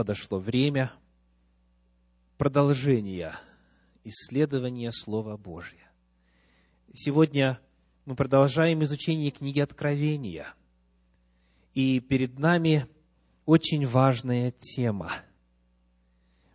подошло 0.00 0.38
время 0.38 0.90
продолжения 2.38 3.34
исследования 4.02 4.92
Слова 4.92 5.36
Божия. 5.36 5.92
Сегодня 6.94 7.60
мы 8.06 8.16
продолжаем 8.16 8.82
изучение 8.82 9.30
книги 9.30 9.60
Откровения. 9.60 10.54
И 11.74 12.00
перед 12.00 12.38
нами 12.38 12.86
очень 13.44 13.86
важная 13.86 14.52
тема. 14.52 15.12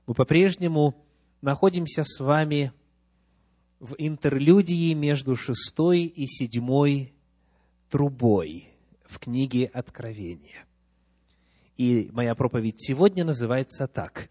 Мы 0.07 0.16
по-прежнему 0.16 1.05
находимся 1.41 2.04
с 2.04 2.20
вами 2.20 2.73
в 3.80 3.93
интерлюдии 4.00 4.91
между 4.96 5.36
шестой 5.36 6.05
и 6.05 6.25
седьмой 6.25 7.14
трубой 7.91 8.70
в 9.04 9.20
книге 9.20 9.66
Откровения. 9.66 10.66
И 11.78 12.10
моя 12.14 12.36
проповедь 12.36 12.82
сегодня 12.82 13.26
называется 13.26 13.88
так. 13.88 14.30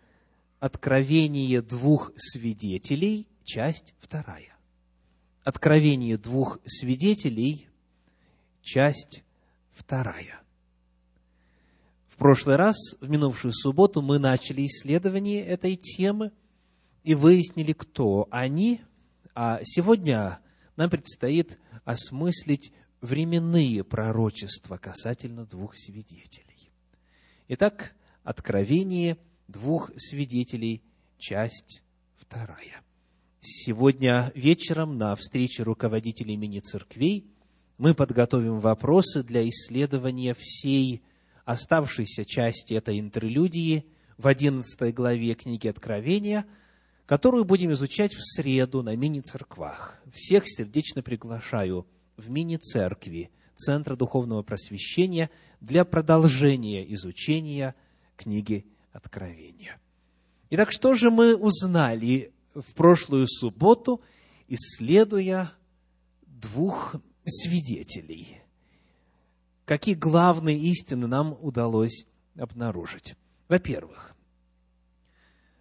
Откровение 0.60 1.60
двух 1.60 2.12
свидетелей, 2.16 3.28
часть 3.44 3.94
вторая. 3.98 4.56
Откровение 5.42 6.16
двух 6.16 6.58
свидетелей, 6.64 7.68
часть 8.62 9.22
вторая. 9.72 10.40
В 12.08 12.16
прошлый 12.16 12.56
раз, 12.56 12.76
в 13.00 13.10
минувшую 13.10 13.52
субботу, 13.52 14.00
мы 14.00 14.18
начали 14.18 14.64
исследование 14.64 15.44
этой 15.44 15.76
темы 15.76 16.32
и 17.02 17.14
выяснили, 17.14 17.72
кто 17.72 18.28
они, 18.30 18.80
а 19.34 19.60
сегодня 19.64 20.38
нам 20.76 20.88
предстоит 20.88 21.58
осмыслить 21.84 22.72
временные 23.02 23.84
пророчества 23.84 24.78
касательно 24.78 25.44
двух 25.44 25.76
свидетелей. 25.76 26.53
Итак, 27.46 27.94
Откровение 28.22 29.18
двух 29.48 29.90
свидетелей, 29.98 30.82
часть 31.18 31.82
вторая. 32.16 32.80
Сегодня 33.42 34.32
вечером 34.34 34.96
на 34.96 35.14
встрече 35.14 35.62
руководителей 35.62 36.38
мини-церквей 36.38 37.26
мы 37.76 37.92
подготовим 37.92 38.60
вопросы 38.60 39.22
для 39.22 39.46
исследования 39.46 40.34
всей 40.38 41.02
оставшейся 41.44 42.24
части 42.24 42.72
этой 42.72 42.98
интерлюдии 42.98 43.84
в 44.16 44.26
11 44.26 44.94
главе 44.94 45.34
книги 45.34 45.68
Откровения, 45.68 46.46
которую 47.04 47.44
будем 47.44 47.72
изучать 47.72 48.14
в 48.14 48.22
среду 48.22 48.82
на 48.82 48.96
мини-церквах. 48.96 50.00
Всех 50.14 50.44
сердечно 50.46 51.02
приглашаю 51.02 51.86
в 52.16 52.30
мини-церкви 52.30 53.30
Центра 53.54 53.96
Духовного 53.96 54.42
Просвещения 54.42 55.30
для 55.64 55.84
продолжения 55.84 56.92
изучения 56.94 57.74
книги 58.16 58.66
Откровения. 58.92 59.80
Итак, 60.50 60.70
что 60.70 60.94
же 60.94 61.10
мы 61.10 61.34
узнали 61.34 62.32
в 62.54 62.74
прошлую 62.74 63.26
субботу, 63.26 64.00
исследуя 64.46 65.50
двух 66.26 66.94
свидетелей? 67.24 68.40
Какие 69.64 69.94
главные 69.94 70.58
истины 70.58 71.06
нам 71.06 71.36
удалось 71.40 72.06
обнаружить? 72.36 73.16
Во-первых, 73.48 74.14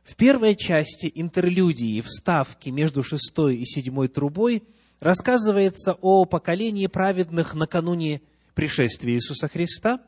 в 0.04 0.16
первой 0.16 0.56
части 0.56 1.12
интерлюдии, 1.16 2.02
вставки 2.02 2.70
между 2.70 3.04
шестой 3.04 3.56
и 3.56 3.66
седьмой 3.66 4.10
трубой, 4.10 4.64
рассказывается 5.00 5.98
о 6.02 6.26
поколении 6.26 6.88
праведных 6.88 7.56
накануне 7.56 8.22
пришествия 8.54 9.16
Иисуса 9.16 9.48
Христа, 9.48 10.02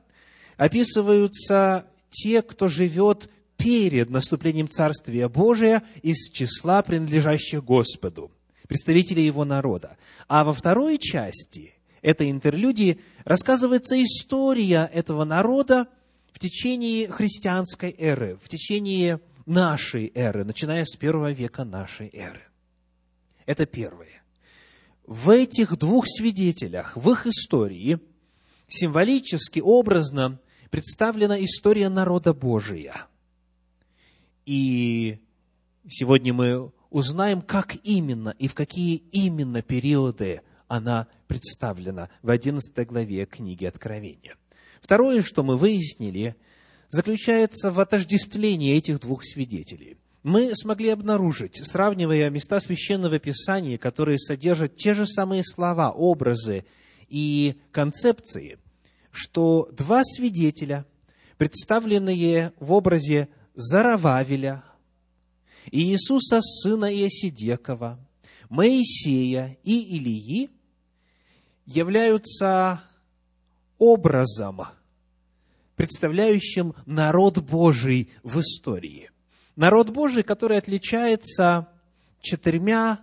описываются 0.58 1.88
те, 2.10 2.42
кто 2.42 2.68
живет 2.68 3.30
перед 3.58 4.10
наступлением 4.10 4.68
Царствия 4.68 5.30
Божия 5.30 5.84
из 6.02 6.30
числа 6.32 6.82
принадлежащих 6.82 7.64
Господу, 7.64 8.32
представители 8.68 9.22
Его 9.22 9.46
народа. 9.46 9.98
А 10.28 10.44
во 10.44 10.54
второй 10.54 10.98
части 10.98 11.74
этой 12.02 12.30
интерлюдии 12.32 13.00
рассказывается 13.24 14.02
история 14.02 14.90
этого 14.94 15.26
народа 15.26 15.88
в 16.32 16.40
течение 16.40 17.08
христианской 17.08 17.96
эры, 17.98 18.38
в 18.44 18.50
течение 18.50 19.20
нашей 19.46 20.12
эры, 20.14 20.44
начиная 20.44 20.84
с 20.86 20.96
первого 20.96 21.32
века 21.32 21.64
нашей 21.64 22.10
эры. 22.14 22.42
Это 23.46 23.66
первое. 23.66 24.22
В 25.06 25.30
этих 25.30 25.78
двух 25.78 26.06
свидетелях, 26.08 26.96
в 26.96 27.10
их 27.12 27.28
истории, 27.28 28.00
символически, 28.68 29.60
образно 29.60 30.40
представлена 30.70 31.44
история 31.44 31.90
народа 31.90 32.34
Божия– 32.34 33.08
и 34.46 35.18
сегодня 35.88 36.34
мы 36.34 36.72
узнаем, 36.90 37.42
как 37.42 37.76
именно 37.84 38.36
и 38.38 38.48
в 38.48 38.54
какие 38.54 38.98
именно 39.12 39.62
периоды 39.62 40.42
она 40.68 41.08
представлена 41.28 42.10
в 42.22 42.30
11 42.30 42.88
главе 42.88 43.26
книги 43.26 43.66
Откровения. 43.66 44.36
Второе, 44.82 45.24
что 45.24 45.44
мы 45.44 45.58
выяснили, 45.58 46.36
заключается 46.90 47.72
в 47.72 47.80
отождествлении 47.80 48.76
этих 48.76 49.00
двух 49.00 49.24
свидетелей. 49.26 49.98
Мы 50.22 50.56
смогли 50.56 50.90
обнаружить, 50.90 51.58
сравнивая 51.66 52.30
места 52.30 52.60
священного 52.60 53.20
писания, 53.20 53.78
которые 53.78 54.20
содержат 54.20 54.76
те 54.76 54.94
же 54.94 55.08
самые 55.08 55.44
слова, 55.44 55.92
образы 55.92 56.66
и 57.16 57.56
концепции, 57.72 58.60
что 59.10 59.70
два 59.72 60.04
свидетеля, 60.04 60.86
представленные 61.38 62.52
в 62.60 62.74
образе 62.74 63.30
Зарававеля, 63.54 64.66
Иисуса, 65.72 66.42
сына 66.42 66.94
Иосидекова, 66.94 68.06
Моисея 68.50 69.58
и 69.64 69.96
Илии 69.96 70.50
являются 71.66 72.84
образом, 73.78 74.64
представляющим 75.78 76.76
народ 76.86 77.38
Божий 77.38 78.10
в 78.24 78.42
истории. 78.42 79.10
Народ 79.56 79.90
Божий, 79.90 80.24
который 80.24 80.58
отличается 80.58 81.70
четырьмя 82.20 83.00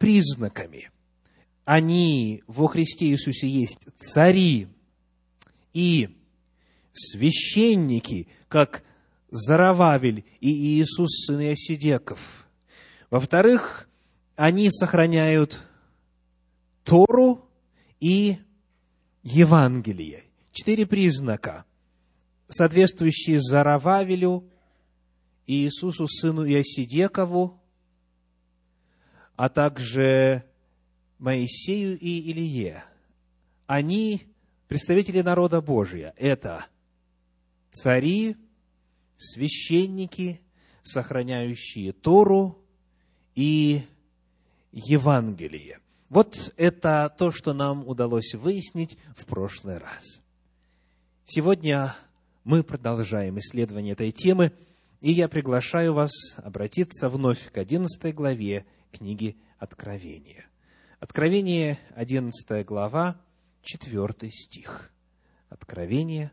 признаками. 0.00 0.90
Они 1.64 2.42
во 2.46 2.68
Христе 2.68 3.06
Иисусе 3.06 3.48
есть 3.48 3.88
цари 3.98 4.68
и 5.72 6.10
священники, 6.92 8.28
как 8.48 8.84
Зарававель 9.30 10.24
и 10.40 10.50
Иисус, 10.50 11.26
сын 11.26 11.40
Иосидеков. 11.40 12.46
Во-вторых, 13.10 13.88
они 14.36 14.70
сохраняют 14.70 15.60
Тору 16.84 17.48
и 17.98 18.36
Евангелие. 19.22 20.24
Четыре 20.52 20.86
признака, 20.86 21.64
соответствующие 22.48 23.40
Зарававелю, 23.40 24.48
Иисусу, 25.46 26.06
сыну 26.06 26.46
Иосидекову, 26.46 27.60
а 29.36 29.48
также 29.48 30.44
Моисею 31.24 31.98
и 31.98 32.30
Илие. 32.30 32.84
Они 33.66 34.24
представители 34.68 35.22
народа 35.22 35.62
Божия. 35.62 36.12
Это 36.18 36.66
цари, 37.70 38.36
священники, 39.16 40.42
сохраняющие 40.82 41.94
Тору 41.94 42.62
и 43.34 43.84
Евангелие. 44.70 45.80
Вот 46.10 46.52
это 46.58 47.10
то, 47.16 47.32
что 47.32 47.54
нам 47.54 47.88
удалось 47.88 48.34
выяснить 48.34 48.98
в 49.16 49.24
прошлый 49.24 49.78
раз. 49.78 50.20
Сегодня 51.24 51.96
мы 52.44 52.62
продолжаем 52.62 53.38
исследование 53.38 53.94
этой 53.94 54.10
темы, 54.10 54.52
и 55.00 55.10
я 55.10 55.28
приглашаю 55.28 55.94
вас 55.94 56.12
обратиться 56.36 57.08
вновь 57.08 57.50
к 57.50 57.56
11 57.56 58.14
главе 58.14 58.66
книги 58.92 59.38
Откровения. 59.58 60.44
Откровение, 61.04 61.78
11 61.96 62.64
глава, 62.64 63.20
4 63.60 64.30
стих. 64.30 64.90
Откровение 65.50 66.32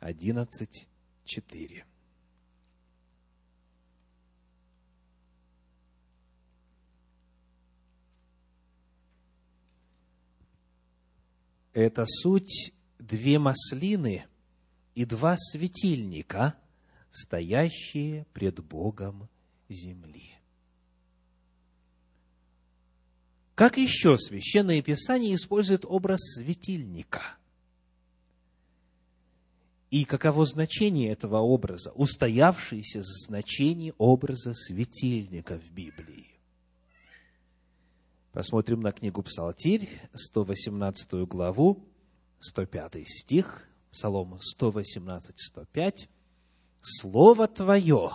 11, 0.00 0.88
4. 1.24 1.84
это 11.72 12.04
суть 12.08 12.72
две 12.98 13.38
маслины 13.38 14.26
и 14.96 15.04
два 15.04 15.36
светильника, 15.38 16.56
стоящие 17.12 18.26
пред 18.32 18.58
Богом 18.64 19.28
земли. 19.68 20.37
Как 23.58 23.76
еще 23.76 24.16
Священное 24.18 24.80
Писание 24.82 25.34
использует 25.34 25.84
образ 25.84 26.20
светильника? 26.36 27.36
И 29.90 30.04
каково 30.04 30.46
значение 30.46 31.10
этого 31.10 31.38
образа, 31.38 31.90
устоявшееся 31.96 33.02
значение 33.02 33.94
образа 33.98 34.54
светильника 34.54 35.58
в 35.58 35.72
Библии. 35.72 36.38
Посмотрим 38.30 38.80
на 38.80 38.92
книгу 38.92 39.24
Псалтирь, 39.24 39.88
118 40.14 41.26
главу, 41.26 41.84
105 42.38 43.08
стих, 43.08 43.68
Псалом 43.90 44.38
118, 44.40 45.34
105. 45.36 46.08
«Слово 46.80 47.48
Твое 47.48 48.12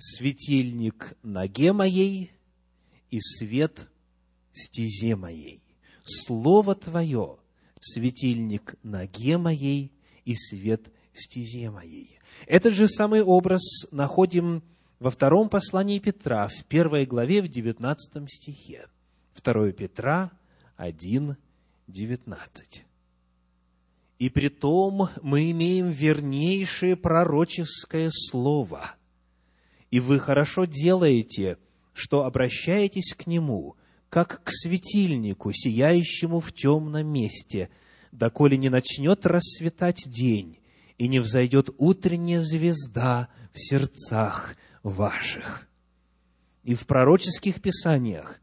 светильник 0.00 1.14
ноге 1.22 1.72
моей 1.72 2.32
и 3.10 3.20
свет 3.20 3.88
стезе 4.52 5.14
моей. 5.14 5.62
Слово 6.04 6.74
Твое– 6.74 7.36
светильник 7.80 8.74
ноге 8.82 9.38
моей 9.38 9.92
и 10.24 10.34
свет 10.34 10.90
стезе 11.14 11.70
моей. 11.70 12.18
Этот 12.46 12.74
же 12.74 12.88
самый 12.88 13.22
образ 13.22 13.62
находим 13.90 14.62
во 14.98 15.10
втором 15.10 15.48
послании 15.48 15.98
Петра, 15.98 16.48
в 16.48 16.64
первой 16.64 17.06
главе, 17.06 17.42
в 17.42 17.48
девятнадцатом 17.48 18.26
стихе. 18.28 18.88
2 19.42 19.72
Петра 19.72 20.30
1, 20.76 21.36
19. 21.86 22.84
«И 24.18 24.28
при 24.28 24.48
том 24.48 25.08
мы 25.22 25.50
имеем 25.50 25.90
вернейшее 25.90 26.96
пророческое 26.96 28.10
слово, 28.12 28.94
и 29.90 30.00
вы 30.00 30.18
хорошо 30.18 30.64
делаете, 30.64 31.58
что 31.92 32.24
обращаетесь 32.24 33.14
к 33.14 33.26
нему, 33.26 33.76
как 34.08 34.42
к 34.44 34.50
светильнику, 34.50 35.52
сияющему 35.52 36.40
в 36.40 36.52
темном 36.52 37.06
месте, 37.06 37.70
доколе 38.12 38.56
не 38.56 38.68
начнет 38.68 39.26
расцветать 39.26 40.04
день, 40.06 40.58
и 40.98 41.08
не 41.08 41.18
взойдет 41.18 41.70
утренняя 41.78 42.40
звезда 42.40 43.28
в 43.54 43.58
сердцах 43.58 44.54
ваших. 44.82 45.66
И 46.62 46.74
в 46.74 46.86
пророческих 46.86 47.62
писаниях, 47.62 48.38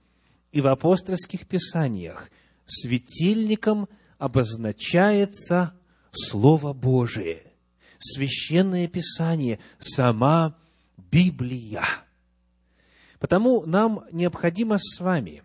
и 0.51 0.61
в 0.61 0.67
апостольских 0.67 1.45
писаниях 1.45 2.31
светильником 2.65 3.87
обозначается 4.17 5.73
Слово 6.11 6.73
Божие, 6.73 7.53
Священное 7.99 8.87
Писание, 8.87 9.59
сама 9.77 10.57
Библия. 11.11 11.85
Потому 13.19 13.65
нам 13.65 14.03
необходимо 14.11 14.77
с 14.79 14.99
вами, 14.99 15.43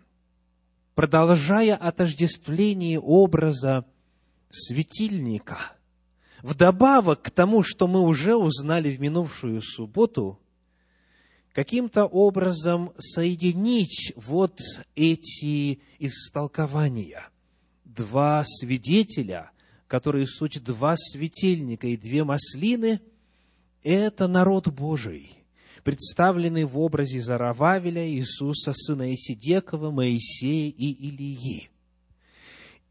продолжая 0.95 1.75
отождествление 1.75 2.99
образа 2.99 3.85
светильника– 4.49 5.57
вдобавок 6.43 7.23
к 7.23 7.31
тому, 7.31 7.63
что 7.63 7.87
мы 7.87 8.01
уже 8.01 8.35
узнали 8.35 8.91
в 8.91 8.99
минувшую 8.99 9.61
субботу, 9.63 10.39
каким-то 11.53 12.05
образом 12.05 12.93
соединить 12.99 14.13
вот 14.15 14.59
эти 14.95 15.79
истолкования. 15.97 17.23
Два 17.85 18.43
свидетеля, 18.45 19.51
которые 19.87 20.27
суть 20.27 20.63
два 20.63 20.95
светильника 20.97 21.87
и 21.87 21.97
две 21.97 22.23
маслины, 22.23 22.99
это 23.83 24.27
народ 24.27 24.67
Божий, 24.67 25.42
представленный 25.83 26.63
в 26.63 26.77
образе 26.77 27.21
Зарававеля, 27.21 28.07
Иисуса, 28.09 28.73
сына 28.73 29.13
Исидекова, 29.13 29.91
Моисея 29.91 30.69
и 30.69 30.91
Илии. 30.91 31.69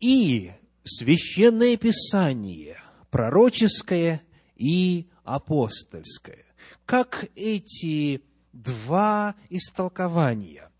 И 0.00 0.52
Священное 0.84 1.76
Писание– 1.76 2.76
пророческое 3.10 4.22
и 4.56 5.06
апостольское. 5.22 6.44
Как 6.84 7.28
эти 7.36 8.22
два 8.52 9.36
истолкования, 9.48 10.70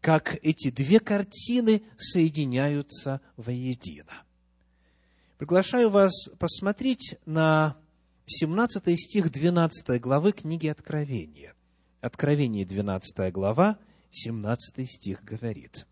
как 0.00 0.38
эти 0.42 0.70
две 0.70 0.98
картины 0.98 1.82
соединяются 1.96 3.20
воедино. 3.36 4.24
Приглашаю 5.38 5.90
вас 5.90 6.12
посмотреть 6.38 7.16
на 7.24 7.76
17 8.26 8.98
стих 8.98 9.30
12 9.30 10.00
главы 10.00 10.32
книги 10.32 10.66
Откровения. 10.66 11.54
Откровение 12.02 12.66
12 12.66 13.32
глава, 13.32 13.78
17 14.10 14.90
стих 14.90 15.22
говорит. 15.22 15.86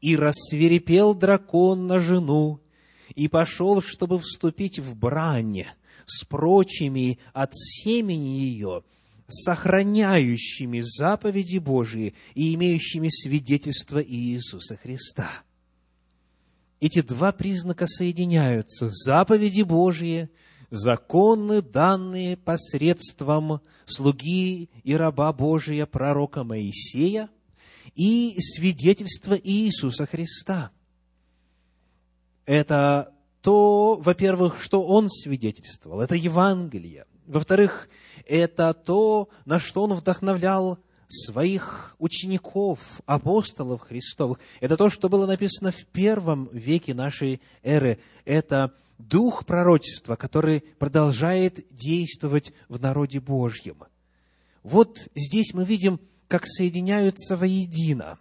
«И 0.00 0.14
рассверепел 0.14 1.12
дракон 1.12 1.88
на 1.88 1.98
жену, 1.98 2.60
и 3.16 3.26
пошел, 3.26 3.82
чтобы 3.82 4.20
вступить 4.20 4.78
в 4.78 4.94
брань 4.94 5.64
с 6.06 6.24
прочими 6.24 7.18
от 7.32 7.50
семени 7.52 8.42
ее, 8.42 8.84
сохраняющими 9.26 10.80
заповеди 10.80 11.58
Божии 11.58 12.14
и 12.36 12.54
имеющими 12.54 13.08
свидетельство 13.08 14.00
Иисуса 14.00 14.76
Христа. 14.76 15.28
Эти 16.78 17.02
два 17.02 17.32
признака 17.32 17.88
соединяются. 17.88 18.88
Заповеди 18.88 19.62
Божьи, 19.62 20.30
законы, 20.72 21.62
данные 21.62 22.36
посредством 22.36 23.60
слуги 23.86 24.70
и 24.82 24.96
раба 24.96 25.32
Божия, 25.32 25.86
пророка 25.86 26.42
Моисея, 26.42 27.28
и 27.94 28.36
свидетельство 28.40 29.34
Иисуса 29.34 30.06
Христа– 30.06 30.72
это 32.46 33.12
то, 33.40 33.96
во-первых, 33.96 34.62
что 34.62 34.84
он 34.84 35.08
свидетельствовал, 35.08 36.00
это 36.00 36.14
Евангелие. 36.14 37.06
Во-вторых, 37.26 37.88
это 38.26 38.72
то, 38.74 39.28
на 39.44 39.58
что 39.58 39.84
он 39.84 39.94
вдохновлял 39.94 40.78
своих 41.08 41.94
учеников, 41.98 43.00
апостолов 43.04 43.82
Христовых. 43.82 44.38
Это 44.60 44.76
то, 44.76 44.88
что 44.88 45.08
было 45.08 45.26
написано 45.26 45.70
в 45.70 45.84
первом 45.86 46.48
веке 46.52 46.94
нашей 46.94 47.40
эры. 47.62 47.98
Это 48.24 48.74
дух 49.08 49.46
пророчества, 49.46 50.16
который 50.16 50.60
продолжает 50.78 51.66
действовать 51.70 52.52
в 52.68 52.80
народе 52.80 53.20
Божьем. 53.20 53.84
Вот 54.62 55.08
здесь 55.14 55.54
мы 55.54 55.64
видим, 55.64 56.00
как 56.28 56.46
соединяются 56.46 57.36
воедино 57.36 58.18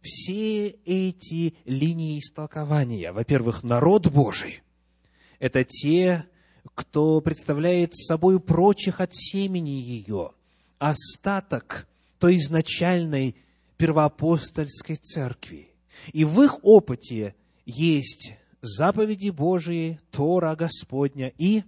все 0.00 0.68
эти 0.68 1.54
линии 1.64 2.18
истолкования. 2.18 3.12
Во-первых, 3.12 3.62
народ 3.62 4.08
Божий– 4.08 4.62
это 5.38 5.64
те, 5.64 6.26
кто 6.74 7.20
представляет 7.20 7.94
собой 7.94 8.40
прочих 8.40 9.00
от 9.00 9.14
семени 9.14 9.80
ее, 9.80 10.32
остаток 10.78 11.88
той 12.18 12.36
изначальной 12.36 13.36
первоапостольской 13.76 14.96
церкви. 14.96 15.70
И 16.12 16.24
в 16.24 16.40
их 16.42 16.64
опыте 16.64 17.34
есть 17.64 18.34
заповеди 18.62 19.28
Божии, 19.28 20.00
Тора 20.10 20.56
Господня 20.56 21.32
и 21.36 21.64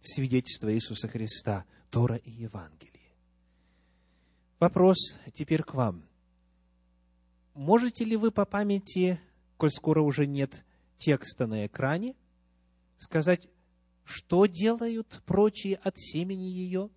свидетельство 0.00 0.72
Иисуса 0.74 1.08
Христа, 1.08 1.66
Тора 1.90 2.16
и 2.16 2.30
Евангелие. 2.30 3.12
Вопрос 4.58 5.18
теперь 5.34 5.62
к 5.62 5.74
вам– 5.74 6.04
можете 7.54 8.04
ли 8.04 8.16
вы 8.16 8.30
по 8.30 8.44
памяти, 8.44 9.20
коль 9.56 9.70
скоро 9.70 10.00
уже 10.02 10.26
нет 10.26 10.64
текста 10.98 11.46
на 11.46 11.66
экране, 11.66 12.14
сказать, 12.96 13.48
что 14.04 14.46
делают 14.46 15.22
прочие 15.26 15.76
от 15.76 15.98
семени 15.98 16.44
ее? 16.44 16.90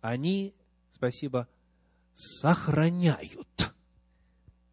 Они, 0.00 0.54
спасибо, 0.90 1.48
сохраняют 2.14 3.67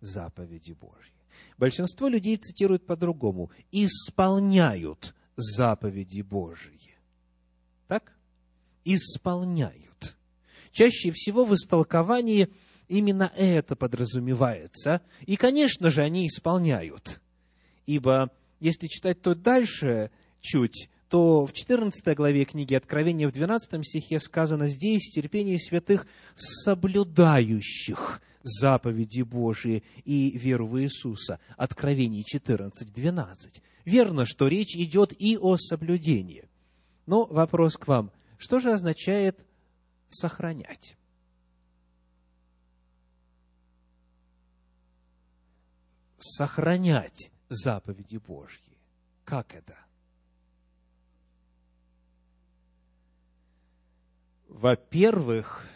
заповеди 0.05 0.73
Божьи. 0.73 1.13
Большинство 1.57 2.07
людей 2.07 2.37
цитируют 2.37 2.85
по-другому. 2.85 3.51
Исполняют 3.71 5.13
заповеди 5.35 6.21
Божьи. 6.21 6.97
Так? 7.87 8.13
Исполняют. 8.83 10.15
Чаще 10.71 11.11
всего 11.11 11.45
в 11.45 11.53
истолковании 11.55 12.49
именно 12.87 13.31
это 13.35 13.75
подразумевается. 13.75 15.01
И, 15.21 15.35
конечно 15.35 15.89
же, 15.89 16.01
они 16.01 16.27
исполняют. 16.27 17.21
Ибо, 17.85 18.31
если 18.59 18.87
читать 18.87 19.21
то 19.21 19.35
дальше 19.35 20.11
чуть, 20.41 20.89
то 21.09 21.45
в 21.45 21.53
14 21.53 22.15
главе 22.15 22.45
книги 22.45 22.73
Откровения, 22.73 23.27
в 23.27 23.31
12 23.31 23.85
стихе 23.85 24.19
сказано 24.19 24.67
здесь 24.67 25.11
терпение 25.11 25.57
святых, 25.59 26.07
соблюдающих 26.35 28.21
заповеди 28.45 29.23
Божии 29.23 29.83
и 30.05 30.37
веру 30.37 30.67
в 30.67 30.79
Иисуса. 30.79 31.39
Откровение 31.57 32.23
14, 32.23 32.93
12. 32.93 33.61
Верно, 33.83 34.25
что 34.25 34.47
речь 34.47 34.75
идет 34.75 35.13
и 35.19 35.37
о 35.37 35.57
соблюдении. 35.57 36.47
Но 37.07 37.25
вопрос 37.25 37.75
к 37.75 37.87
вам, 37.87 38.11
что 38.37 38.59
же 38.59 38.71
означает 38.71 39.43
сохранять? 40.07 40.95
Сохранять 46.17 47.31
заповеди 47.49 48.17
Божьи. 48.17 48.77
Как 49.23 49.55
это? 49.55 49.75
Во-первых, 54.47 55.67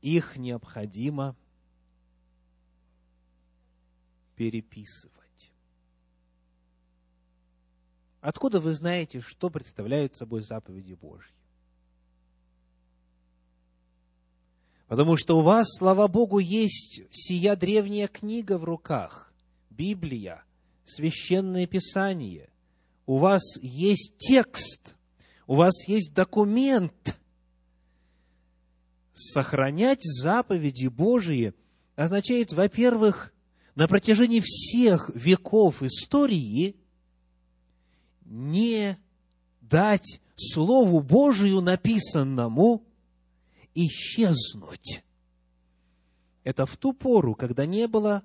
их 0.00 0.36
необходимо 0.36 1.36
переписывать. 4.36 5.52
Откуда 8.20 8.60
вы 8.60 8.74
знаете, 8.74 9.20
что 9.20 9.50
представляют 9.50 10.14
собой 10.14 10.42
заповеди 10.42 10.94
Божьи? 10.94 11.32
Потому 14.90 15.16
что 15.16 15.38
у 15.38 15.42
вас, 15.42 15.68
слава 15.78 16.08
Богу, 16.08 16.40
есть 16.40 17.02
сия 17.12 17.54
древняя 17.54 18.08
книга 18.08 18.58
в 18.58 18.64
руках, 18.64 19.32
Библия, 19.70 20.42
Священное 20.84 21.66
Писание. 21.66 22.50
У 23.06 23.18
вас 23.18 23.42
есть 23.62 24.16
текст, 24.18 24.96
у 25.46 25.54
вас 25.54 25.86
есть 25.86 26.12
документ. 26.12 27.19
Сохранять 29.22 30.02
заповеди 30.02 30.86
Божьи 30.86 31.52
означает, 31.94 32.54
во-первых, 32.54 33.34
на 33.74 33.86
протяжении 33.86 34.40
всех 34.42 35.10
веков 35.14 35.82
истории 35.82 36.74
не 38.24 38.96
дать 39.60 40.22
Слову 40.36 41.00
Божию 41.00 41.60
написанному 41.60 42.86
исчезнуть. 43.74 45.04
Это 46.42 46.64
в 46.64 46.78
ту 46.78 46.94
пору, 46.94 47.34
когда 47.34 47.66
не 47.66 47.86
было 47.88 48.24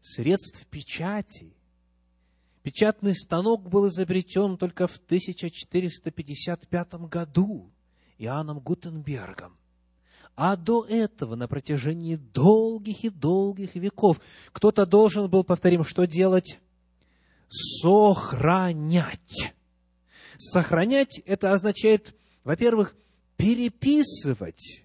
средств 0.00 0.66
печати. 0.66 1.54
Печатный 2.62 3.14
станок 3.14 3.68
был 3.68 3.86
изобретен 3.86 4.58
только 4.58 4.88
в 4.88 4.96
1455 4.96 6.94
году 7.08 7.70
Иоанном 8.18 8.60
Гутенбергом. 8.60 9.56
А 10.36 10.56
до 10.56 10.84
этого, 10.84 11.36
на 11.36 11.46
протяжении 11.46 12.16
долгих 12.16 13.04
и 13.04 13.10
долгих 13.10 13.76
веков, 13.76 14.20
кто-то 14.52 14.84
должен 14.84 15.30
был, 15.30 15.44
повторим, 15.44 15.84
что 15.84 16.06
делать? 16.06 16.60
Сохранять. 17.48 19.54
Сохранять– 20.38 21.22
это 21.26 21.52
означает, 21.52 22.16
во-первых, 22.42 22.96
переписывать 23.36 24.84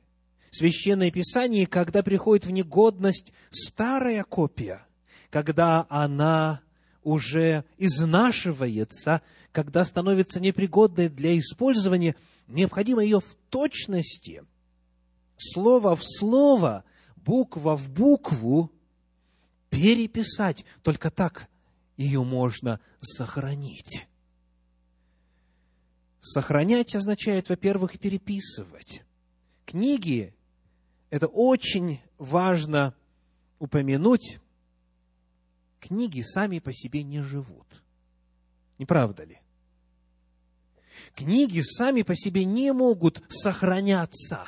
Священное 0.51 1.12
Писание, 1.12 1.65
когда 1.65 2.03
приходит 2.03 2.45
в 2.45 2.51
негодность 2.51 3.33
старая 3.50 4.24
копия, 4.24 4.86
когда 5.29 5.86
она 5.89 6.62
уже 7.03 7.63
изнашивается, 7.77 9.21
когда 9.51 9.86
становится 9.86 10.39
непригодной 10.39 11.09
для 11.09 11.38
использования, 11.38 12.15
необходимо 12.50 13.03
ее 13.03 13.20
в 13.20 13.36
точности, 13.50 14.44
слово 15.38 15.96
в 15.96 16.03
слово, 16.03 16.84
буква 17.15 17.77
в 17.77 17.89
букву 17.89 18.72
переписать. 19.70 20.65
Только 20.82 21.10
так 21.10 21.50
ее 21.96 22.24
можно 22.24 22.79
сохранить. 23.00 24.08
Сохранять 26.22 26.96
означает, 26.96 27.50
во-первых, 27.50 27.98
переписывать. 28.00 29.03
Книги– 29.65 30.36
это 31.10 31.27
очень 31.27 32.01
важно 32.18 32.94
упомянуть. 33.60 34.39
Книги 35.79 36.22
сами 36.22 36.60
по 36.60 36.74
себе 36.74 37.03
не 37.03 37.22
живут. 37.22 37.84
Не 38.77 38.86
правда 38.86 39.24
ли? 39.24 39.39
Книги 41.16 41.62
сами 41.62 42.01
по 42.01 42.16
себе 42.16 42.46
не 42.46 42.72
могут 42.74 43.22
сохраняться. 43.30 44.44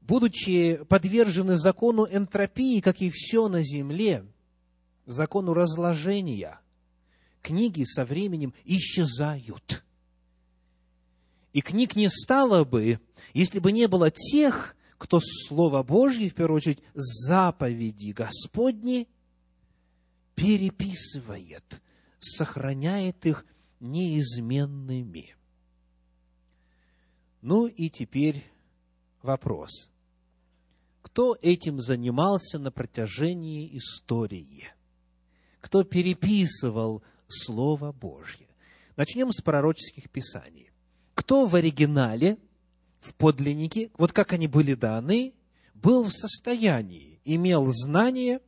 Будучи 0.00 0.80
подвержены 0.88 1.58
закону 1.58 2.06
энтропии, 2.10 2.80
как 2.80 3.00
и 3.00 3.10
все 3.10 3.48
на 3.48 3.62
земле, 3.62 4.24
закону 5.06 5.54
разложения, 5.54 6.60
книги 7.42 7.84
со 7.84 8.04
временем 8.04 8.54
исчезают– 8.64 9.84
и 11.52 11.60
книг 11.60 11.96
не 11.96 12.08
стало 12.08 12.64
бы, 12.64 13.00
если 13.32 13.58
бы 13.58 13.72
не 13.72 13.88
было 13.88 14.10
тех, 14.10 14.76
кто 14.98 15.20
Слово 15.20 15.82
Божье, 15.82 16.28
в 16.28 16.34
первую 16.34 16.58
очередь, 16.58 16.82
заповеди 16.94 18.10
Господни, 18.10 19.08
переписывает, 20.34 21.82
сохраняет 22.18 23.26
их 23.26 23.44
неизменными. 23.80 25.34
Ну 27.40 27.66
и 27.66 27.88
теперь 27.88 28.44
вопрос. 29.22 29.90
Кто 31.02 31.36
этим 31.40 31.80
занимался 31.80 32.58
на 32.58 32.70
протяжении 32.70 33.76
истории? 33.76 34.64
Кто 35.60 35.84
переписывал 35.84 37.02
Слово 37.28 37.92
Божье? 37.92 38.48
Начнем 38.96 39.32
с 39.32 39.40
пророческих 39.40 40.10
писаний 40.10 40.68
кто 41.18 41.44
в 41.44 41.56
оригинале, 41.56 42.38
в 43.00 43.12
подлиннике, 43.12 43.90
вот 43.98 44.12
как 44.12 44.32
они 44.32 44.46
были 44.46 44.72
даны, 44.72 45.34
был 45.74 46.04
в 46.04 46.10
состоянии, 46.10 47.20
имел 47.24 47.66
знания 47.66 48.40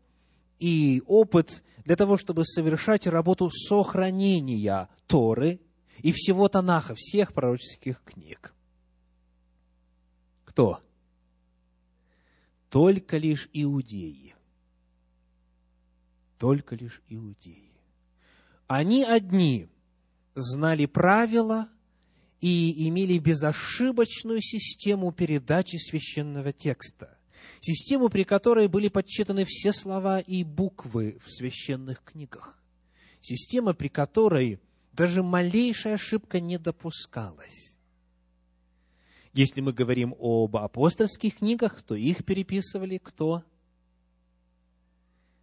и 0.61 1.03
опыт 1.07 1.63
для 1.85 1.97
того, 1.97 2.17
чтобы 2.17 2.45
совершать 2.45 3.07
работу 3.07 3.51
сохранения 3.51 4.89
Торы 5.07 5.61
и 5.99 6.13
всего 6.13 6.49
Танаха, 6.49 6.95
всех 6.97 7.33
пророческих 7.33 8.03
книг. 8.05 8.55
Кто? 10.45 10.81
Только 12.69 13.19
лишь 13.19 13.49
иудеи. 13.53 14.35
Только 16.39 16.75
лишь 16.75 17.03
иудеи. 17.09 17.73
Они 18.67 19.05
одни 19.05 19.69
знали 20.35 20.87
правила– 20.87 21.69
и 22.41 22.89
имели 22.89 23.19
безошибочную 23.19 24.41
систему 24.41 25.13
передачи 25.13 25.77
священного 25.77 26.53
текста. 26.53 27.19
Систему, 27.61 28.09
при 28.09 28.25
которой 28.25 28.69
были 28.69 28.89
подсчитаны 28.89 29.45
все 29.47 29.73
слова 29.73 30.21
и 30.21 30.45
буквы 30.45 31.19
в 31.25 31.31
священных 31.31 32.03
книгах. 32.05 32.59
Система, 33.21 33.75
при 33.75 33.89
которой 33.89 34.61
даже 34.93 35.23
малейшая 35.23 35.95
ошибка 35.95 36.41
не 36.41 36.59
допускалась. 36.59 37.77
Если 39.33 39.61
мы 39.61 39.73
говорим 39.73 40.15
об 40.19 40.57
апостольских 40.57 41.39
книгах, 41.39 41.83
то 41.83 41.95
их 41.95 42.25
переписывали 42.25 42.99
кто? 42.99 43.45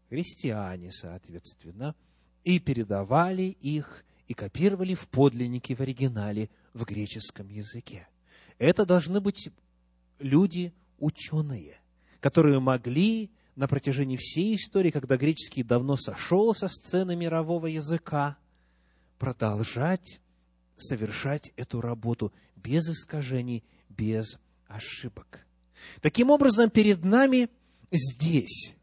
Христиане, 0.10 0.92
соответственно, 0.92 1.96
и 2.44 2.60
передавали 2.60 3.44
их 3.44 4.04
и 4.28 4.34
копировали 4.34 4.94
в 4.94 5.08
подлиннике 5.08 5.76
в 5.76 5.80
оригинале 5.80 6.50
в 6.74 6.84
греческом 6.86 7.48
языке. 7.50 8.08
Это 8.58 8.86
должны 8.86 9.22
быть 9.22 9.50
люди 10.20 10.74
ученые, 10.98 11.80
которые 12.20 12.60
могли 12.60 13.32
на 13.56 13.68
протяжении 13.68 14.18
всей 14.18 14.56
истории, 14.56 14.92
когда 14.92 15.18
греческий 15.18 15.64
давно 15.64 15.96
сошел 15.96 16.54
со 16.54 16.68
сцены 16.68 17.16
мирового 17.16 17.68
языка, 17.68 18.38
продолжать 19.18 20.20
совершать 20.78 21.52
эту 21.56 21.82
работу 21.82 22.32
без 22.56 22.88
искажений, 22.88 23.64
без 23.90 24.40
ошибок. 24.68 25.46
Таким 26.02 26.30
образом, 26.30 26.70
перед 26.70 27.04
нами 27.04 27.50
здесь, 27.92 28.76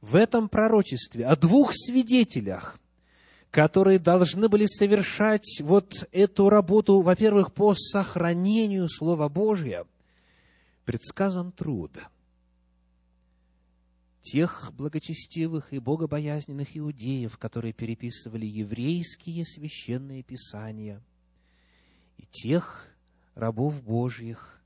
в 0.00 0.16
этом 0.16 0.48
пророчестве, 0.48 1.26
о 1.26 1.36
двух 1.36 1.72
свидетелях– 1.74 2.78
которые 3.56 3.98
должны 3.98 4.50
были 4.50 4.66
совершать 4.66 5.62
вот 5.62 6.06
эту 6.12 6.50
работу, 6.50 7.00
во-первых, 7.00 7.54
по 7.54 7.74
сохранению 7.74 8.86
Слова 8.86 9.30
Божия, 9.30 9.86
предсказан 10.84 11.52
труд 11.52 11.92
тех 14.32 14.72
благочестивых 14.74 15.72
и 15.72 15.78
богобоязненных 15.78 16.76
иудеев, 16.76 17.38
которые 17.38 17.72
переписывали 17.72 18.46
еврейские 18.46 19.44
священные 19.44 20.22
писания, 20.22 21.02
и 22.16 22.24
тех 22.24 22.88
рабов 23.34 23.82
Божьих, 23.82 24.60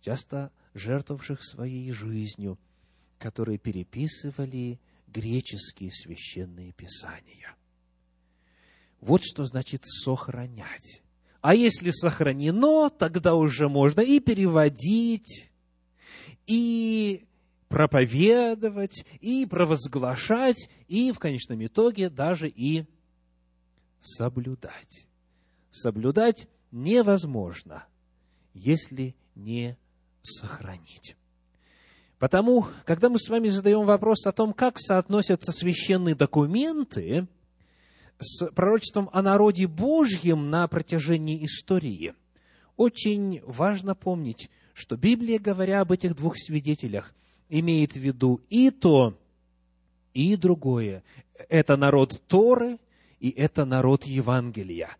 часто 0.00 0.52
жертвовавших 0.74 1.42
своей 1.42 1.90
жизнью, 1.92 2.58
которые 3.18 3.58
переписывали 3.58 4.78
греческие 5.08 5.90
священные 5.90 6.72
писания– 6.72 7.56
вот 9.02 9.24
что 9.24 9.44
значит 9.44 9.82
сохранять. 9.84 11.02
А 11.40 11.56
если 11.56 11.90
сохранено, 11.90 12.88
тогда 12.88 13.34
уже 13.34 13.68
можно 13.68 14.00
и 14.00 14.20
переводить, 14.20 15.50
и 16.46 17.26
проповедовать, 17.72 19.06
и 19.20 19.46
провозглашать, 19.46 20.68
и 20.88 21.10
в 21.10 21.18
конечном 21.18 21.64
итоге 21.64 22.10
даже 22.10 22.46
и 22.46 22.84
соблюдать. 23.98 25.06
Соблюдать 25.70 26.48
невозможно, 26.70 27.86
если 28.52 29.16
не 29.34 29.78
сохранить. 30.20 31.16
Потому, 32.18 32.66
когда 32.84 33.08
мы 33.08 33.18
с 33.18 33.30
вами 33.30 33.48
задаем 33.48 33.86
вопрос 33.86 34.26
о 34.26 34.32
том, 34.32 34.52
как 34.52 34.78
соотносятся 34.78 35.50
священные 35.50 36.14
документы 36.14 37.26
с 38.18 38.48
пророчеством 38.50 39.08
о 39.14 39.22
народе 39.22 39.66
Божьем 39.66 40.50
на 40.50 40.68
протяжении 40.68 41.42
истории, 41.42 42.12
очень 42.76 43.40
важно 43.46 43.94
помнить, 43.94 44.50
что 44.74 44.98
Библия, 44.98 45.38
говоря 45.38 45.80
об 45.80 45.90
этих 45.90 46.14
двух 46.14 46.36
свидетелях, 46.36 47.14
имеет 47.52 47.92
в 47.92 48.00
виду 48.00 48.40
и 48.48 48.70
то, 48.70 49.14
и 50.14 50.36
другое. 50.36 51.04
Это 51.50 51.76
народ 51.76 52.22
Торы, 52.26 52.78
и 53.20 53.28
это 53.28 53.66
народ 53.66 54.04
Евангелия. 54.04 54.96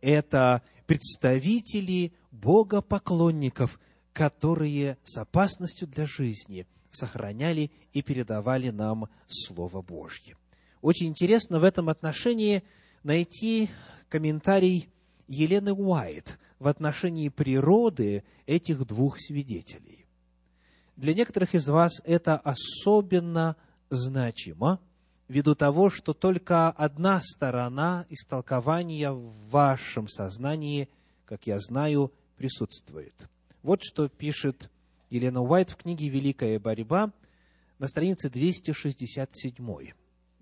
Это 0.00 0.62
представители 0.86 2.12
богопоклонников, 2.30 3.80
которые 4.12 4.98
с 5.02 5.18
опасностью 5.18 5.88
для 5.88 6.06
жизни 6.06 6.66
сохраняли 6.90 7.72
и 7.92 8.02
передавали 8.02 8.70
нам 8.70 9.08
Слово 9.26 9.82
Божье. 9.82 10.36
Очень 10.82 11.08
интересно 11.08 11.58
в 11.58 11.64
этом 11.64 11.88
отношении 11.88 12.62
найти 13.02 13.68
комментарий 14.08 14.88
Елены 15.26 15.72
Уайт 15.72 16.38
в 16.60 16.68
отношении 16.68 17.28
природы 17.30 18.22
этих 18.46 18.86
двух 18.86 19.18
свидетелей. 19.18 20.05
Для 20.96 21.12
некоторых 21.12 21.54
из 21.54 21.68
вас 21.68 22.00
это 22.04 22.38
особенно 22.38 23.56
значимо, 23.90 24.80
ввиду 25.28 25.54
того, 25.54 25.90
что 25.90 26.14
только 26.14 26.70
одна 26.70 27.20
сторона 27.22 28.06
истолкования 28.08 29.12
в 29.12 29.32
вашем 29.50 30.08
сознании, 30.08 30.88
как 31.26 31.46
я 31.46 31.58
знаю, 31.58 32.12
присутствует. 32.36 33.28
Вот 33.62 33.80
что 33.82 34.08
пишет 34.08 34.70
Елена 35.10 35.42
Уайт 35.42 35.70
в 35.70 35.76
книге 35.76 36.08
«Великая 36.08 36.58
борьба» 36.58 37.12
на 37.78 37.88
странице 37.88 38.30
267. 38.30 39.92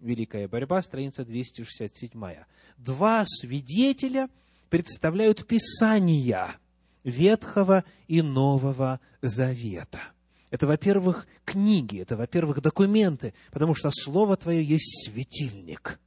«Великая 0.01 0.47
борьба», 0.47 0.83
страница 0.83 1.25
267. 1.25 2.45
Два 2.77 3.25
свидетеля 3.27 4.29
представляют 4.71 5.47
Писания 5.49 6.49
Ветхого 7.03 7.85
и 8.07 8.23
Нового 8.23 9.01
Завета. 9.21 10.14
Это, 10.55 10.69
во-первых, 10.69 11.27
книги, 11.45 11.99
это, 11.99 12.17
во-первых, 12.17 12.61
документы, 12.63 13.35
потому 13.51 13.75
что 13.75 13.91
Слово 13.91 14.37
Твое 14.37 14.63
есть 14.63 15.05
светильник. 15.05 15.99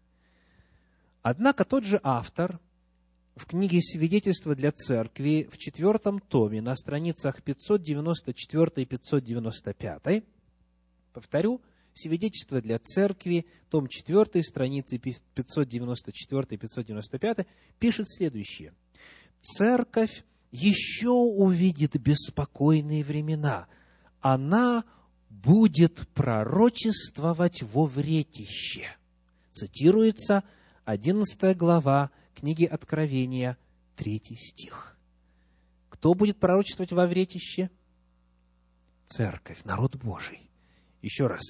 Однако 1.22 1.66
тот 1.66 1.84
же 1.84 2.00
автор 2.02 2.58
в 3.36 3.46
книге 3.46 3.82
«Свидетельство 3.82 4.56
для 4.56 4.72
церкви» 4.72 5.50
в 5.52 5.58
четвертом 5.58 6.22
томе 6.22 6.62
на 6.62 6.78
страницах 6.78 7.44
594 7.44 8.72
и 8.78 8.86
595, 8.86 10.24
повторю, 11.12 11.62
«Свидетельство 11.94 12.62
для 12.62 12.80
церкви», 12.80 13.48
том 13.70 13.90
4, 13.90 14.42
страницы 14.44 14.98
594 14.98 16.46
и 16.52 16.58
595, 16.58 17.48
пишет 17.80 18.06
следующее. 18.10 18.74
«Церковь 19.42 20.24
еще 20.52 21.10
увидит 21.10 22.00
беспокойные 22.00 23.04
времена. 23.04 23.68
Она 24.22 24.84
будет 25.30 26.08
пророчествовать 26.10 27.64
во 27.64 27.86
вретище». 27.86 28.86
Цитируется 29.52 30.44
11 30.86 31.58
глава 31.58 32.12
книги 32.36 32.66
Откровения, 32.66 33.58
третий 33.96 34.36
стих. 34.36 34.98
Кто 35.90 36.14
будет 36.14 36.38
пророчествовать 36.38 36.92
во 36.92 37.08
вретище? 37.08 37.72
Церковь, 39.08 39.64
народ 39.64 39.96
Божий. 39.96 40.52
Еще 41.02 41.26
раз. 41.26 41.42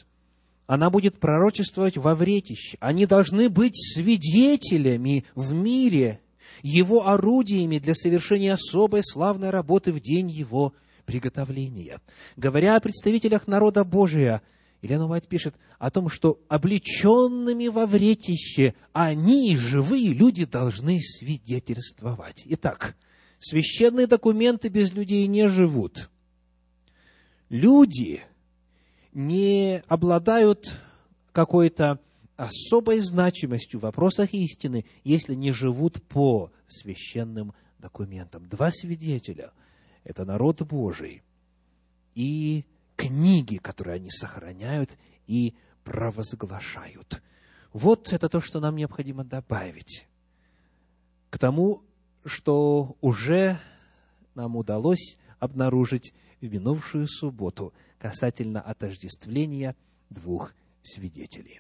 Она 0.67 0.89
будет 0.89 1.19
пророчествовать 1.19 1.97
во 1.97 2.15
вретище. 2.15 2.77
Они 2.79 3.05
должны 3.05 3.49
быть 3.49 3.75
свидетелями 3.75 5.25
в 5.35 5.53
мире, 5.53 6.21
его 6.61 7.07
орудиями 7.07 7.77
для 7.79 7.93
совершения 7.93 8.53
особой 8.53 9.01
славной 9.03 9.49
работы 9.49 9.91
в 9.91 9.99
день 9.99 10.29
его 10.29 10.73
приготовления. 11.07 11.99
Говоря 12.35 12.75
о 12.75 12.79
представителях 12.79 13.47
народа 13.47 13.83
Божия– 13.83 14.43
Елена 14.81 15.07
Уайт 15.07 15.27
пишет 15.27 15.55
о 15.79 15.89
том, 15.89 16.09
что 16.09 16.39
облеченными 16.49 17.67
во 17.67 17.85
вретище 17.85 18.75
они, 18.93 19.57
живые 19.57 20.13
люди, 20.13 20.45
должны 20.45 20.99
свидетельствовать. 20.99 22.43
Итак, 22.45 22.95
священные 23.39 24.07
документы 24.07 24.69
без 24.69 24.93
людей 24.93 25.25
не 25.27 25.47
живут. 25.47 26.09
Люди 27.49 28.21
не 29.13 29.81
обладают 29.87 30.79
какой-то 31.31 31.99
особой 32.35 32.99
значимостью 32.99 33.79
в 33.79 33.83
вопросах 33.83 34.33
истины, 34.33 34.85
если 35.03 35.33
не 35.33 35.51
живут 35.51 36.03
по 36.03 36.51
священным 36.67 37.53
документам. 37.79 38.47
Два 38.47 38.69
свидетеля– 38.71 39.51
это 40.07 40.23
народ 40.23 40.61
Божий 40.61 41.21
и 42.15 42.63
книги, 42.95 43.57
которые 43.57 43.95
они 43.95 44.09
сохраняют 44.09 44.97
и 45.27 45.53
провозглашают. 45.83 47.21
Вот 47.73 48.13
это 48.13 48.29
то, 48.29 48.39
что 48.39 48.61
нам 48.61 48.77
необходимо 48.77 49.25
добавить 49.25 50.07
к 51.29 51.37
тому, 51.37 51.83
что 52.25 52.95
уже 53.01 53.59
нам 54.33 54.55
удалось 54.55 55.17
обнаружить 55.39 56.13
в 56.39 56.45
минувшую 56.45 57.05
субботу 57.05 57.73
касательно 57.99 58.61
отождествления 58.61 59.75
двух 60.09 60.53
свидетелей. 60.83 61.59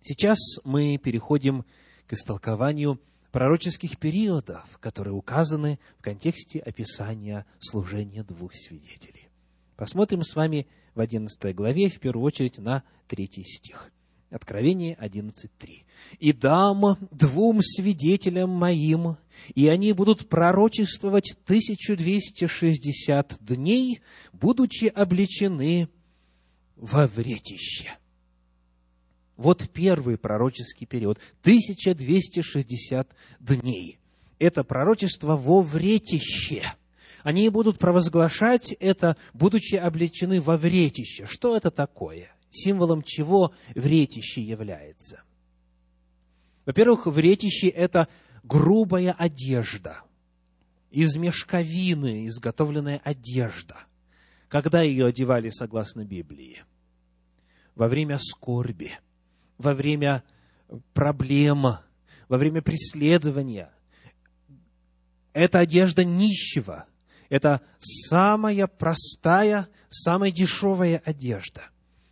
Сейчас 0.00 0.38
мы 0.64 0.96
переходим 0.96 1.66
к 2.06 2.14
истолкованию 2.14 2.98
пророческих 3.36 3.98
периодов, 3.98 4.64
которые 4.80 5.12
указаны 5.12 5.78
в 5.98 6.02
контексте 6.02 6.58
описания 6.58 7.44
служения 7.58 8.22
двух 8.22 8.54
свидетелей. 8.54 9.28
Посмотрим 9.76 10.22
с 10.22 10.34
вами 10.34 10.66
в 10.94 11.00
11 11.00 11.54
главе, 11.54 11.90
в 11.90 12.00
первую 12.00 12.24
очередь, 12.24 12.56
на 12.56 12.82
третий 13.06 13.44
стих. 13.44 13.92
Откровение 14.30 14.96
11.3. 14.98 15.82
«И 16.18 16.32
дам 16.32 16.96
двум 17.10 17.60
свидетелям 17.60 18.48
моим, 18.48 19.18
и 19.54 19.68
они 19.68 19.92
будут 19.92 20.30
пророчествовать 20.30 21.36
1260 21.44 23.36
дней, 23.40 24.00
будучи 24.32 24.86
обличены 24.86 25.90
во 26.74 27.06
вретище». 27.06 27.98
Вот 29.36 29.68
первый 29.70 30.16
пророческий 30.16 30.86
период, 30.86 31.18
1260 31.42 33.08
дней. 33.40 33.98
Это 34.38 34.64
пророчество 34.64 35.36
во 35.36 35.62
вретище– 35.62 36.62
они 37.26 37.48
будут 37.48 37.80
провозглашать 37.80 38.70
это, 38.78 39.16
будучи 39.34 39.74
облечены 39.74 40.40
во 40.40 40.56
вретище. 40.56 41.26
Что 41.26 41.56
это 41.56 41.72
такое? 41.72 42.30
Символом 42.52 43.02
чего 43.02 43.52
вретище 43.74 44.42
является? 44.42 45.24
Во-первых, 46.66 47.06
вретище– 47.06 47.66
это 47.68 48.06
грубая 48.44 49.10
одежда, 49.10 50.02
из 50.92 51.16
мешковины 51.16 52.28
изготовленная 52.28 53.00
одежда. 53.02 53.76
Когда 54.46 54.82
ее 54.82 55.06
одевали 55.06 55.48
согласно 55.48 56.04
Библии? 56.04 56.62
Во 57.74 57.88
время 57.88 58.20
скорби, 58.20 58.92
во 59.58 59.74
время 59.74 60.22
проблем, 60.94 61.62
во 62.28 62.38
время 62.38 62.62
преследования. 62.62 63.70
Это 65.32 65.58
одежда 65.58 66.04
нищего– 66.04 66.86
это 67.28 67.60
самая 67.80 68.66
простая, 68.66 69.68
самая 69.88 70.30
дешевая 70.30 71.02
одежда. 71.04 71.62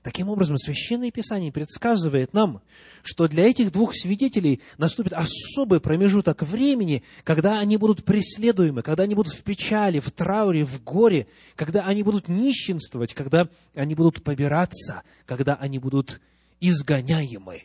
Таким 0.03 0.29
образом, 0.29 0.59
Священное 0.59 1.11
Писание 1.11 1.51
предсказывает 1.51 2.35
нам, 2.35 2.61
что 3.03 3.27
для 3.27 3.49
этих 3.49 3.73
двух 3.73 3.95
свидетелей 3.95 4.61
наступит 4.77 5.15
особый 5.15 5.81
промежуток 5.81 6.43
времени, 6.43 7.03
когда 7.23 7.59
они 7.59 7.79
будут 7.79 8.05
преследуемы, 8.05 8.83
когда 8.83 9.05
они 9.05 9.15
будут 9.15 9.33
в 9.33 9.43
печали, 9.43 10.01
в 10.01 10.11
трауре, 10.11 10.67
в 10.67 10.83
горе, 10.85 11.27
когда 11.57 11.87
они 11.87 12.03
будут 12.03 12.29
нищенствовать, 12.29 13.15
когда 13.15 13.49
они 13.75 13.95
будут 13.95 14.23
побираться, 14.23 15.05
когда 15.25 15.55
они 15.55 15.79
будут 15.79 16.21
изгоняемы. 16.61 17.65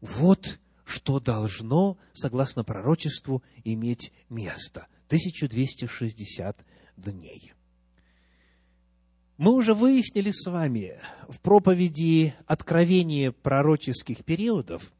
Вот 0.00 0.58
что 0.84 1.20
должно, 1.20 1.98
согласно 2.12 2.64
пророчеству, 2.64 3.42
иметь 3.64 4.12
место. 4.28 4.88
1260 5.08 6.64
дней. 6.96 7.52
Мы 9.36 9.52
уже 9.52 9.74
выяснили 9.74 10.30
с 10.30 10.50
вами 10.50 10.98
в 11.28 11.40
проповеди 11.40 12.34
откровения 12.46 13.32
пророческих 13.32 14.24
периодов, 14.24 14.90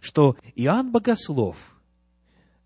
что 0.00 0.36
Иоанн 0.54 0.92
Богослов 0.92 1.76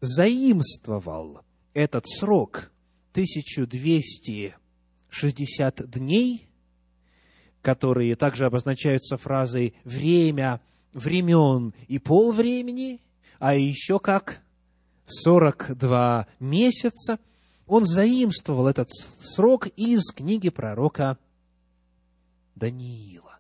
заимствовал 0.01 1.41
этот 1.73 2.07
срок 2.07 2.71
1260 3.13 5.91
дней, 5.91 6.47
которые 7.65 8.15
также 8.15 8.47
обозначаются 8.47 9.17
фразой 9.17 9.75
«время», 9.85 10.61
«времен» 10.93 11.75
и 11.89 11.99
«пол 11.99 12.33
времени», 12.33 13.01
а 13.41 13.55
еще 13.55 13.99
как 13.99 14.41
42 15.07 16.29
месяца– 16.39 17.19
он 17.67 17.85
заимствовал 17.85 18.67
этот 18.67 18.91
срок 18.91 19.67
из 19.69 20.11
книги 20.13 20.51
пророка 20.51 21.19
Даниила. 22.55 23.39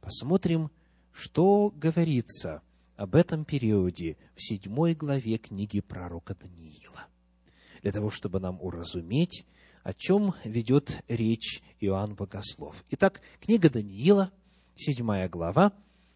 Посмотрим, 0.00 0.70
что 1.12 1.70
говорится 1.74 2.62
об 2.96 3.16
этом 3.16 3.44
периоде 3.44 4.16
в 4.36 4.42
седьмой 4.42 4.94
главе 4.94 5.38
книги 5.38 5.80
пророка 5.80 6.34
Даниила. 6.34 7.06
Для 7.82 7.92
того, 7.92 8.10
чтобы 8.10 8.38
нам 8.38 8.60
уразуметь, 8.60 9.44
о 9.84 9.92
чем 9.92 10.34
ведет 10.44 11.04
речь 11.08 11.62
Иоанн 11.78 12.14
Богослов. 12.14 12.82
Итак, 12.90 13.20
книга 13.38 13.68
Даниила, 13.68 14.32
седьмая 14.74 15.28
глава, 15.28 15.72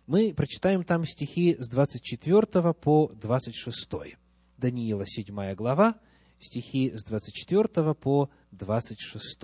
мы 0.06 0.32
прочитаем 0.32 0.84
там 0.84 1.04
стихи 1.04 1.54
с 1.58 1.68
24 1.68 2.72
по 2.72 3.12
26. 3.14 4.16
Даниила, 4.56 5.06
седьмая 5.06 5.54
глава, 5.54 5.96
стихи 6.40 6.92
с 6.96 7.04
24 7.04 7.94
по 7.94 8.30
26. 8.52 9.38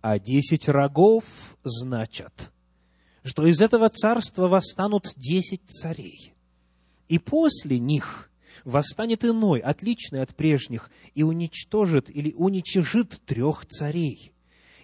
А 0.00 0.18
десять 0.18 0.68
рогов 0.68 1.24
значат, 1.62 2.50
что 3.22 3.46
из 3.46 3.60
этого 3.60 3.90
царства 3.90 4.48
восстанут 4.48 5.12
десять 5.16 5.68
царей, 5.68 6.32
и 7.08 7.18
после 7.18 7.78
них 7.78 8.30
восстанет 8.64 9.24
иной, 9.24 9.60
отличный 9.60 10.22
от 10.22 10.34
прежних, 10.34 10.90
и 11.14 11.22
уничтожит 11.22 12.10
или 12.10 12.32
уничижит 12.32 13.20
трех 13.24 13.66
царей, 13.66 14.32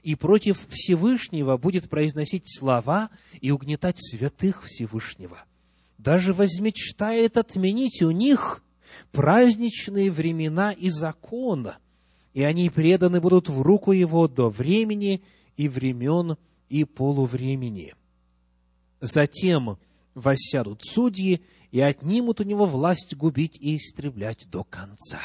и 0.03 0.15
против 0.15 0.67
Всевышнего 0.71 1.57
будет 1.57 1.89
произносить 1.89 2.45
слова 2.47 3.11
и 3.41 3.51
угнетать 3.51 3.97
святых 3.99 4.65
Всевышнего. 4.65 5.45
Даже 5.99 6.33
возмечтает 6.33 7.37
отменить 7.37 8.03
у 8.03 8.11
них 8.11 8.63
праздничные 9.13 10.11
времена 10.11 10.73
и 10.73 10.89
закон, 10.89 11.73
и 12.33 12.43
они 12.43 12.71
преданы 12.71 13.21
будут 13.21 13.49
в 13.49 13.61
руку 13.63 13.93
его 13.93 14.29
до 14.29 14.49
времени 14.49 15.23
и 15.57 15.69
времен 15.69 16.37
и 16.69 16.85
полувремени. 16.85 17.95
Затем 19.01 19.79
воссядут 20.15 20.83
судьи 20.85 21.41
и 21.71 21.81
отнимут 21.81 22.41
у 22.41 22.45
него 22.45 22.67
власть 22.67 23.17
губить 23.17 23.57
и 23.61 23.77
истреблять 23.77 24.49
до 24.51 24.65
конца. 24.65 25.21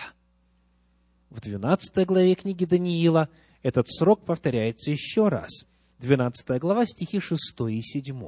В 1.29 1.41
12 1.41 2.05
главе 2.05 2.35
книги 2.35 2.65
Даниила 2.65 3.29
этот 3.63 3.87
срок 3.89 4.25
повторяется 4.25 4.91
еще 4.91 5.27
раз. 5.27 5.65
12 5.99 6.59
глава, 6.59 6.85
стихи 6.85 7.19
6 7.19 7.41
и 7.69 7.81
7. 7.81 8.23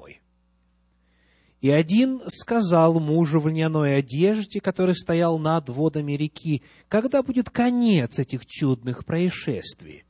И 1.59 1.69
один 1.69 2.21
сказал 2.27 2.99
мужу 2.99 3.39
в 3.39 3.47
льняной 3.47 3.97
одежде, 3.97 4.59
который 4.59 4.95
стоял 4.95 5.39
над 5.39 5.69
водами 5.69 6.13
реки, 6.13 6.61
когда 6.87 7.23
будет 7.23 7.49
конец 7.49 8.19
этих 8.19 8.45
чудных 8.45 9.05
происшествий. 9.05 10.03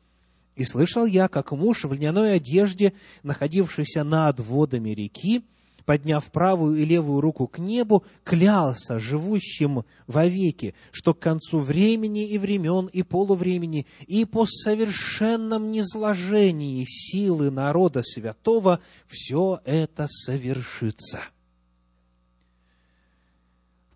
И 0.56 0.64
слышал 0.64 1.06
я, 1.06 1.28
как 1.28 1.52
муж 1.52 1.86
в 1.86 1.94
льняной 1.94 2.36
одежде, 2.36 2.94
находившийся 3.24 4.04
над 4.04 4.40
водами 4.40 4.90
реки, 4.90 5.46
подняв 5.88 6.30
правую 6.32 6.76
и 6.76 6.84
левую 6.84 7.22
руку 7.22 7.48
к 7.48 7.60
небу, 7.60 8.04
клялся 8.26 9.00
живущим 9.00 9.86
вовеки, 10.06 10.76
что 10.92 11.14
к 11.14 11.20
концу 11.20 11.62
времени 11.62 12.28
и 12.28 12.38
времен 12.38 12.88
и 12.88 13.04
полувремени 13.04 13.88
и 14.06 14.26
по 14.26 14.46
совершенном 14.46 15.72
низложении 15.72 16.84
силы 16.86 17.52
народа 17.52 18.04
святого 18.04 18.82
все 19.08 19.62
это 19.64 20.08
совершится 20.10 21.22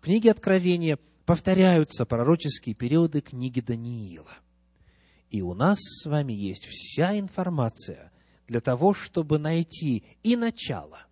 книге 0.00 0.30
Откровения 0.30 0.98
повторяются 1.26 2.06
пророческие 2.06 2.74
периоды 2.74 3.20
книги 3.20 3.60
Даниила. 3.60 4.32
И 5.30 5.42
у 5.42 5.52
нас 5.54 5.78
с 5.78 6.06
вами 6.06 6.32
есть 6.32 6.66
вся 6.66 7.18
информация 7.18 8.10
для 8.48 8.60
того, 8.60 8.94
чтобы 8.94 9.38
найти 9.38 10.04
и 10.22 10.36
начало, 10.36 11.06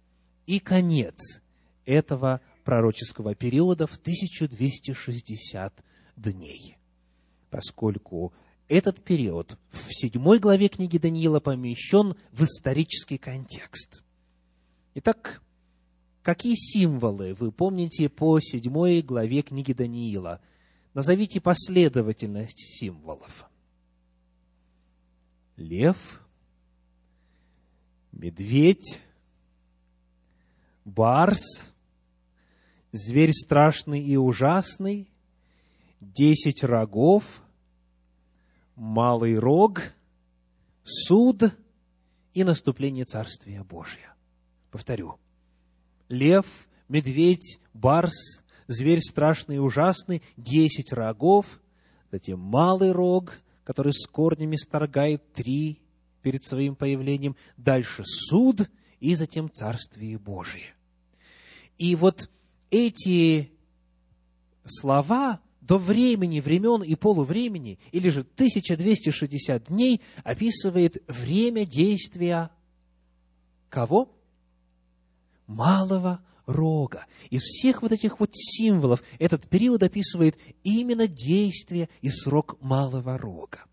и 0.50 0.58
конец 0.58 1.40
этого 1.84 2.40
пророческого 2.64 3.34
периода 3.36 3.86
в 3.86 3.96
1260 3.96 5.84
дней. 6.16 6.76
Поскольку 7.50 8.32
этот 8.66 9.02
период 9.02 9.58
в 9.70 9.92
седьмой 9.92 10.40
главе 10.40 10.68
книги 10.68 10.98
Даниила 10.98 11.38
помещен 11.38 12.16
в 12.32 12.42
исторический 12.42 13.18
контекст. 13.18 14.02
Итак, 14.94 15.40
Какие 16.22 16.54
символы 16.54 17.32
вы 17.32 17.50
помните 17.50 18.10
по 18.10 18.38
седьмой 18.40 19.00
главе 19.00 19.40
книги 19.40 19.72
Даниила? 19.72 20.42
Назовите 20.92 21.40
последовательность 21.40 22.78
символов. 22.78 23.46
Лев, 25.56 26.22
медведь, 28.12 29.00
барс, 30.94 31.72
зверь 32.92 33.32
страшный 33.32 34.02
и 34.02 34.16
ужасный, 34.16 35.10
десять 36.00 36.64
рогов, 36.64 37.24
малый 38.74 39.38
рог, 39.38 39.82
суд 40.84 41.42
и 42.34 42.44
наступление 42.44 43.04
Царствия 43.04 43.62
Божия. 43.62 44.14
Повторю– 44.70 45.16
лев, 46.08 46.46
медведь, 46.88 47.60
барс, 47.72 48.42
зверь 48.66 49.00
страшный 49.00 49.56
и 49.56 49.60
ужасный, 49.60 50.22
десять 50.36 50.92
рогов, 50.92 51.60
затем 52.10 52.40
малый 52.40 52.92
рог, 52.92 53.34
который 53.64 53.92
с 53.92 54.06
корнями 54.06 54.56
сторгает 54.56 55.32
три 55.32 55.80
перед 56.22 56.44
своим 56.44 56.74
появлением, 56.74 57.36
дальше 57.56 58.02
суд 58.04 58.68
и 58.98 59.14
затем 59.14 59.50
Царствие 59.50 60.18
Божие. 60.18 60.74
И 61.80 61.96
вот 61.96 62.28
эти 62.70 63.50
слова 64.66 65.40
до 65.62 65.78
времени, 65.78 66.40
времен 66.40 66.82
и 66.82 66.94
полувремени, 66.94 67.78
или 67.90 68.10
же 68.10 68.20
1260 68.20 69.68
дней, 69.68 70.02
описывает 70.22 71.02
время 71.08 71.64
действия 71.64 72.50
кого? 73.70 74.14
малого 75.46 76.20
рога. 76.44 77.06
Из 77.30 77.40
всех 77.40 77.80
вот 77.80 77.92
этих 77.92 78.20
вот 78.20 78.30
символов 78.34 79.02
этот 79.18 79.48
период 79.48 79.82
описывает 79.82 80.36
именно 80.62 81.06
действие 81.06 81.88
и 82.02 82.10
срок 82.10 82.58
малого 82.60 83.16
рога. 83.16 83.64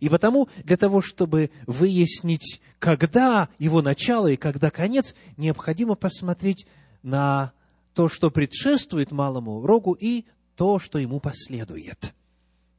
И 0.00 0.08
потому, 0.08 0.48
для 0.64 0.76
того, 0.76 1.00
чтобы 1.00 1.50
выяснить, 1.68 2.60
когда 2.80 3.48
его 3.60 3.82
начало 3.82 4.26
и 4.26 4.36
когда 4.36 4.70
конец, 4.70 5.14
необходимо 5.36 5.94
посмотреть 5.94 6.66
на 7.02 7.52
то, 7.94 8.08
что 8.08 8.30
предшествует 8.30 9.12
малому 9.12 9.64
рогу, 9.66 9.92
и 9.92 10.24
то, 10.56 10.78
что 10.78 10.98
ему 10.98 11.20
последует. 11.20 12.14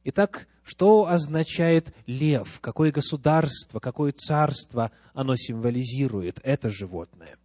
Итак, 0.04 0.46
что 0.62 1.06
означает 1.08 1.94
лев? 2.06 2.58
Какое 2.60 2.90
государство, 2.90 3.80
какое 3.80 4.12
царство 4.12 4.90
оно 5.12 5.36
символизирует, 5.36 6.40
это 6.42 6.70
животное? 6.70 7.36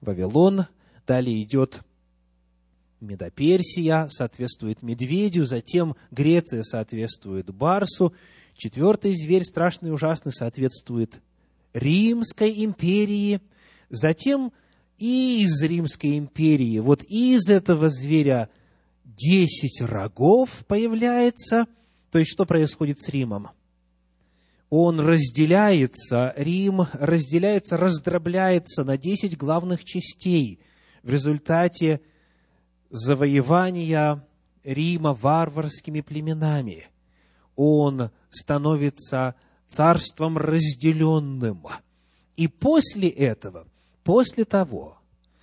Вавилон, 0.00 0.66
далее 1.06 1.42
идет 1.42 1.82
Медоперсия, 3.00 4.08
соответствует 4.08 4.82
медведю, 4.82 5.44
затем 5.44 5.96
Греция 6.10 6.62
соответствует 6.64 7.52
барсу, 7.54 8.12
четвертый 8.56 9.14
зверь, 9.14 9.44
страшный 9.44 9.90
и 9.90 9.92
ужасный, 9.92 10.32
соответствует 10.32 11.20
Римской 11.74 12.64
империи, 12.64 13.40
затем 13.88 14.52
и 14.98 15.42
из 15.42 15.62
Римской 15.62 16.18
империи, 16.18 16.78
вот 16.78 17.02
из 17.04 17.48
этого 17.48 17.88
зверя 17.88 18.50
десять 19.04 19.80
рогов 19.80 20.64
появляется, 20.66 21.66
то 22.10 22.18
есть 22.18 22.30
что 22.32 22.44
происходит 22.44 23.00
с 23.00 23.08
Римом? 23.08 23.48
он 24.70 25.00
разделяется, 25.00 26.34
Рим 26.36 26.82
разделяется, 26.92 27.76
раздробляется 27.76 28.84
на 28.84 28.98
десять 28.98 29.36
главных 29.36 29.84
частей 29.84 30.60
в 31.02 31.10
результате 31.10 32.02
завоевания 32.90 34.26
Рима 34.64 35.14
варварскими 35.14 36.02
племенами. 36.02 36.84
Он 37.56 38.10
становится 38.28 39.34
царством 39.68 40.36
разделенным. 40.36 41.66
И 42.36 42.46
после 42.46 43.08
этого, 43.08 43.66
после 44.08 44.46
того, 44.46 44.96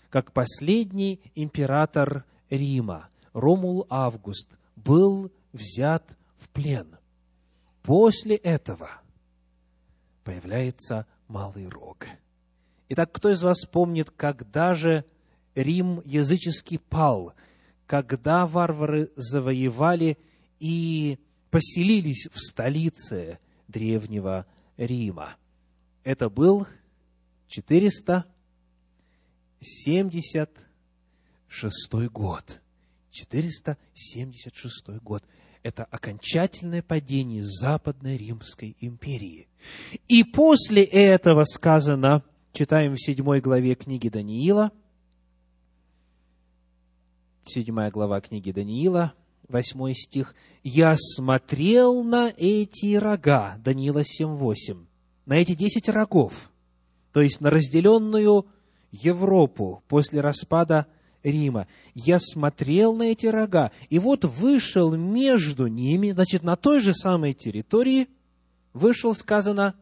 как 0.10 0.32
последний 0.32 1.21
император 1.36 2.25
Рима, 2.49 3.10
Ромул 3.32 3.86
Август, 3.91 4.49
был 4.75 5.32
взят 5.54 6.17
в 6.39 6.49
плен, 6.49 6.97
после 7.84 8.38
этого 8.38 8.89
появляется 10.23 11.06
Малый 11.28 11.69
Рог. 11.69 12.08
Итак, 12.89 13.12
кто 13.12 13.30
из 13.30 13.43
вас 13.43 13.65
помнит, 13.65 14.10
когда 14.10 14.73
же 14.73 15.06
Рим 15.54 16.01
языческий 16.04 16.80
пал, 16.80 17.36
когда 17.86 18.47
варвары 18.47 19.12
завоевали 19.15 20.17
и 20.60 21.19
поселились 21.51 22.28
в 22.34 22.39
столице 22.39 23.38
древнего 23.67 24.47
Рима. 24.75 25.36
Это 26.04 26.32
был 26.32 26.65
476 29.60 32.10
год. 32.12 32.62
476 33.12 34.89
год. 35.02 35.24
Это 35.63 35.86
окончательное 35.86 36.84
падение 36.84 37.44
Западной 37.44 38.18
Римской 38.18 38.78
империи. 38.82 39.48
И 40.08 40.24
после 40.24 40.84
этого 40.84 41.44
сказано, 41.46 42.24
читаем 42.54 42.94
в 42.94 43.02
седьмой 43.02 43.41
главе 43.41 43.74
книги 43.76 44.10
Даниила, 44.10 44.72
седьмая 47.46 47.89
глава 47.89 48.22
книги 48.22 48.52
Даниила, 48.52 49.15
восьмой 49.48 49.96
стих. 49.96 50.36
«Я 50.63 50.96
смотрел 50.98 52.04
на 52.04 52.34
эти 52.36 52.96
рога», 52.96 53.58
Даниила 53.63 54.02
7.8, 54.02 54.86
на 55.26 55.34
эти 55.34 55.54
десять 55.54 55.89
рогов, 55.89 56.52
то 57.12 57.22
есть 57.22 57.41
на 57.41 57.50
разделенную 57.50 58.48
Европу 59.01 59.84
после 59.88 60.21
распада 60.21 60.88
Рима. 61.23 61.67
Я 61.93 62.19
смотрел 62.19 62.95
на 62.95 63.03
эти 63.03 63.25
рога, 63.25 63.71
и 63.89 63.99
вот 63.99 64.25
вышел 64.25 64.95
между 64.95 65.67
ними, 65.67 66.12
значит, 66.12 66.43
на 66.43 66.55
той 66.55 66.79
же 66.79 66.93
самой 66.93 67.34
территории, 67.34 68.08
вышел, 68.73 69.15
сказано, 69.15 69.75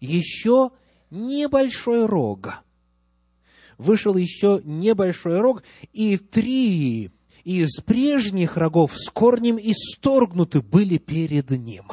еще 0.00 0.70
небольшой 1.10 2.06
рог. 2.06 2.64
Вышел 3.76 4.16
еще 4.16 4.60
небольшой 4.64 5.40
рог, 5.40 5.62
и 5.92 6.16
три 6.16 7.10
из 7.44 7.80
прежних 7.80 8.56
рогов 8.56 8.92
с 8.96 9.10
корнем 9.10 9.58
исторгнуты 9.58 10.62
были 10.62 10.98
перед 10.98 11.50
ним. 11.50 11.84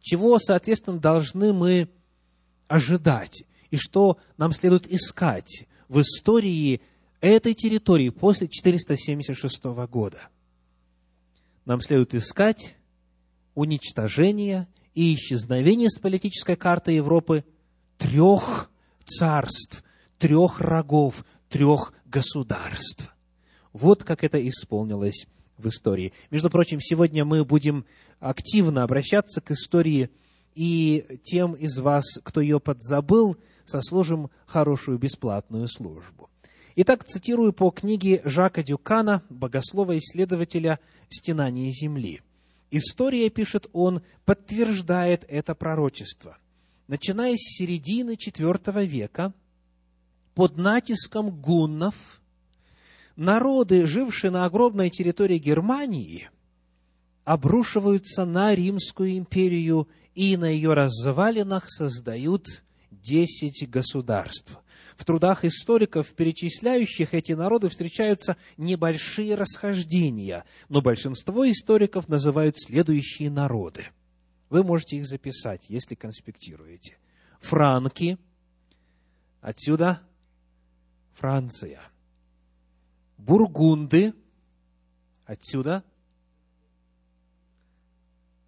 Чего, 0.00 0.38
соответственно, 0.38 0.98
должны 0.98 1.52
мы 1.52 1.88
ожидать 2.68 3.44
и 3.74 3.76
что 3.76 4.18
нам 4.36 4.52
следует 4.52 4.86
искать 4.86 5.66
в 5.88 6.00
истории 6.00 6.80
этой 7.20 7.54
территории 7.54 8.10
после 8.10 8.46
476 8.46 9.64
года? 9.90 10.28
Нам 11.64 11.80
следует 11.80 12.14
искать 12.14 12.76
уничтожение 13.56 14.68
и 14.94 15.12
исчезновение 15.14 15.90
с 15.90 15.98
политической 15.98 16.54
карты 16.54 16.92
Европы 16.92 17.44
трех 17.98 18.70
царств, 19.04 19.82
трех 20.18 20.60
рогов, 20.60 21.24
трех 21.48 21.94
государств. 22.04 23.12
Вот 23.72 24.04
как 24.04 24.22
это 24.22 24.48
исполнилось 24.48 25.26
в 25.58 25.66
истории. 25.66 26.12
Между 26.30 26.48
прочим, 26.48 26.78
сегодня 26.80 27.24
мы 27.24 27.44
будем 27.44 27.86
активно 28.20 28.84
обращаться 28.84 29.40
к 29.40 29.50
истории, 29.50 30.10
и 30.54 31.20
тем 31.24 31.54
из 31.54 31.78
вас, 31.78 32.04
кто 32.22 32.40
ее 32.40 32.60
подзабыл, 32.60 33.36
сослужим 33.64 34.30
хорошую 34.46 34.98
бесплатную 34.98 35.68
службу. 35.68 36.30
Итак, 36.76 37.04
цитирую 37.04 37.52
по 37.52 37.70
книге 37.70 38.20
Жака 38.24 38.62
Дюкана, 38.62 39.22
богослова-исследователя 39.30 40.80
«Стенание 41.08 41.70
земли». 41.70 42.22
История, 42.70 43.30
пишет 43.30 43.68
он, 43.72 44.02
подтверждает 44.24 45.24
это 45.28 45.54
пророчество. 45.54 46.38
Начиная 46.88 47.36
с 47.36 47.56
середины 47.56 48.16
IV 48.16 48.84
века, 48.84 49.32
под 50.34 50.56
натиском 50.56 51.30
гуннов– 51.30 52.20
народы, 53.16 53.86
жившие 53.86 54.30
на 54.30 54.44
огромной 54.44 54.90
территории 54.90 55.38
Германии, 55.38 56.30
обрушиваются 57.24 58.24
на 58.24 58.54
Римскую 58.54 59.16
империю 59.16 59.88
и 60.14 60.36
на 60.36 60.46
ее 60.46 60.74
развалинах 60.74 61.64
создают 61.68 62.46
десять 62.90 63.68
государств. 63.68 64.58
В 64.96 65.04
трудах 65.04 65.44
историков, 65.44 66.08
перечисляющих 66.14 67.14
эти 67.14 67.32
народы, 67.32 67.68
встречаются 67.68 68.36
небольшие 68.56 69.34
расхождения, 69.34 70.44
но 70.68 70.80
большинство 70.80 71.48
историков 71.50 72.08
называют 72.08 72.56
следующие 72.58 73.30
народы. 73.30 73.86
Вы 74.50 74.62
можете 74.62 74.98
их 74.98 75.06
записать, 75.06 75.68
если 75.68 75.94
конспектируете. 75.94 76.98
Франки, 77.40 78.18
отсюда 79.40 80.00
Франция– 81.14 81.80
бургунды. 83.24 84.14
Отсюда. 85.24 85.82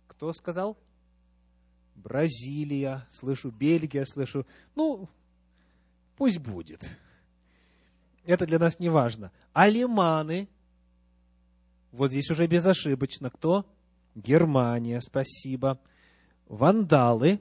Кто 0.07 0.33
сказал? 0.33 0.76
Бразилия, 2.06 3.04
слышу, 3.10 3.50
Бельгия, 3.50 4.04
слышу. 4.04 4.46
Ну, 4.76 5.08
пусть 6.16 6.38
будет. 6.38 6.96
Это 8.24 8.46
для 8.46 8.60
нас 8.60 8.78
не 8.78 8.88
важно. 8.88 9.32
Алеманы. 9.52 10.48
Вот 11.90 12.12
здесь 12.12 12.30
уже 12.30 12.46
безошибочно. 12.46 13.30
Кто? 13.30 13.66
Германия, 14.14 15.00
спасибо. 15.00 15.80
Вандалы. 16.46 17.40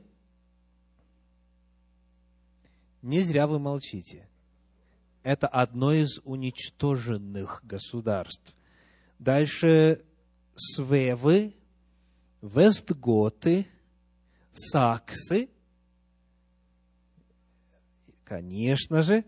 Не 3.03 3.21
зря 3.21 3.45
вы 3.45 3.59
молчите 3.59 4.27
это 5.25 5.47
одно 5.47 5.91
из 5.91 6.19
уничтоженных 6.23 7.61
государств. 7.63 8.55
Дальше 9.17 10.05
Свевы, 10.55 11.55
Вестготы, 12.43 13.65
Саксы. 14.57 15.49
Конечно 18.23 19.01
же, 19.01 19.23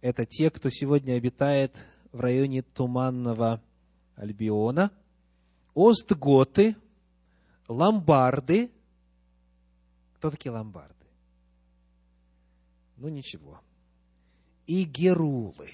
это 0.00 0.24
те, 0.24 0.50
кто 0.50 0.70
сегодня 0.70 1.14
обитает 1.14 1.76
в 2.12 2.20
районе 2.20 2.62
Туманного 2.62 3.62
Альбиона. 4.16 4.90
Остготы, 5.74 6.76
Ломбарды. 7.68 8.70
Кто 10.14 10.30
такие 10.30 10.50
ломбарды? 10.50 11.06
Ну, 12.96 13.08
ничего 13.08 13.60
и 14.70 14.84
Герулы. 14.84 15.70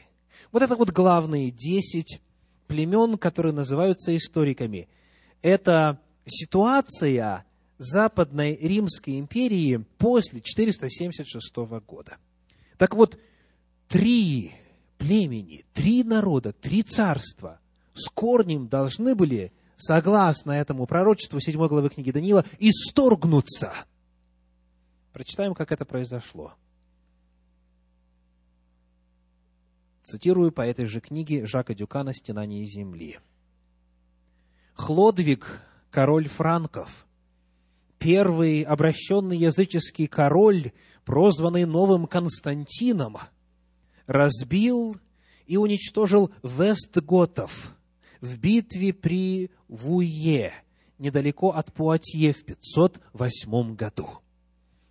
Вот 0.53 0.63
это 0.63 0.75
вот 0.75 0.91
главные 0.91 1.51
десять 1.51 2.23
племен, 2.67 3.19
которые 3.19 3.53
называются 3.53 4.17
историками. 4.17 4.89
Это 5.43 6.01
ситуация 6.25 7.45
Западной 7.79 8.57
Римской 8.57 9.19
империи 9.19 9.85
после 9.99 10.41
476 10.41 11.57
года. 11.87 12.19
Так 12.79 12.95
вот, 12.95 13.19
три 13.89 14.53
племени, 14.99 15.65
три 15.73 16.03
народа, 16.03 16.53
три 16.53 16.83
царства 16.83 17.61
с 17.95 18.09
корнем 18.09 18.69
должны 18.69 19.15
были, 19.15 19.53
согласно 19.77 20.53
этому 20.53 20.87
пророчеству 20.87 21.41
7 21.41 21.67
главы 21.69 21.91
книги 21.91 22.11
Даниила, 22.11 22.45
исторгнуться. 22.59 23.73
Прочитаем, 25.13 25.55
как 25.55 25.73
это 25.73 25.85
произошло. 25.85 26.55
Цитирую 30.03 30.53
по 30.53 30.61
этой 30.61 30.87
же 30.87 31.01
книге 31.01 31.47
Жака 31.47 31.75
Дюкана 31.75 32.15
«Стенание 32.15 32.65
земли». 32.65 33.19
Хлодвиг, 34.75 35.61
король 35.91 36.29
франков, 36.29 37.06
первый 37.99 38.63
обращенный 38.63 39.37
языческий 39.37 40.07
король, 40.07 40.73
прозванный 41.05 41.65
новым 41.65 42.07
Константином, 42.07 43.19
разбил 44.07 44.97
и 45.47 45.57
уничтожил 45.57 46.31
Вестготов 46.43 47.75
в 48.21 48.39
битве 48.39 48.93
при 48.93 49.51
Вуе, 49.69 50.53
недалеко 50.99 51.51
от 51.51 51.73
Пуатье 51.73 52.33
в 52.33 52.45
508 52.45 53.75
году. 53.75 54.09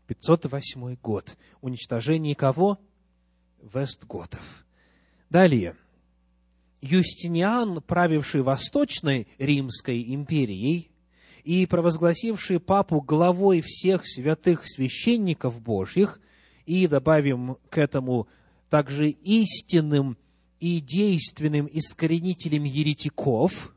508 0.08 0.98
год. 1.02 1.38
Уничтожение 1.62 2.36
кого? 2.36 2.80
Вестготов. 3.62 4.66
Далее. 5.30 5.76
Юстиниан, 6.82 7.82
правивший 7.82 8.44
Восточной 8.44 9.28
Римской 9.40 10.14
империей, 10.14 10.92
и 11.46 11.66
провозгласивший 11.68 12.60
папу 12.60 13.00
главой 13.00 13.62
всех 13.62 14.02
святых 14.06 14.64
священников 14.66 15.62
Божьих, 15.62 16.20
и 16.66 16.88
добавим 16.88 17.58
к 17.70 17.78
этому 17.78 18.28
также 18.70 19.10
истинным 19.10 20.18
и 20.60 20.80
действенным 20.80 21.70
искоренителем 21.72 22.64
еретиков, 22.64 23.74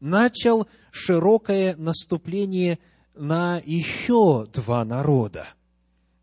начал 0.00 0.68
широкое 0.90 1.74
наступление 1.76 2.78
на 3.14 3.62
еще 3.64 4.46
два 4.52 4.84
народа. 4.84 5.46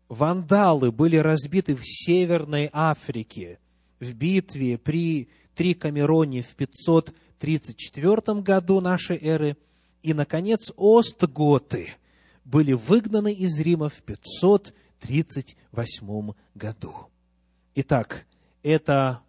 Вандалы 0.08 0.92
были 0.92 1.16
разбиты 1.16 1.74
в 1.74 1.82
Северной 1.84 2.70
Африке 2.72 3.58
в 3.98 4.12
битве 4.14 4.78
при 4.78 5.28
Трикамероне 5.56 6.42
в 6.42 6.54
534 6.54 8.40
году 8.40 8.80
нашей 8.80 9.16
эры. 9.16 9.56
И, 10.06 10.14
наконец, 10.14 10.72
остготы 10.76 11.88
были 12.44 12.74
выгнаны 12.74 13.32
из 13.32 13.58
Рима 13.58 13.88
в 13.88 14.02
538 14.02 16.32
году. 16.54 16.94
Итак, 17.74 18.24
это 18.62 19.22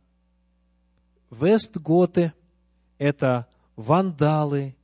вестготы, 1.32 2.32
это 3.00 3.48
вандалы 3.76 4.76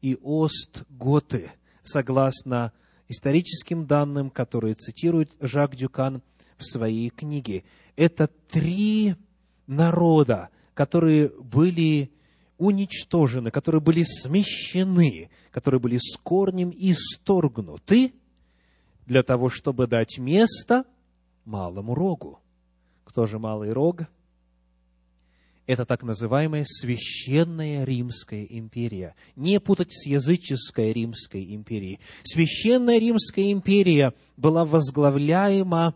и 0.00 0.16
остготы, 0.24 1.52
согласно 1.82 2.72
историческим 3.08 3.86
данным, 3.86 4.30
которые 4.30 4.72
цитирует 4.72 5.36
Жак 5.38 5.76
Дюкан 5.76 6.22
в 6.56 6.64
своей 6.64 7.10
книге. 7.10 7.64
Это 7.96 8.26
три 8.26 9.16
народа, 9.66 10.48
которые 10.72 11.28
были 11.28 12.10
уничтожены, 12.62 13.50
которые 13.50 13.80
были 13.80 14.04
смещены, 14.04 15.30
которые 15.52 15.80
были 15.80 15.98
с 15.98 16.16
корнем 16.16 16.72
исторгнуты 16.74 18.14
для 19.06 19.22
того, 19.22 19.48
чтобы 19.48 19.86
дать 19.86 20.18
место 20.18 20.84
малому 21.44 21.94
рогу. 21.94 22.40
Кто 23.04 23.26
же 23.26 23.38
малый 23.38 23.72
рог? 23.72 24.02
Это 25.66 25.84
так 25.84 26.02
называемая 26.02 26.64
Священная 26.66 27.84
Римская 27.84 28.44
империя. 28.44 29.14
Не 29.36 29.60
путать 29.60 29.92
с 29.92 30.06
языческой 30.06 30.92
Римской 30.92 31.54
империей. 31.54 32.00
Священная 32.24 32.98
Римская 32.98 33.52
империя 33.52 34.12
была 34.36 34.64
возглавляема 34.64 35.94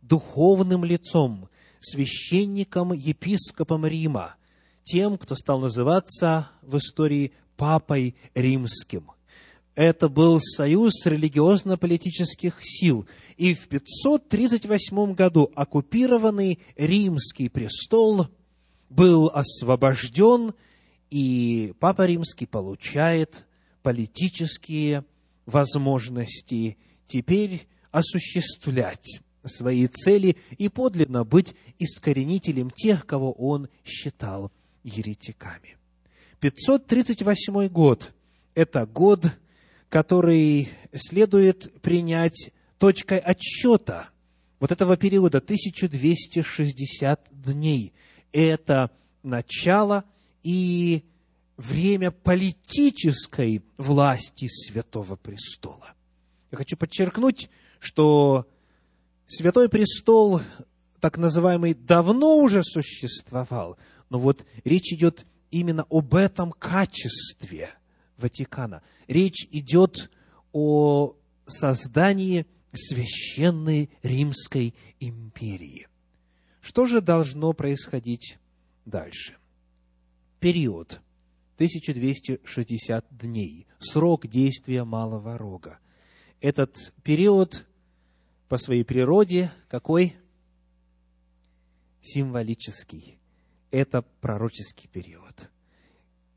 духовным 0.00 0.84
лицом, 0.84 1.48
священником, 1.80 2.92
епископом 2.92 3.84
Рима, 3.84 4.36
тем, 4.84 5.18
кто 5.18 5.34
стал 5.34 5.60
называться 5.60 6.50
в 6.62 6.76
истории 6.76 7.32
Папой 7.56 8.14
Римским. 8.34 9.10
Это 9.74 10.08
был 10.08 10.38
союз 10.40 10.92
религиозно-политических 11.04 12.58
сил. 12.62 13.06
И 13.36 13.54
в 13.54 13.66
538 13.68 15.14
году 15.14 15.50
оккупированный 15.54 16.60
римский 16.76 17.48
престол 17.48 18.28
был 18.88 19.28
освобожден, 19.34 20.54
и 21.10 21.74
Папа 21.80 22.06
Римский 22.06 22.46
получает 22.46 23.46
политические 23.82 25.04
возможности 25.46 26.78
теперь 27.06 27.66
осуществлять 27.90 29.20
свои 29.44 29.86
цели 29.88 30.36
и 30.56 30.68
подлинно 30.68 31.24
быть 31.24 31.54
искоренителем 31.78 32.70
тех, 32.70 33.06
кого 33.06 33.32
он 33.32 33.68
считал 33.84 34.50
еретиками. 34.82 35.76
538 36.44 37.68
год– 37.68 38.12
это 38.54 38.84
год, 38.84 39.24
который 39.88 40.68
следует 40.92 41.72
принять 41.80 42.50
точкой 42.76 43.18
отсчета 43.18 44.10
вот 44.60 44.70
этого 44.70 44.98
периода 44.98 45.38
1260 45.38 47.28
дней. 47.30 47.94
Это 48.30 48.90
начало 49.22 50.04
и 50.42 51.04
время 51.56 52.10
политической 52.10 53.62
власти 53.78 54.46
Святого 54.46 55.16
Престола. 55.16 55.94
Я 56.50 56.58
хочу 56.58 56.76
подчеркнуть, 56.76 57.48
что 57.78 58.46
Святой 59.24 59.70
Престол, 59.70 60.42
так 61.00 61.16
называемый, 61.16 61.72
давно 61.72 62.36
уже 62.36 62.62
существовал, 62.62 63.78
но 64.10 64.18
вот 64.18 64.44
речь 64.64 64.92
идет 64.92 65.24
именно 65.54 65.86
об 65.88 66.16
этом 66.16 66.50
качестве 66.50 67.70
Ватикана. 68.16 68.82
Речь 69.06 69.46
идет 69.52 70.10
о 70.52 71.16
создании 71.46 72.46
священной 72.72 73.88
Римской 74.02 74.74
империи. 74.98 75.86
Что 76.60 76.86
же 76.86 77.00
должно 77.00 77.52
происходить 77.52 78.38
дальше? 78.84 79.36
Период 80.40 81.00
1260 81.54 83.06
дней, 83.16 83.68
срок 83.78 84.26
действия 84.26 84.82
Малого 84.82 85.38
Рога. 85.38 85.78
Этот 86.40 86.92
период 87.04 87.64
по 88.48 88.56
своей 88.56 88.84
природе 88.84 89.52
какой? 89.68 90.16
Символический. 92.02 93.18
Это 93.74 94.02
пророческий 94.20 94.88
период. 94.88 95.50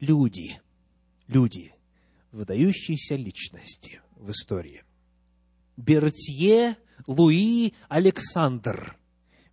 «Люди». 0.00 0.60
Люди. 1.28 1.74
Выдающиеся 2.30 3.16
личности 3.16 4.00
в 4.16 4.30
истории. 4.30 4.82
Бертье 5.76 6.76
Луи 7.06 7.74
Александр, 7.88 8.96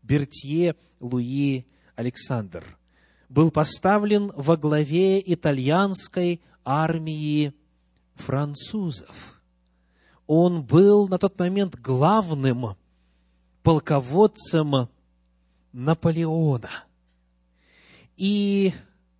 Бертье 0.01 0.75
Луи 0.99 1.65
Александр, 1.99 2.63
был 3.27 3.51
поставлен 3.51 4.31
во 4.33 4.55
главе 4.55 5.19
итальянской 5.19 6.39
армии 6.63 7.53
французов. 8.15 9.41
Он 10.25 10.63
был 10.63 11.09
на 11.09 11.17
тот 11.17 11.37
момент 11.37 11.75
главным 11.75 12.77
полководцем 13.63 14.87
Наполеона. 15.73 16.69
И, 18.15 18.71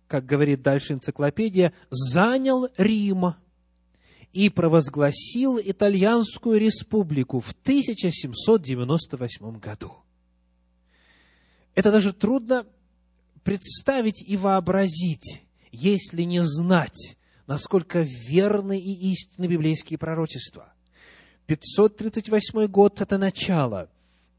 как 0.08 0.24
говорит 0.24 0.62
дальше 0.62 0.94
энциклопедия, 0.94 1.74
занял 1.90 2.66
Рим– 2.78 3.34
и 4.32 4.48
провозгласил 4.48 5.58
Итальянскую 5.58 6.60
республику 6.60 7.40
в 7.40 7.50
1798 7.50 9.58
году. 9.58 10.04
Это 11.74 11.90
даже 11.92 12.12
трудно 12.12 12.66
представить 13.44 14.22
и 14.26 14.36
вообразить, 14.36 15.42
если 15.72 16.22
не 16.22 16.44
знать, 16.44 17.16
насколько 17.46 18.02
верны 18.28 18.78
и 18.78 19.12
истинны 19.12 19.46
библейские 19.46 19.98
пророчества. 19.98 20.72
538 21.46 22.66
год– 22.66 23.00
это 23.02 23.18
начало. 23.18 23.88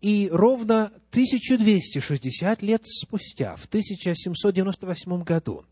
И 0.02 0.30
ровно 0.32 0.86
1260 1.12 2.62
лет 2.62 2.82
спустя, 2.86 3.56
в 3.56 3.66
1798 3.66 5.24
году, 5.24 5.66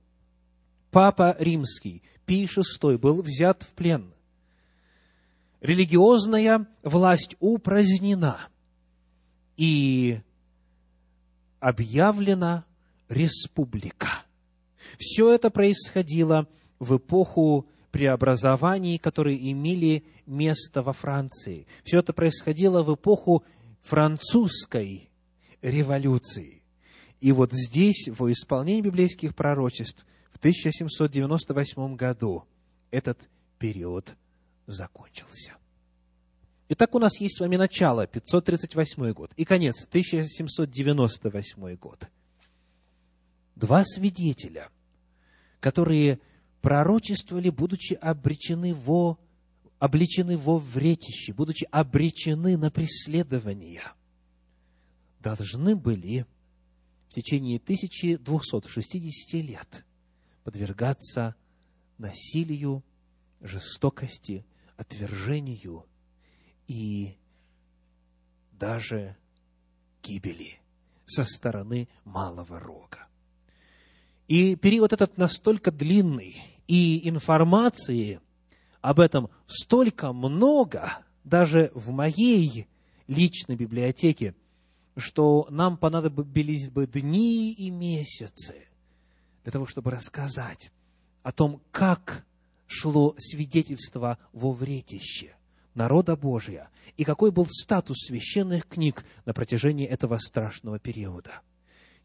Папа 0.91 1.35
Римский 1.39 2.01
Пий 2.25 2.45
VI 2.45 2.97
был 2.97 3.21
взят 3.21 3.63
в 3.63 3.69
плен. 3.69 4.11
Религиозная 5.61 6.67
власть 6.83 7.35
упразднена 7.39 8.39
и 9.57 10.19
объявлена 11.59 12.65
республика. 13.07 14.23
Все 14.97 15.31
это 15.33 15.49
происходило 15.49 16.47
в 16.79 16.97
эпоху 16.97 17.67
преобразований, 17.91 18.97
которые 18.97 19.51
имели 19.51 20.03
место 20.25 20.81
во 20.81 20.93
Франции. 20.93 21.67
Все 21.83 21.99
это 21.99 22.13
происходило 22.13 22.83
в 22.83 22.93
эпоху 22.93 23.43
французской 23.81 25.09
революции. 25.61 26.61
И 27.19 27.31
вот 27.31 27.51
здесь, 27.51 28.07
во 28.07 28.31
исполнении 28.31 28.81
библейских 28.81 29.35
пророчеств, 29.35 30.05
в 30.31 30.37
1798 30.37 31.95
году 31.95 32.45
этот 32.91 33.27
период 33.57 34.15
закончился. 34.67 35.55
Итак, 36.71 36.93
у 36.93 36.99
нас 36.99 37.19
есть 37.19 37.37
с 37.37 37.39
вами 37.39 37.55
начало, 37.55 38.05
538 38.05 39.11
год, 39.13 39.33
и 39.35 39.43
конец, 39.43 39.87
1798 39.87 41.75
год. 41.77 42.07
Два 43.55 43.83
свидетеля, 43.83 44.69
которые 45.59 46.19
пророчествовали, 46.61 47.49
будучи 47.49 47.95
обречены 47.95 48.75
во, 48.75 49.17
обличены 49.79 50.37
во 50.37 50.59
вретище, 50.59 51.33
будучи 51.33 51.67
обречены 51.71 52.55
на 52.55 52.69
преследования, 52.69 53.81
должны 55.21 55.75
были 55.75 56.27
в 57.09 57.15
течение 57.15 57.57
1260 57.57 59.33
лет 59.43 59.85
подвергаться 60.43 61.35
насилию, 61.97 62.83
жестокости, 63.41 64.45
отвержению 64.77 65.87
и 66.69 67.17
даже 68.51 69.17
гибели 70.03 70.59
со 71.05 71.25
стороны 71.25 71.89
малого 72.05 72.59
рога. 72.59 73.07
И 74.27 74.55
период 74.55 74.93
этот 74.93 75.17
настолько 75.17 75.71
длинный, 75.71 76.37
и 76.67 77.09
информации 77.09 78.21
об 78.81 78.99
этом 78.99 79.31
столько 79.47 80.13
много, 80.13 80.99
даже 81.23 81.71
в 81.73 81.89
моей 81.89 82.67
личной 83.07 83.55
библиотеке, 83.55 84.35
что 84.95 85.47
нам 85.49 85.75
понадобились 85.75 86.69
бы 86.69 86.85
дни 86.85 87.51
и 87.51 87.71
месяцы 87.71 88.67
для 89.43 89.51
того, 89.51 89.65
чтобы 89.65 89.89
рассказать 89.89 90.71
о 91.23 91.31
том, 91.31 91.63
как 91.71 92.23
шло 92.67 93.15
свидетельство 93.17 94.19
во 94.33 94.51
вретище 94.51 95.33
народа 95.79 96.15
Божия 96.15 96.69
и 96.97 97.03
какой 97.03 97.31
был 97.31 97.47
статус 97.49 97.97
священных 98.05 98.67
книг 98.67 99.03
на 99.25 99.33
протяжении 99.33 99.87
этого 99.87 100.17
страшного 100.19 100.77
периода– 100.77 101.41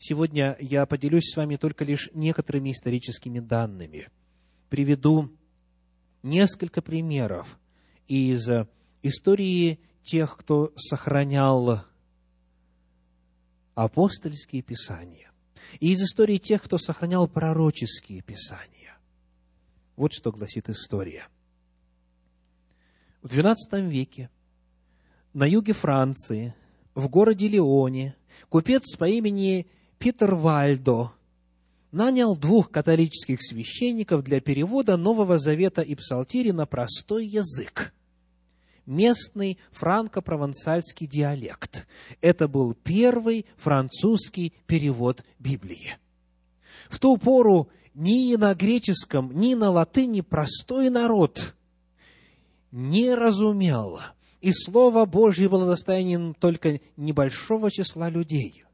Сегодня 0.06 0.56
я 0.60 0.84
поделюсь 0.84 1.30
с 1.30 1.36
вами 1.36 1.56
только 1.56 1.84
лишь 1.84 2.10
некоторыми 2.12 2.72
историческими 2.72 3.40
данными. 3.40 4.10
Приведу 4.68 5.30
несколько 6.22 6.82
примеров 6.82 7.58
из 8.06 8.48
истории 9.02 9.80
тех, 10.02 10.36
кто 10.36 10.72
сохранял 10.76 11.80
апостольские 13.74 14.60
писания, 14.60 15.30
и 15.80 15.92
из 15.92 16.02
истории 16.02 16.36
тех, 16.36 16.62
кто 16.62 16.76
сохранял 16.76 17.26
пророческие 17.26 18.20
писания. 18.20 18.98
Вот 19.96 20.12
что 20.12 20.32
гласит 20.32 20.68
история. 20.68 21.28
В 23.24 23.32
XII 23.32 23.88
веке 23.88 24.28
на 25.32 25.48
юге 25.48 25.72
Франции, 25.72 26.54
в 26.94 27.08
городе 27.08 27.48
Лионе, 27.48 28.16
купец 28.50 28.98
по 28.98 29.08
имени 29.08 29.66
Питер 29.98 30.34
Вальдо 30.34 31.10
нанял 31.90 32.36
двух 32.36 32.70
католических 32.70 33.38
священников 33.40 34.24
для 34.24 34.42
перевода 34.42 34.98
Нового 34.98 35.38
Завета 35.38 35.80
и 35.80 35.94
Псалтири 35.94 36.50
на 36.50 36.66
простой 36.66 37.24
язык. 37.24 37.94
Местный 38.84 39.58
франко-провансальский 39.70 41.06
диалект. 41.06 41.86
Это 42.20 42.46
был 42.46 42.74
первый 42.74 43.46
французский 43.56 44.52
перевод 44.66 45.24
Библии. 45.38 45.96
В 46.90 46.98
ту 46.98 47.16
пору 47.16 47.70
ни 47.94 48.36
на 48.36 48.54
греческом, 48.54 49.32
ни 49.32 49.54
на 49.54 49.70
латыни 49.70 50.20
простой 50.20 50.90
народ 50.90 51.54
не 52.74 53.14
разумел, 53.14 54.00
и 54.40 54.52
Слово 54.52 55.04
Божье 55.04 55.48
было 55.48 55.64
достоянием 55.64 56.34
только 56.34 56.80
небольшого 56.96 57.70
числа 57.70 58.10
людей. 58.10 58.64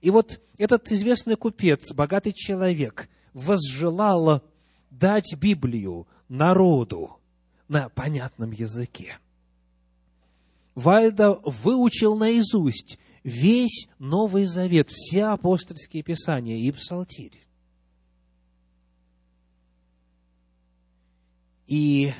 И 0.00 0.08
вот 0.08 0.40
этот 0.56 0.90
известный 0.90 1.36
купец, 1.36 1.92
богатый 1.92 2.32
человек, 2.32 3.10
возжелал 3.34 4.42
дать 4.90 5.34
Библию 5.36 6.08
народу 6.30 7.18
на 7.68 7.90
понятном 7.90 8.52
языке. 8.52 9.18
Вальда 10.74 11.38
выучил 11.44 12.16
наизусть 12.16 12.98
весь 13.24 13.90
Новый 13.98 14.46
Завет, 14.46 14.88
все 14.88 15.26
апостольские 15.26 16.02
писания 16.02 16.56
и 16.56 16.72
псалтирь. 16.72 17.46
И 21.66 22.14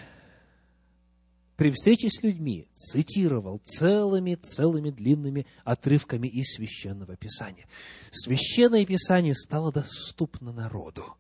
при 1.61 1.71
встрече 1.73 2.09
с 2.09 2.23
людьми 2.23 2.69
цитировал 2.73 3.59
целыми-целыми 3.59 4.89
длинными 4.89 5.47
отрывками 5.63 6.27
из 6.27 6.55
Священного 6.55 7.17
Писания. 7.17 7.67
Священное 8.11 8.87
Писание 8.87 9.35
стало 9.35 9.71
доступно 9.71 10.53
народу. 10.53 11.19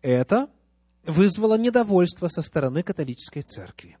Это 0.00 0.48
вызвало 1.04 1.58
недовольство 1.58 2.28
со 2.28 2.42
стороны 2.42 2.84
католической 2.84 3.42
церкви. 3.42 3.98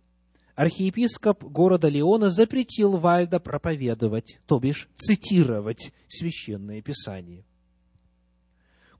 Архиепископ 0.54 1.42
города 1.42 1.88
Леона 1.88 2.30
запретил 2.30 2.98
Вальда 2.98 3.40
проповедовать, 3.40 4.38
то 4.46 4.60
бишь 4.60 4.88
цитировать 4.94 5.92
Священное 6.06 6.82
Писание. 6.82 7.44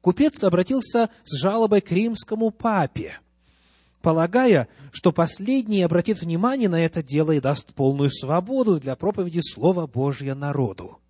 Купец 0.00 0.42
обратился 0.42 1.10
с 1.22 1.40
жалобой 1.40 1.82
к 1.82 1.92
римскому 1.92 2.50
папе– 2.50 3.20
полагая, 4.06 4.68
что 4.92 5.10
последний 5.10 5.82
обратит 5.82 6.20
внимание 6.20 6.68
на 6.68 6.78
это 6.78 7.02
дело 7.02 7.32
и 7.32 7.40
даст 7.40 7.74
полную 7.74 8.08
свободу 8.08 8.78
для 8.78 8.94
проповеди 8.94 9.40
Слова 9.42 9.88
Божьего 9.88 10.36
народу. 10.36 11.00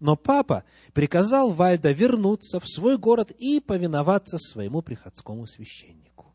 Но 0.00 0.16
папа 0.16 0.64
приказал 0.92 1.52
Вальда 1.52 1.92
вернуться 1.92 2.58
в 2.58 2.66
свой 2.66 2.98
город 2.98 3.30
и 3.30 3.60
повиноваться 3.60 4.38
своему 4.38 4.82
приходскому 4.82 5.46
священнику. 5.46 6.34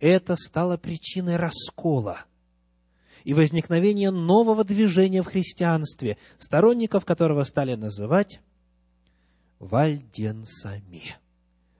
Это 0.00 0.34
стало 0.34 0.78
причиной 0.78 1.36
раскола 1.36 2.24
и 3.22 3.34
возникновения 3.34 4.10
нового 4.10 4.64
движения 4.64 5.22
в 5.22 5.26
христианстве, 5.26 6.18
сторонников 6.40 7.04
которого 7.04 7.44
стали 7.44 7.76
называть 7.76 8.40
вальденцами. 9.60 11.14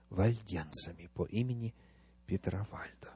Вальденцами 0.09 1.09
по 1.13 1.25
имени 1.25 1.75
Петра 2.25 2.67
Вальда. 2.71 3.15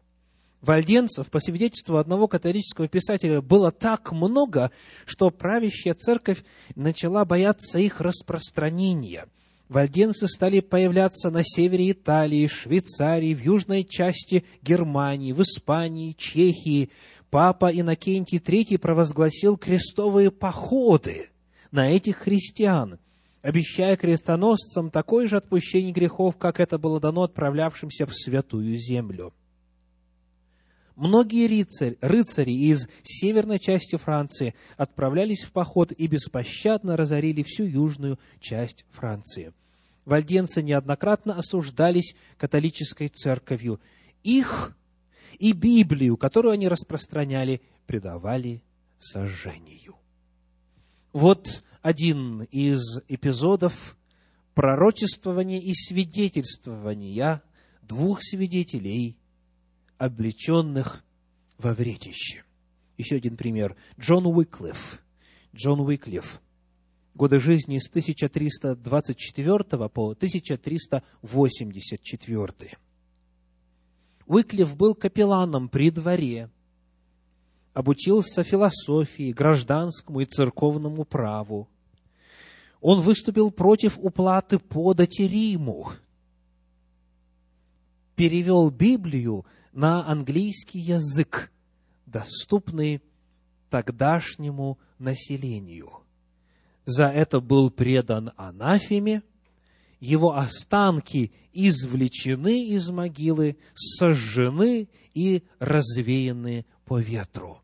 Вальденцев, 0.62 1.30
по 1.30 1.40
свидетельству 1.40 1.98
одного 1.98 2.28
католического 2.28 2.88
писателя, 2.88 3.42
было 3.42 3.72
так 3.72 4.12
много, 4.12 4.72
что 5.06 5.30
правящая 5.30 5.94
церковь 5.94 6.44
начала 6.76 7.24
бояться 7.24 7.80
их 7.80 8.02
распространения. 8.02 9.28
Вальденцы 9.70 10.28
стали 10.28 10.60
появляться 10.60 11.30
на 11.30 11.44
севере 11.44 11.92
Италии, 11.92 12.48
Швейцарии, 12.48 13.34
в 13.34 13.42
южной 13.42 13.84
части 13.84 14.44
Германии, 14.62 15.32
в 15.32 15.42
Испании, 15.42 16.16
Чехии. 16.18 16.90
Папа 17.30 17.72
Иннокентий 17.72 18.40
III 18.40 18.80
провозгласил 18.80 19.58
крестовые 19.58 20.32
походы 20.32 21.30
на 21.72 21.90
этих 21.90 22.18
христиан– 22.18 23.00
обещая 23.42 23.96
крестоносцам 23.96 24.92
такое 24.92 25.28
же 25.28 25.38
отпущение 25.38 25.92
грехов, 25.92 26.38
как 26.38 26.60
это 26.60 26.78
было 26.78 27.00
дано 27.00 27.24
отправлявшимся 27.24 28.06
в 28.06 28.14
святую 28.14 28.76
землю. 28.76 29.34
Многие 30.96 31.48
рыцарь, 31.48 31.98
рыцари 32.02 32.52
из 32.52 32.90
северной 33.04 33.58
части 33.58 33.96
Франции 33.96 34.54
отправлялись 34.76 35.44
в 35.46 35.54
поход 35.54 35.94
и 35.94 36.08
беспощадно 36.08 36.98
разорили 36.98 37.42
всю 37.42 37.64
южную 37.64 38.20
часть 38.42 38.86
Франции. 38.92 39.54
Вальденцы 40.04 40.62
неоднократно 40.62 41.36
осуждались 41.36 42.16
католической 42.38 43.08
церковью. 43.08 43.80
Их 44.24 44.76
и 45.38 45.54
Библию, 45.54 46.18
которую 46.18 46.52
они 46.52 46.68
распространяли, 46.68 47.62
предавали 47.86 48.62
сожжению. 48.98 49.96
Вот 51.14 51.64
один 51.82 52.44
из 52.44 53.00
эпизодов 53.08 53.98
пророчествования 54.54 55.60
и 55.60 55.74
свидетельствования 55.74 57.42
двух 57.82 58.22
свидетелей, 58.22 59.18
облеченных 59.98 61.04
во 61.58 61.74
вретище. 61.74 62.44
Еще 62.98 63.16
один 63.16 63.36
пример. 63.38 63.76
Джон 64.00 64.28
Уиклифф. 64.28 65.02
Джон 65.56 65.80
Уиклифф. 65.82 66.40
годы 67.16 67.40
жизни 67.40 67.80
с 67.80 67.90
1324 67.90 69.90
по 69.90 70.12
1384. 70.12 72.78
Уиклиф 74.28 74.76
был 74.76 74.94
капелланом 74.94 75.70
при 75.70 75.90
дворе, 75.90 76.52
обучился 77.80 78.44
философии, 78.44 79.32
гражданскому 79.32 80.20
и 80.20 80.26
церковному 80.26 81.06
праву. 81.06 81.70
Он 82.82 83.00
выступил 83.00 83.52
против 83.52 83.98
уплаты 83.98 84.60
подати 84.60 85.22
Риму, 85.22 85.94
перевел 88.16 88.70
Библию 88.70 89.46
на 89.72 90.06
английский 90.06 90.80
язык, 90.80 91.54
доступный 92.06 93.02
тогдашнему 93.70 94.78
населению. 94.98 96.02
За 96.86 97.08
это 97.08 97.40
был 97.40 97.72
предан 97.72 98.34
анафеме, 98.36 99.24
его 100.02 100.36
останки 100.36 101.32
извлечены 101.54 102.68
из 102.68 102.90
могилы, 102.90 103.56
сожжены 103.74 104.90
и 105.14 105.44
развеяны 105.60 106.66
по 106.84 107.00
ветру. 107.00 107.62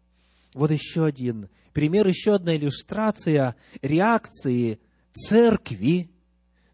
Вот 0.55 0.71
еще 0.71 1.05
один 1.05 1.49
пример, 1.73 2.07
еще 2.07 2.33
одна 2.33 2.55
иллюстрация 2.55 3.55
реакции 3.81 4.79
церкви 5.11 6.09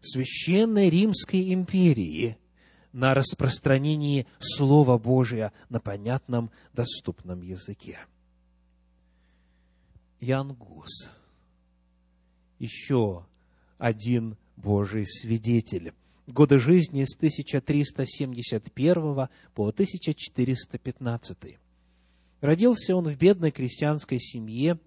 Священной 0.00 0.88
Римской 0.88 1.52
империи 1.52 2.38
на 2.92 3.12
распространении 3.12 4.28
Слова 4.38 4.98
Божия 4.98 5.52
на 5.68 5.80
понятном, 5.80 6.52
доступном 6.72 7.42
языке. 7.42 7.98
Ян 10.20 10.54
Гус. 10.54 11.10
Еще 12.60 13.26
один 13.78 14.36
Божий 14.56 15.06
свидетель. 15.06 15.92
Годы 16.28 16.60
жизни 16.60 17.02
с 17.04 17.16
1371 17.16 19.28
по 19.54 19.66
1415. 19.66 21.58
Родился 22.42 22.96
он 22.96 23.08
в 23.08 23.16
бедной 23.16 23.52
крестьянской 23.52 24.18
семье 24.18 24.78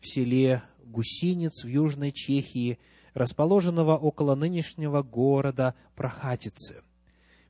в 0.00 0.08
селе 0.08 0.62
Гусинец 0.84 1.64
в 1.64 1.66
Южной 1.66 2.12
Чехии, 2.12 2.78
расположенного 3.12 3.96
около 3.98 4.36
нынешнего 4.36 5.02
города 5.02 5.74
Прохатицы. 5.96 6.82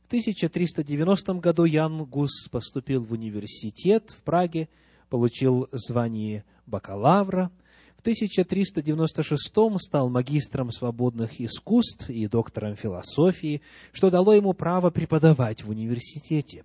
В 0.05 0.07
1390 0.07 1.35
году 1.35 1.65
Ян 1.65 2.05
Гус 2.07 2.49
поступил 2.51 3.05
в 3.05 3.13
университет 3.13 4.11
в 4.11 4.23
Праге, 4.23 4.71
получил 5.11 5.69
звание 5.71 6.45
бакалавра– 6.67 7.53
1396 8.03 9.53
стал 9.79 10.11
магистром 10.11 10.73
свободных 10.73 11.41
искусств 11.41 12.11
и 12.11 12.27
доктором 12.27 12.75
философии, 12.75 13.63
что 13.93 14.11
дало 14.11 14.35
ему 14.35 14.55
право 14.55 14.91
преподавать 14.91 15.63
в 15.63 15.71
университете. 15.71 16.65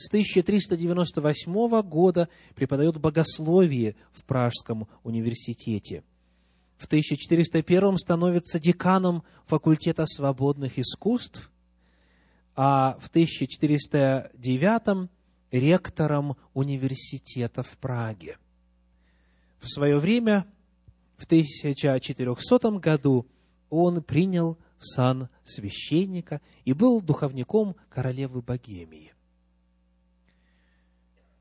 С 0.00 0.08
1398 0.08 1.82
года 1.82 2.30
преподает 2.54 2.96
богословие 2.96 3.96
в 4.12 4.24
Пражском 4.24 4.88
университете. 5.02 6.02
В 6.78 6.86
1401 6.86 7.98
становится 7.98 8.58
деканом 8.58 9.22
факультета 9.44 10.06
свободных 10.06 10.78
искусств, 10.78 11.50
а 12.56 12.96
в 12.98 13.08
1409 13.08 15.10
ректором 15.50 16.38
университета 16.54 17.62
в 17.62 17.76
Праге– 17.76 18.38
в 19.60 19.68
свое 19.68 19.98
время, 19.98 20.46
в 21.16 21.26
1400 21.26 22.70
году, 22.78 23.26
он 23.68 24.02
принял 24.02 24.58
сан 24.78 25.28
священника 25.44 26.40
и 26.64 26.72
был 26.72 27.00
духовником 27.00 27.76
королевы 27.90 28.40
Богемии. 28.40 29.12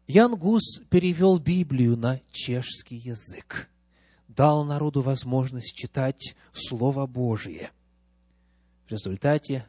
Ян 0.09 0.35
Гус 0.35 0.81
перевел 0.89 1.37
Библию 1.37 1.95
на 1.95 2.19
чешский 2.31 2.95
язык, 2.95 3.69
дал 4.27 4.65
народу 4.65 5.01
возможность 5.01 5.75
читать 5.75 6.35
Слово 6.51 7.05
Божие. 7.05 7.69
В 8.87 8.91
результате 8.91 9.67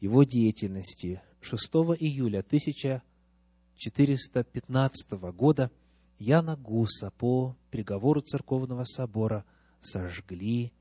его 0.00 0.22
деятельности 0.22 1.20
6 1.40 1.64
июля 1.98 2.38
1415 2.38 5.10
года– 5.34 5.72
Яна 6.18 6.56
Гуса 6.56 7.10
по 7.10 7.56
приговору 7.70 8.22
церковного 8.22 8.84
собора 8.84 9.44
сожгли 9.80 10.72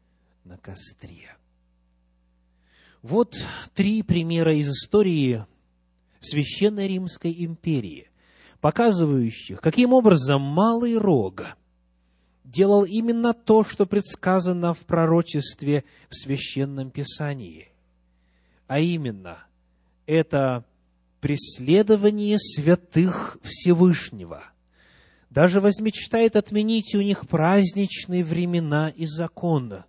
на 0.44 0.58
костре. 0.58 1.36
Вот 3.02 3.36
три 3.74 4.02
примера 4.02 4.56
из 4.56 4.70
истории 4.70 5.46
Священной 6.22 6.88
Римской 6.88 7.36
империи, 7.46 8.10
показывающих, 8.66 9.62
каким 9.62 9.94
образом 9.94 10.42
Малый 10.42 10.98
Рог 10.98 11.56
делал 12.44 12.84
именно 12.84 13.36
то, 13.36 13.64
что 13.64 13.86
предсказано 13.86 14.74
в 14.74 14.80
пророчестве 14.80 15.84
в 16.10 16.16
Священном 16.16 16.90
Писании. 16.90 17.68
А 18.66 18.80
именно, 18.80 19.46
это 20.08 20.66
преследование 21.20 22.40
святых 22.40 23.38
Всевышнего– 23.44 24.44
даже 25.30 25.62
возмечтает 25.62 26.36
отменить 26.36 26.96
у 26.96 27.02
них 27.02 27.28
праздничные 27.28 28.24
времена 28.24 28.90
и 28.90 29.06
законы. 29.06 29.84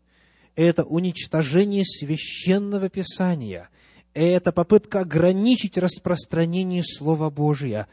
Это 0.54 0.82
уничтожение 0.82 1.84
священного 1.84 2.90
писания. 2.90 3.70
Это 4.12 4.50
попытка 4.50 5.00
ограничить 5.00 5.78
распространение 5.78 6.82
Слова 6.82 7.30
Божия. 7.30 7.86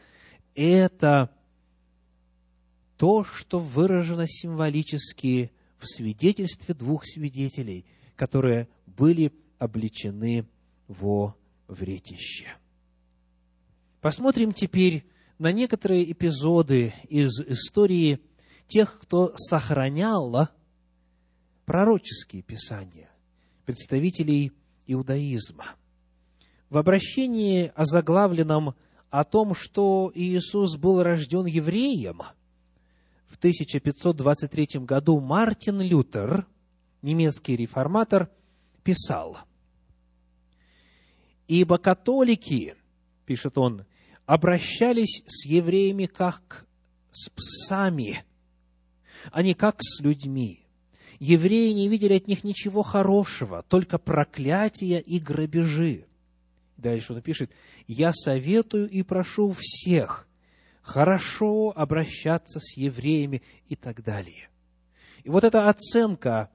Это 0.54 1.30
то, 2.96 3.24
что 3.24 3.58
выражено 3.58 4.26
символически 4.28 5.50
в 5.78 5.86
свидетельстве 5.86 6.74
двух 6.74 7.04
свидетелей, 7.04 7.84
которые 8.16 8.68
были 8.86 9.32
обличены 9.58 10.46
во 10.86 11.36
вретище. 11.66 12.46
Посмотрим 14.00 14.52
теперь 14.52 15.04
на 15.38 15.50
некоторые 15.50 16.10
эпизоды 16.12 16.94
из 17.08 17.40
истории 17.40 18.20
тех, 18.66 18.98
кто 19.00 19.34
сохранял 19.36 20.48
пророческие 21.64 22.42
писания, 22.42 23.10
представителей 23.64 24.52
иудаизма. 24.86 25.64
В 26.70 26.78
обращении 26.78 27.72
о 27.74 27.84
заглавленном 27.84 28.74
о 29.14 29.22
том, 29.22 29.54
что 29.54 30.10
Иисус 30.12 30.74
был 30.74 31.00
рожден 31.00 31.46
евреем, 31.46 32.22
в 33.28 33.36
1523 33.36 34.80
году 34.80 35.20
Мартин 35.20 35.80
Лютер, 35.80 36.48
немецкий 37.00 37.54
реформатор, 37.54 38.28
писал, 38.82 39.38
«Ибо 41.46 41.78
католики,— 41.78 42.74
пишет 43.24 43.56
он, 43.56 43.84
обращались 44.26 45.22
с 45.28 45.46
евреями 45.46 46.06
как 46.06 46.66
с 47.12 47.30
псами, 47.30 48.24
а 49.30 49.42
не 49.42 49.54
как 49.54 49.76
с 49.80 50.00
людьми. 50.00 50.66
Евреи 51.20 51.70
не 51.70 51.88
видели 51.88 52.14
от 52.14 52.26
них 52.26 52.42
ничего 52.42 52.82
хорошего, 52.82 53.62
только 53.68 53.98
проклятия 53.98 54.98
и 54.98 55.20
грабежи. 55.20 56.08
Дальше 56.76 57.12
он 57.12 57.22
пишет, 57.22 57.50
«Я 57.86 58.12
советую 58.12 58.88
и 58.88 59.02
прошу 59.02 59.54
всех 59.56 60.26
хорошо 60.82 61.72
обращаться 61.74 62.60
с 62.60 62.76
евреями» 62.76 63.42
и 63.68 63.76
так 63.76 64.02
далее. 64.02 64.48
И 65.22 65.30
вот 65.30 65.44
эта 65.44 65.68
оценка 65.68 66.50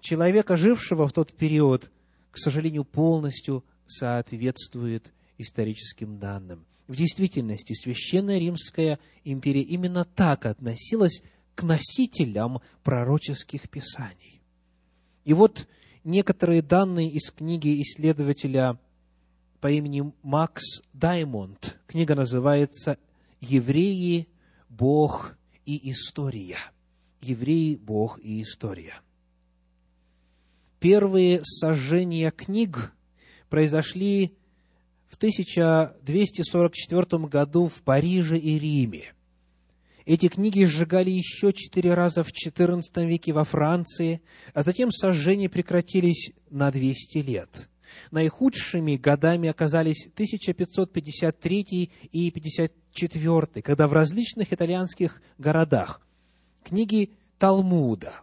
человека, 0.00 0.56
жившего 0.56 1.08
в 1.08 1.12
тот 1.12 1.32
период, 1.32 1.90
к 2.30 2.38
сожалению, 2.38 2.84
полностью 2.84 3.64
соответствует 3.86 5.12
историческим 5.38 6.18
данным. 6.18 6.66
В 6.86 6.96
действительности 6.96 7.72
Священная 7.72 8.38
Римская 8.38 8.98
империя 9.24 9.62
именно 9.62 10.04
так 10.04 10.46
относилась 10.46 11.22
к 11.54 11.62
носителям 11.62 12.60
пророческих 12.82 13.68
писаний. 13.68 14.42
И 15.24 15.32
вот 15.32 15.68
некоторые 16.04 16.62
данные 16.62 17.10
из 17.10 17.30
книги 17.30 17.80
исследователя 17.82 18.78
по 19.60 19.70
имени 19.70 20.12
Макс 20.22 20.82
Даймонд. 20.92 21.78
Книга 21.86 22.14
называется 22.14 22.98
«Евреи, 23.40 24.28
Бог 24.68 25.36
и 25.66 25.90
история». 25.90 26.58
Евреи, 27.20 27.76
Бог 27.76 28.18
и 28.22 28.42
история. 28.42 28.94
Первые 30.78 31.42
сожжения 31.44 32.30
книг 32.30 32.94
произошли 33.50 34.34
в 35.08 35.16
1244 35.16 37.26
году 37.26 37.66
в 37.66 37.82
Париже 37.82 38.38
и 38.38 38.58
Риме. 38.58 39.12
Эти 40.06 40.28
книги 40.28 40.64
сжигали 40.64 41.10
еще 41.10 41.52
четыре 41.52 41.92
раза 41.92 42.24
в 42.24 42.32
XIV 42.32 43.06
веке 43.06 43.34
во 43.34 43.44
Франции, 43.44 44.22
а 44.54 44.62
затем 44.62 44.90
сожжения 44.90 45.50
прекратились 45.50 46.32
на 46.48 46.70
200 46.70 47.18
лет. 47.18 47.68
Наихудшими 48.10 48.96
годами 48.96 49.48
оказались 49.48 50.06
1553 50.06 51.90
и 52.12 52.30
54, 52.30 53.62
когда 53.62 53.86
в 53.86 53.92
различных 53.92 54.52
итальянских 54.52 55.22
городах 55.38 56.00
книги 56.62 57.12
Талмуда 57.38 58.20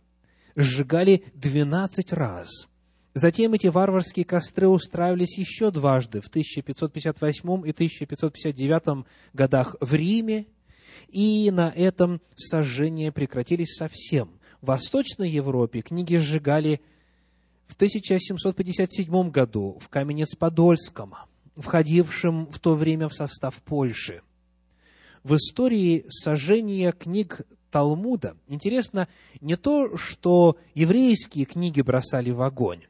сжигали 0.55 1.23
12 1.33 2.13
раз. 2.13 2.67
Затем 3.13 3.53
эти 3.53 3.67
варварские 3.67 4.25
костры 4.25 4.67
устраивались 4.67 5.39
еще 5.39 5.71
дважды, 5.71 6.21
в 6.21 6.27
1558 6.27 7.67
и 7.67 7.71
1559 7.71 9.05
годах 9.33 9.75
в 9.81 9.93
Риме, 9.95 10.45
и 11.07 11.49
на 11.51 11.73
этом 11.75 12.21
сожжения 12.35 13.11
прекратились 13.11 13.75
совсем. 13.75 14.39
В 14.61 14.67
Восточной 14.67 15.31
Европе 15.31 15.81
книги 15.81 16.15
сжигали 16.17 16.81
в 17.67 17.73
1757 17.73 19.29
году 19.29 19.77
в 19.79 19.89
Каменец-Подольском, 19.89 21.15
входившем 21.55 22.47
в 22.47 22.59
то 22.59 22.75
время 22.75 23.09
в 23.09 23.13
состав 23.13 23.55
Польши. 23.63 24.21
В 25.23 25.35
истории 25.35 26.05
сожжения 26.07 26.91
книг 26.91 27.41
Талмуда 27.71 28.37
интересно 28.47 29.07
не 29.41 29.57
то, 29.57 29.97
что 29.97 30.57
еврейские 30.73 31.45
книги 31.45 31.81
бросали 31.81 32.31
в 32.31 32.41
огонь. 32.41 32.83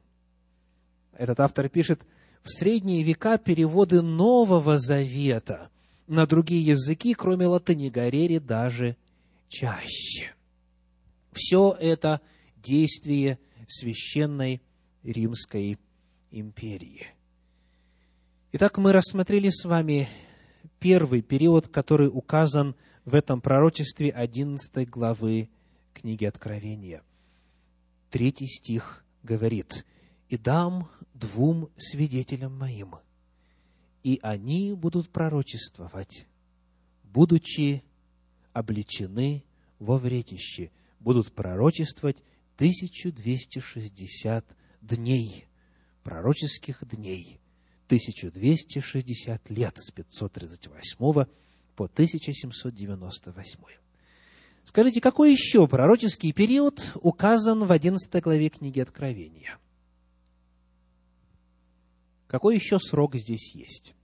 Этот 1.14 1.40
автор 1.40 1.68
пишет, 1.68 2.02
в 2.44 2.50
средние 2.50 3.04
века 3.04 3.38
переводы 3.38 4.02
Нового 4.02 4.80
Завета 4.80 5.70
на 6.06 6.26
другие 6.26 6.64
языки, 6.64 7.14
кроме 7.14 7.48
латыни, 7.48 7.90
горели 7.90 8.38
даже 8.38 8.96
чаще. 9.50 10.34
Все 11.34 11.76
это 11.80 12.22
действие 12.56 13.40
священной 13.68 14.62
Римской 15.12 15.78
империи. 16.32 17.08
Итак, 18.52 18.78
мы 18.78 18.92
рассмотрели 18.92 19.50
с 19.50 19.64
вами 19.66 20.08
первый 20.80 21.22
период, 21.22 21.70
который 21.70 22.08
указан 22.08 22.76
в 23.06 23.16
этом 23.16 23.42
пророчестве 23.42 24.10
11 24.10 24.90
главы 24.90 25.50
книги 25.94 26.26
Откровения. 26.26 27.04
Третий 28.10 28.48
стих 28.48 29.06
говорит, 29.24 29.86
«И 30.30 30.38
дам 30.38 30.90
двум 31.14 31.70
свидетелям 31.78 32.58
моим, 32.58 32.96
и 34.04 34.20
они 34.22 34.74
будут 34.74 35.10
пророчествовать, 35.10 36.28
будучи 37.04 37.84
обличены 38.54 39.44
во 39.80 39.98
вретище, 39.98 40.72
будут 41.00 41.32
пророчествовать 41.32 42.18
1260 42.56 44.46
дней, 44.88 45.46
пророческих 46.04 46.88
дней, 46.88 47.40
1260 47.88 49.50
лет 49.50 49.78
с 49.78 49.92
538 49.92 50.98
по 51.76 51.86
1798. 51.86 53.60
Скажите, 54.64 55.00
какой 55.00 55.32
еще 55.32 55.68
пророческий 55.68 56.34
период 56.34 56.92
указан 56.96 57.66
в 57.66 57.72
11 57.72 58.22
главе 58.22 58.50
книги 58.50 58.80
Откровения? 58.82 59.58
Какой 62.28 62.56
еще 62.56 62.78
срок 62.78 63.16
здесь 63.16 63.56
есть? 63.56 63.96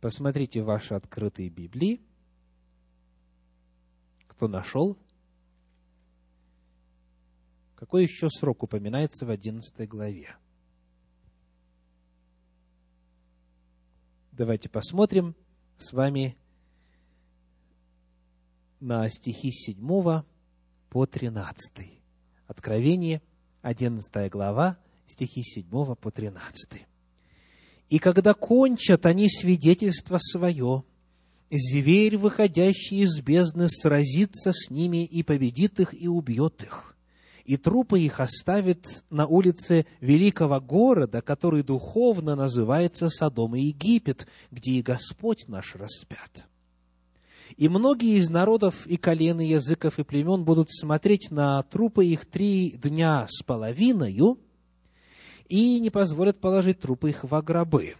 Посмотрите 0.00 0.62
ваши 0.62 0.94
открытые 0.94 1.50
Библии. 1.50 2.00
Кто 4.28 4.48
нашел? 4.48 4.96
Какой 7.80 8.02
еще 8.02 8.28
срок 8.28 8.62
упоминается 8.62 9.24
в 9.24 9.30
11 9.30 9.88
главе? 9.88 10.36
Давайте 14.32 14.68
посмотрим 14.68 15.34
с 15.78 15.94
вами 15.94 16.36
на 18.80 19.08
стихи 19.08 19.50
с 19.50 19.64
7 19.64 20.22
по 20.90 21.06
13. 21.06 22.02
Откровение, 22.46 23.22
11 23.62 24.30
глава, 24.30 24.76
стихи 25.06 25.42
с 25.42 25.54
7 25.54 25.94
по 25.94 26.10
13. 26.10 26.86
«И 27.88 27.98
когда 27.98 28.34
кончат 28.34 29.06
они 29.06 29.30
свидетельство 29.30 30.18
свое, 30.18 30.84
зверь, 31.50 32.18
выходящий 32.18 33.00
из 33.00 33.22
бездны, 33.22 33.68
сразится 33.70 34.52
с 34.52 34.68
ними 34.68 35.06
и 35.06 35.22
победит 35.22 35.80
их 35.80 35.94
и 35.94 36.08
убьет 36.08 36.62
их 36.62 36.89
и 37.44 37.56
трупы 37.56 38.00
их 38.00 38.20
оставит 38.20 39.04
на 39.10 39.26
улице 39.26 39.86
великого 40.00 40.60
города, 40.60 41.22
который 41.22 41.62
духовно 41.62 42.36
называется 42.36 43.08
Содом 43.08 43.56
и 43.56 43.62
Египет, 43.62 44.26
где 44.50 44.72
и 44.72 44.82
Господь 44.82 45.48
наш 45.48 45.74
распят. 45.74 46.46
И 47.56 47.68
многие 47.68 48.16
из 48.16 48.30
народов 48.30 48.86
и 48.86 48.96
колен, 48.96 49.40
и 49.40 49.46
языков, 49.46 49.98
и 49.98 50.04
племен 50.04 50.44
будут 50.44 50.70
смотреть 50.70 51.30
на 51.30 51.62
трупы 51.64 52.06
их 52.06 52.26
три 52.26 52.70
дня 52.70 53.26
с 53.28 53.42
половиною 53.42 54.38
и 55.48 55.80
не 55.80 55.90
позволят 55.90 56.38
положить 56.38 56.80
трупы 56.80 57.10
их 57.10 57.24
во 57.24 57.42
гробы. 57.42 57.96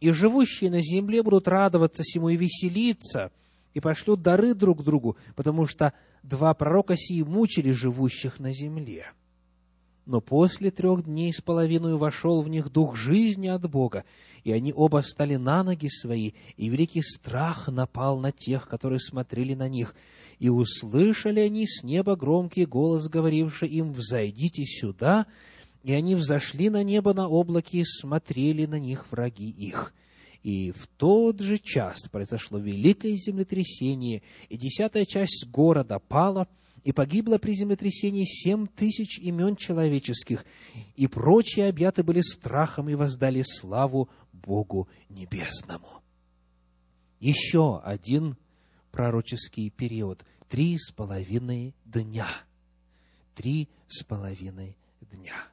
И 0.00 0.10
живущие 0.10 0.70
на 0.70 0.82
земле 0.82 1.22
будут 1.22 1.48
радоваться 1.48 2.02
сему 2.04 2.28
и 2.28 2.36
веселиться, 2.36 3.30
и 3.76 3.80
пошлют 3.80 4.22
дары 4.22 4.54
друг 4.54 4.82
другу, 4.82 5.18
потому 5.34 5.66
что 5.66 5.92
два 6.22 6.54
пророка 6.54 6.96
сии 6.96 7.20
мучили 7.20 7.72
живущих 7.72 8.40
на 8.40 8.50
земле. 8.50 9.12
Но 10.06 10.22
после 10.22 10.70
трех 10.70 11.04
дней 11.04 11.30
с 11.30 11.42
половиной 11.42 11.98
вошел 11.98 12.40
в 12.40 12.48
них 12.48 12.72
дух 12.72 12.96
жизни 12.96 13.48
от 13.48 13.70
Бога, 13.70 14.04
и 14.44 14.52
они 14.52 14.72
оба 14.74 15.02
встали 15.02 15.36
на 15.36 15.62
ноги 15.62 15.88
свои, 15.88 16.32
и 16.56 16.70
великий 16.70 17.02
страх 17.02 17.68
напал 17.68 18.18
на 18.18 18.32
тех, 18.32 18.66
которые 18.66 18.98
смотрели 18.98 19.52
на 19.52 19.68
них. 19.68 19.94
И 20.38 20.48
услышали 20.48 21.40
они 21.40 21.66
с 21.66 21.82
неба 21.82 22.16
громкий 22.16 22.64
голос, 22.64 23.08
говоривший 23.08 23.68
им, 23.68 23.92
«Взойдите 23.92 24.64
сюда!» 24.64 25.26
И 25.82 25.92
они 25.92 26.14
взошли 26.14 26.70
на 26.70 26.82
небо 26.82 27.12
на 27.12 27.28
облаке 27.28 27.80
и 27.80 27.84
смотрели 27.84 28.64
на 28.64 28.78
них 28.78 29.04
враги 29.10 29.50
их. 29.50 29.92
И 30.46 30.70
в 30.70 30.86
тот 30.86 31.40
же 31.40 31.58
час 31.58 32.02
произошло 32.08 32.60
великое 32.60 33.16
землетрясение, 33.16 34.22
и 34.48 34.56
десятая 34.56 35.04
часть 35.04 35.44
города 35.48 35.98
пала, 35.98 36.46
и 36.84 36.92
погибло 36.92 37.38
при 37.38 37.52
землетрясении 37.52 38.22
семь 38.22 38.68
тысяч 38.68 39.18
имен 39.18 39.56
человеческих, 39.56 40.44
и 40.94 41.08
прочие 41.08 41.68
объяты 41.68 42.04
были 42.04 42.20
страхом 42.20 42.88
и 42.88 42.94
воздали 42.94 43.42
славу 43.42 44.08
Богу 44.32 44.88
Небесному. 45.08 46.00
Еще 47.18 47.80
один 47.80 48.36
пророческий 48.92 49.68
период. 49.70 50.24
Три 50.48 50.78
с 50.78 50.92
половиной 50.92 51.74
дня. 51.84 52.28
Три 53.34 53.68
с 53.88 54.04
половиной 54.04 54.78
дня. 55.00 55.48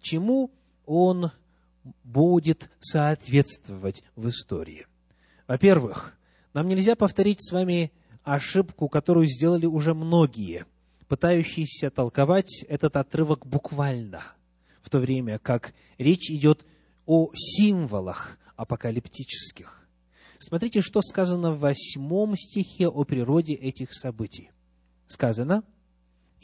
Чему 0.00 0.50
он 0.86 1.30
будет 2.02 2.70
соответствовать 2.80 4.02
в 4.16 4.28
истории. 4.28 4.86
Во-первых, 5.46 6.16
нам 6.52 6.68
нельзя 6.68 6.96
повторить 6.96 7.46
с 7.46 7.52
вами 7.52 7.92
ошибку, 8.22 8.88
которую 8.88 9.26
сделали 9.26 9.66
уже 9.66 9.94
многие, 9.94 10.66
пытающиеся 11.08 11.90
толковать 11.90 12.64
этот 12.68 12.96
отрывок 12.96 13.46
буквально, 13.46 14.22
в 14.82 14.90
то 14.90 14.98
время 14.98 15.38
как 15.38 15.74
речь 15.98 16.30
идет 16.30 16.64
о 17.06 17.30
символах 17.34 18.38
апокалиптических. 18.56 19.86
Смотрите, 20.38 20.80
что 20.80 21.02
сказано 21.02 21.52
в 21.52 21.60
восьмом 21.60 22.36
стихе 22.36 22.88
о 22.88 23.04
природе 23.04 23.54
этих 23.54 23.92
событий. 23.92 24.50
Сказано– 25.06 25.64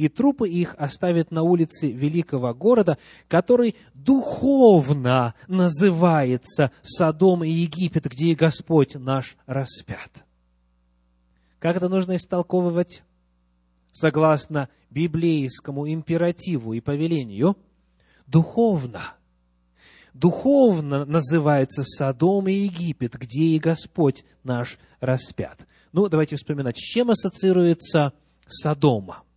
и 0.01 0.09
трупы 0.09 0.49
их 0.49 0.75
оставят 0.79 1.31
на 1.31 1.43
улице 1.43 1.91
великого 1.91 2.55
города, 2.55 2.97
который 3.29 3.77
духовно 3.93 5.35
называется 5.47 6.73
Содом 6.83 7.45
и 7.45 7.51
Египет, 7.51 8.07
где 8.07 8.29
и 8.29 8.35
Господь 8.35 8.95
наш 8.95 9.37
распят. 9.45 10.25
Как 11.59 11.77
это 11.77 11.91
нужно 11.91 12.17
истолковывать? 12.17 13.03
Согласно 13.93 14.71
библейскому 14.89 15.87
императиву 15.87 16.73
и 16.73 16.81
повелению, 16.81 17.59
духовно. 18.27 19.03
Духовно 20.15 21.05
называется 21.05 21.83
Содом 21.85 22.49
и 22.49 22.55
Египет, 22.55 23.17
где 23.17 23.43
и 23.43 23.59
Господь 23.59 24.25
наш 24.45 24.79
распят. 25.01 25.67
Ну, 25.93 26.09
давайте 26.09 26.37
вспоминать, 26.37 26.79
с 26.79 26.81
чем 26.81 27.11
ассоциируется 27.11 28.15
Содома– 28.49 29.25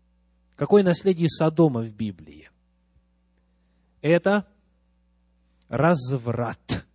Какое 0.55 0.83
наследие 0.83 1.29
Содома 1.29 1.81
в 1.81 1.93
Библии? 1.93 2.49
Это 4.01 4.47
разврат. 5.67 6.85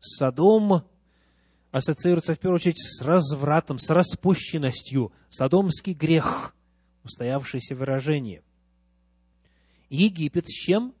Содом 0.00 0.84
ассоциируется 1.70 2.34
в 2.34 2.38
первую 2.38 2.56
очередь 2.56 2.80
с 2.80 3.02
развратом, 3.02 3.78
с 3.78 3.88
распущенностью. 3.90 5.12
Содомский 5.28 5.92
грех, 5.92 6.54
устоявшееся 7.04 7.76
выражение. 7.76 8.42
Египет 9.88 10.48
с 10.48 10.52
чем? 10.52 10.94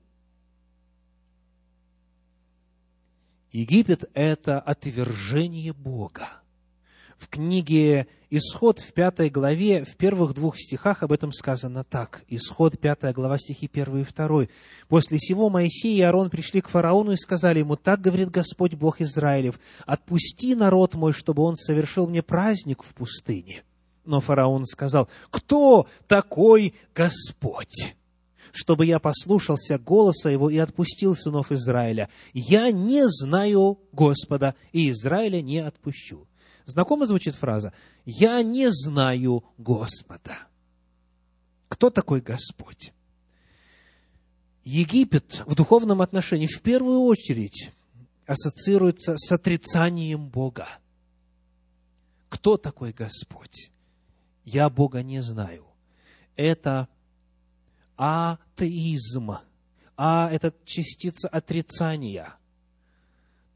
Египет– 3.50 4.04
это 4.14 4.60
отвержение 4.60 5.72
Бога. 5.72 6.42
Книге 7.36 8.06
Исход 8.30 8.80
в 8.80 8.94
пятой 8.94 9.28
главе, 9.28 9.84
в 9.84 9.94
первых 9.96 10.32
двух 10.32 10.56
стихах 10.56 11.02
об 11.02 11.12
этом 11.12 11.32
сказано 11.34 11.84
так. 11.84 12.24
Исход, 12.28 12.78
пятая 12.80 13.12
глава, 13.12 13.36
стихи 13.36 13.68
первый 13.68 14.00
и 14.00 14.04
второй. 14.04 14.48
«После 14.88 15.18
сего 15.18 15.50
Моисей 15.50 15.98
и 15.98 16.00
Аарон 16.00 16.30
пришли 16.30 16.62
к 16.62 16.70
фараону 16.70 17.12
и 17.12 17.16
сказали 17.16 17.58
ему, 17.58 17.76
«Так 17.76 18.00
говорит 18.00 18.30
Господь 18.30 18.72
Бог 18.72 19.02
Израилев, 19.02 19.60
отпусти 19.84 20.54
народ 20.54 20.94
мой, 20.94 21.12
чтобы 21.12 21.42
он 21.42 21.56
совершил 21.56 22.06
мне 22.06 22.22
праздник 22.22 22.82
в 22.82 22.94
пустыне». 22.94 23.64
Но 24.06 24.20
фараон 24.20 24.64
сказал, 24.64 25.10
«Кто 25.30 25.86
такой 26.08 26.72
Господь?» 26.94 27.94
чтобы 28.52 28.86
я 28.86 28.98
послушался 28.98 29.78
голоса 29.78 30.30
его 30.30 30.48
и 30.48 30.56
отпустил 30.56 31.14
сынов 31.14 31.52
Израиля. 31.52 32.08
Я 32.32 32.70
не 32.70 33.06
знаю 33.06 33.78
Господа, 33.92 34.54
и 34.72 34.88
Израиля 34.88 35.42
не 35.42 35.58
отпущу. 35.58 36.25
Знакомо 36.66 37.06
звучит 37.06 37.36
фраза 37.36 37.72
«Я 38.04 38.42
не 38.42 38.72
знаю 38.72 39.44
Господа». 39.56 40.36
Кто 41.68 41.90
такой 41.90 42.20
Господь? 42.20 42.92
Египет 44.64 45.44
в 45.46 45.54
духовном 45.54 46.02
отношении 46.02 46.48
в 46.48 46.60
первую 46.62 47.02
очередь 47.02 47.70
ассоциируется 48.26 49.16
с 49.16 49.30
отрицанием 49.30 50.28
Бога. 50.28 50.66
Кто 52.28 52.56
такой 52.56 52.92
Господь? 52.92 53.70
Я 54.44 54.68
Бога 54.68 55.04
не 55.04 55.22
знаю. 55.22 55.64
Это 56.34 56.88
атеизм. 57.96 59.36
А– 59.96 60.28
это 60.32 60.52
частица 60.64 61.28
отрицания. 61.28 62.34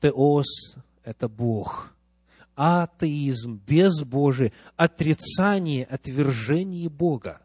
Теос– 0.01 0.77
это 1.05 1.29
Бог 1.29 1.93
атеизм, 2.55 3.61
безбожие, 3.67 4.53
отрицание, 4.77 5.85
отвержение 5.85 6.89
Бога. 6.89 7.41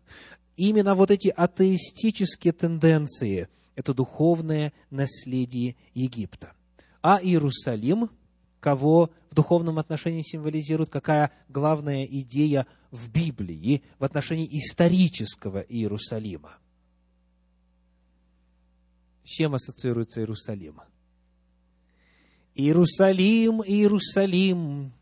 Именно 0.57 0.95
вот 0.95 1.11
эти 1.11 1.29
атеистические 1.29 2.53
тенденции– 2.53 3.49
это 3.75 3.93
духовное 3.93 4.73
наследие 4.89 5.75
Египта. 5.93 6.53
А 7.01 7.19
Иерусалим, 7.21 8.09
кого 8.59 9.11
в 9.29 9.35
духовном 9.35 9.79
отношении 9.79 10.21
символизирует, 10.21 10.89
какая 10.89 11.31
главная 11.49 12.05
идея 12.05 12.67
в 12.91 13.11
Библии 13.11 13.83
в 13.99 14.03
отношении 14.03 14.47
исторического 14.57 15.59
Иерусалима? 15.59 16.57
С 19.23 19.29
чем 19.29 19.55
ассоциируется 19.55 20.21
Иерусалим? 20.21 20.81
Иерусалим, 22.55 23.61
Иерусалим, 23.61 24.93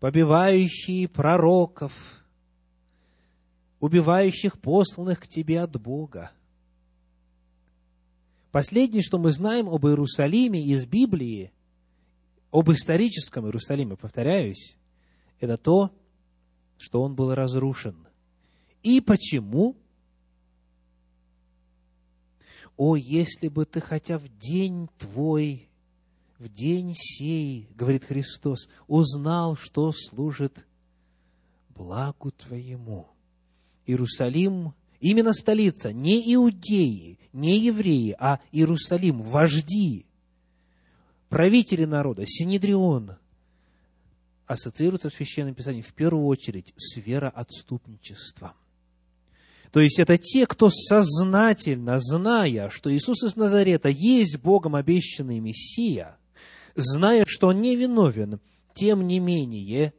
побивающий 0.00 1.06
пророков, 1.06 2.24
убивающих 3.78 4.60
посланных 4.60 5.20
к 5.20 5.28
тебе 5.28 5.60
от 5.60 5.80
Бога. 5.80 6.32
Последнее, 8.50 9.02
что 9.02 9.18
мы 9.18 9.30
знаем 9.30 9.68
об 9.68 9.86
Иерусалиме 9.86 10.64
из 10.64 10.84
Библии, 10.84 11.52
об 12.50 12.70
историческом 12.72 13.46
Иерусалиме, 13.46 13.96
повторяюсь, 13.96 14.76
это 15.38 15.56
то, 15.56 15.92
что 16.76 17.02
он 17.02 17.14
был 17.14 17.34
разрушен. 17.34 18.08
И 18.82 19.00
почему? 19.00 19.76
О, 22.76 22.96
если 22.96 23.46
бы 23.46 23.64
ты 23.64 23.80
хотя 23.80 24.18
в 24.18 24.28
день 24.38 24.88
твой 24.98 25.68
в 26.38 26.48
день 26.48 26.94
сей, 26.94 27.68
говорит 27.74 28.04
Христос, 28.04 28.68
узнал, 28.86 29.56
что 29.56 29.92
служит 29.92 30.66
благу 31.70 32.30
Твоему. 32.30 33.08
Иерусалим, 33.86 34.74
именно 35.00 35.32
столица, 35.32 35.92
не 35.92 36.34
иудеи, 36.34 37.18
не 37.32 37.58
евреи, 37.58 38.16
а 38.18 38.40
Иерусалим, 38.50 39.20
вожди, 39.20 40.06
правители 41.28 41.84
народа, 41.84 42.24
Синедрион, 42.26 43.16
ассоциируется 44.46 45.10
в 45.10 45.14
Священном 45.14 45.54
Писании 45.54 45.82
в 45.82 45.92
первую 45.94 46.26
очередь 46.26 46.72
с 46.76 46.96
вероотступничеством. 46.96 48.52
То 49.70 49.80
есть 49.80 49.98
это 49.98 50.16
те, 50.18 50.46
кто 50.46 50.70
сознательно, 50.70 51.98
зная, 51.98 52.70
что 52.70 52.94
Иисус 52.94 53.24
из 53.24 53.34
Назарета 53.34 53.88
есть 53.88 54.38
Богом 54.38 54.74
обещанный 54.74 55.40
Мессия– 55.40 56.16
зная, 56.74 57.24
что 57.26 57.48
он 57.48 57.60
не 57.60 57.76
виновен, 57.76 58.40
тем 58.74 59.06
не 59.06 59.18
менее, 59.18 59.92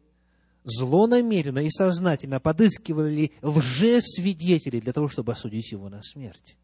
злонамеренно 0.64 1.60
и 1.60 1.70
сознательно 1.70 2.40
подыскивали 2.40 3.32
лжесвидетелей 3.42 4.82
для 4.82 4.94
того, 4.94 5.08
чтобы 5.08 5.32
осудить 5.32 5.72
его 5.72 5.90
на 5.90 6.02
смерть. 6.02 6.58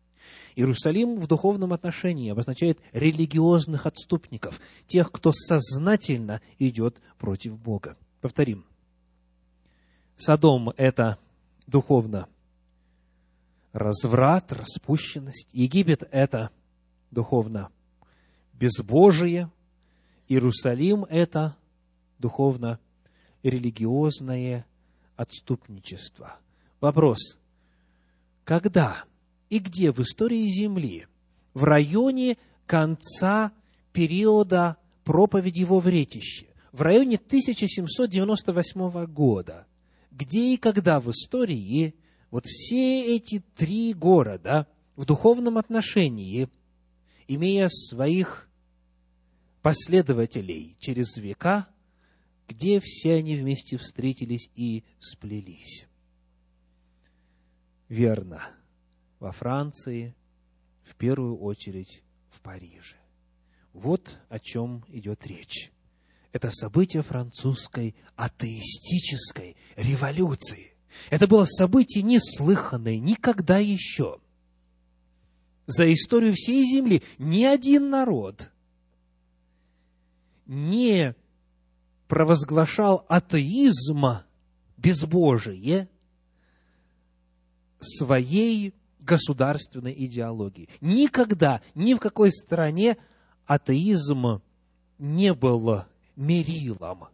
Иерусалим 0.56 1.20
в 1.20 1.28
духовном 1.28 1.74
отношении 1.74 2.32
обозначает 2.32 2.80
религиозных 2.92 3.86
отступников, 3.86 4.60
тех, 4.88 5.12
кто 5.12 5.32
сознательно 5.32 6.42
идет 6.60 7.02
против 7.18 7.58
Бога. 7.58 7.98
Повторим. 8.22 8.66
Содом– 10.18 10.70
это 10.78 11.18
духовно 11.68 12.28
разврат, 13.74 14.52
распущенность. 14.52 15.50
Египет– 15.54 16.08
это 16.12 16.52
духовно 17.10 17.70
безбожие, 18.54 19.50
Иерусалим– 20.32 21.04
это 21.10 21.58
духовно 22.18 22.80
религиозное 23.44 24.66
отступничество. 25.18 26.38
Вопрос. 26.80 27.38
Когда 28.46 29.04
и 29.50 29.60
где 29.60 29.92
в 29.92 30.00
истории 30.00 30.48
Земли, 30.48 31.08
в 31.54 31.66
районе 31.66 32.38
конца 32.66 33.52
периода 33.92 34.78
проповеди 35.04 35.66
во 35.66 35.82
Вретище, 35.82 36.48
в 36.72 36.82
районе 36.82 37.18
1798 37.18 39.06
года, 39.08 39.68
где 40.12 40.54
и 40.54 40.58
когда 40.58 41.02
в 41.02 41.12
истории 41.12 41.94
вот 42.30 42.46
все 42.46 43.18
эти 43.18 43.44
три 43.58 43.94
города 43.94 44.66
в 44.96 45.04
духовном 45.04 45.58
отношении, 45.58 46.48
имея 47.28 47.68
своих 47.68 48.48
последователей 49.62 50.76
через 50.80 51.18
века, 51.18 51.68
где 52.48 52.80
все 52.80 53.16
они 53.16 53.36
вместе 53.36 53.78
встретились 53.78 54.50
и 54.56 54.84
сплелись. 55.00 55.88
Верно, 57.88 58.50
во 59.20 59.32
Франции, 59.32 60.16
в 60.84 60.96
первую 60.96 61.38
очередь 61.38 62.04
в 62.30 62.42
Париже. 62.42 62.96
Вот 63.74 64.20
о 64.30 64.40
чем 64.40 64.84
идет 64.90 65.26
речь. 65.26 65.72
Это 66.34 66.52
событие 66.52 67.04
французской 67.04 67.96
атеистической 68.16 69.56
революции. 69.76 70.74
Это 71.10 71.28
было 71.28 71.46
событие 71.46 72.04
неслыханное 72.04 72.98
никогда 72.98 73.58
еще. 73.58 74.20
За 75.68 75.92
историю 75.92 76.34
всей 76.34 76.66
земли 76.66 77.02
ни 77.18 77.44
один 77.44 77.90
народ 77.90 78.51
не 80.52 81.16
провозглашал 82.10 83.06
атеизма, 83.08 84.26
безбожие, 84.76 85.88
своей 87.80 88.74
государственной 89.00 89.94
идеологии. 90.06 90.68
Никогда, 90.82 91.62
ни 91.74 91.94
в 91.94 92.00
какой 92.00 92.34
стране 92.34 92.98
атеизм 93.46 94.42
не 95.00 95.34
был 95.34 95.86
мерилом. 96.18 97.06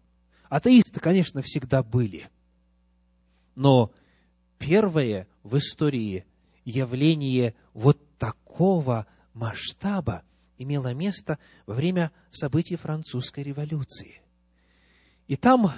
Атеисты, 0.50 1.00
конечно, 1.00 1.44
всегда 1.44 1.84
были. 1.84 2.28
Но 3.54 3.94
первое 4.58 5.28
в 5.44 5.60
истории 5.60 6.26
явление 6.66 7.54
вот 7.76 8.00
такого 8.18 9.06
масштаба 9.36 10.24
имело 10.58 10.94
место 10.94 11.40
во 11.66 11.74
время 11.74 12.12
событий 12.32 12.76
французской 12.76 13.44
революции. 13.44 14.22
И 15.28 15.36
там 15.36 15.72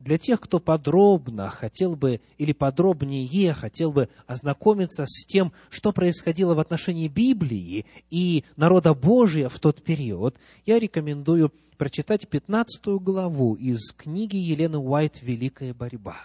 для 0.00 0.16
тех, 0.16 0.40
кто 0.40 0.58
подробно 0.58 1.50
хотел 1.50 1.94
бы 1.94 2.20
или 2.38 2.52
подробнее 2.52 3.52
хотел 3.52 3.92
бы 3.92 4.08
ознакомиться 4.26 5.04
с 5.06 5.26
тем, 5.26 5.52
что 5.68 5.92
происходило 5.92 6.54
в 6.54 6.58
отношении 6.58 7.06
Библии 7.06 7.84
и 8.08 8.44
народа 8.56 8.94
Божия 8.94 9.48
в 9.50 9.60
тот 9.60 9.82
период, 9.82 10.36
я 10.64 10.78
рекомендую 10.78 11.52
прочитать 11.76 12.28
15 12.28 12.86
главу 13.02 13.54
из 13.54 13.92
книги 13.92 14.36
Елены 14.36 14.78
Уайт 14.78 15.22
«Великая 15.22 15.74
борьба». 15.74 16.16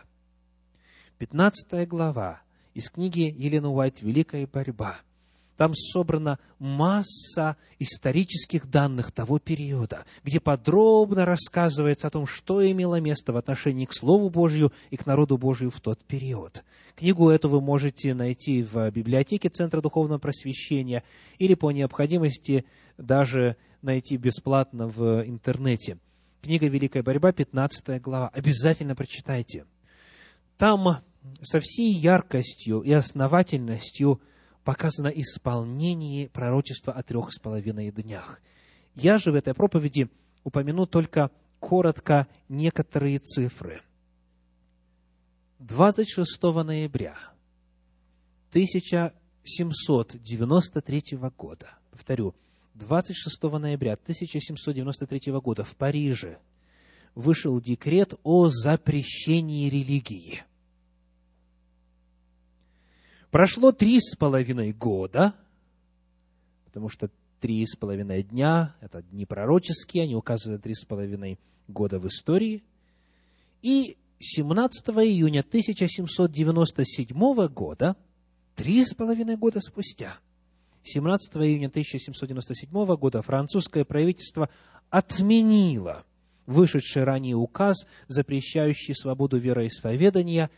15 1.17 1.88
глава 1.88 2.41
из 2.73 2.89
книги 2.89 3.33
Елены 3.38 3.67
Уайт 3.67 4.01
«Великая 4.01 4.47
борьба». 4.47 4.97
Там 5.58 5.74
собрана 5.74 6.38
масса 6.60 7.56
исторических 7.80 8.70
данных 8.70 9.12
того 9.14 9.39
периода, 9.39 10.06
где 10.24 10.41
подробно 10.41 11.26
рассказывается 11.26 12.08
о 12.08 12.10
том, 12.10 12.28
что 12.28 12.66
имело 12.70 12.99
место 12.99 13.32
в 13.32 13.38
отношении 13.38 13.86
к 13.86 13.93
Слову 13.93 14.30
Божью 14.30 14.74
и 14.89 14.97
к 14.97 15.06
народу 15.06 15.38
Божию 15.38 15.72
в 15.72 15.80
тот 15.80 16.03
период. 16.03 16.64
Книгу 16.95 17.30
эту 17.30 17.47
вы 17.47 17.62
можете 17.62 18.14
найти 18.14 18.64
в 18.64 18.91
библиотеке 18.91 19.47
Центра 19.47 19.80
Духовного 19.80 20.20
Просвещения 20.20 21.03
или 21.38 21.53
по 21.53 21.72
необходимости 21.72 22.66
даже 22.97 23.56
найти 23.82 24.18
бесплатно 24.18 24.88
в 24.88 25.26
интернете. 25.26 25.99
Книга 26.41 26.68
«Великая 26.68 27.01
борьба», 27.01 27.32
15 27.32 28.01
глава. 28.01 28.30
Обязательно 28.34 28.93
прочитайте. 28.93 29.66
Там 30.58 30.97
со 31.41 31.60
всей 31.62 31.93
яркостью 31.93 32.82
и 32.82 32.91
основательностью– 32.91 34.20
показано 34.66 35.07
исполнение 35.07 36.28
пророчества 36.28 36.91
о 36.91 37.01
трех 37.03 37.32
с 37.32 37.39
половиной 37.39 37.91
днях. 37.91 38.41
Я 38.95 39.18
же 39.20 39.32
в 39.32 39.36
этой 39.36 39.53
проповеди 39.53 40.09
упомяну 40.43 40.88
только 40.88 41.30
коротко 41.59 42.28
некоторые 42.49 43.20
цифры. 43.20 43.80
26 45.59 46.41
ноября 46.41 47.16
1793 48.49 51.18
года, 51.38 51.70
повторю, 51.91 52.34
26 52.74 53.43
ноября 53.43 53.93
1793 53.93 55.32
года 55.34 55.63
в 55.63 55.76
Париже 55.76 56.39
вышел 57.13 57.61
декрет 57.61 58.16
о 58.24 58.49
запрещении 58.49 59.70
религии– 59.70 60.43
Прошло 63.36 63.73
три 63.73 63.99
с 63.99 64.15
половиной 64.15 64.71
года, 64.71 65.33
потому 66.63 66.88
что 66.88 67.09
три 67.41 67.65
с 67.65 67.75
половиной 67.75 68.23
дня– 68.23 68.73
это 68.79 69.01
дни 69.01 69.25
пророческие, 69.25 70.03
они 70.03 70.15
указывают 70.15 70.63
три 70.63 70.73
с 70.73 70.86
половиной 70.86 71.38
года 71.67 71.99
в 71.99 72.07
истории. 72.07 72.63
И 73.61 73.97
17 74.19 74.88
июня 74.88 75.41
1797 75.41 77.47
года, 77.47 77.97
три 78.55 78.86
с 78.86 78.93
половиной 78.93 79.36
года 79.36 79.59
спустя, 79.59 80.17
17 80.83 81.36
июня 81.36 81.67
1797 81.67 82.95
года 82.95 83.21
французское 83.21 83.83
правительство 83.83 84.47
отменило 84.89 86.05
вышедший 86.45 87.03
ранее 87.03 87.36
указ, 87.36 87.86
запрещающий 88.07 88.95
свободу 88.95 89.38
вероисповедания, 89.38 90.49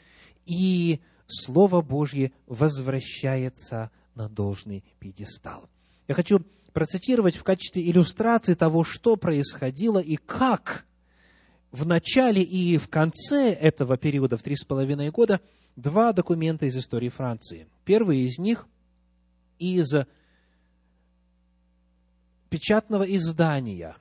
и 0.46 1.00
Слово 1.28 1.82
Божье 1.82 2.32
возвращается 2.46 3.92
на 4.16 4.30
должный 4.30 4.84
пьедестал. 5.00 5.70
Я 6.08 6.16
хочу 6.16 6.40
процитировать 6.74 7.36
в 7.36 7.44
качестве 7.44 7.90
иллюстрации 7.90 8.54
того, 8.54 8.84
что 8.84 9.16
происходило 9.16 10.00
и 10.00 10.16
как 10.16 10.86
в 11.72 11.86
начале 11.86 12.42
и 12.42 12.78
в 12.78 12.90
конце 12.90 13.52
этого 13.52 13.98
периода, 13.98 14.38
в 14.38 14.44
три 14.44 14.56
с 14.56 14.64
половиной 14.64 15.12
года, 15.12 15.42
два 15.76 16.14
документа 16.14 16.66
из 16.66 16.78
истории 16.78 17.10
Франции. 17.10 17.68
Первый 17.84 18.20
из 18.20 18.38
них 18.38 18.68
из 19.60 19.94
печатного 22.50 23.04
издания 23.04 23.96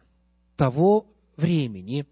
того 0.57 1.07
времени, 1.37 2.07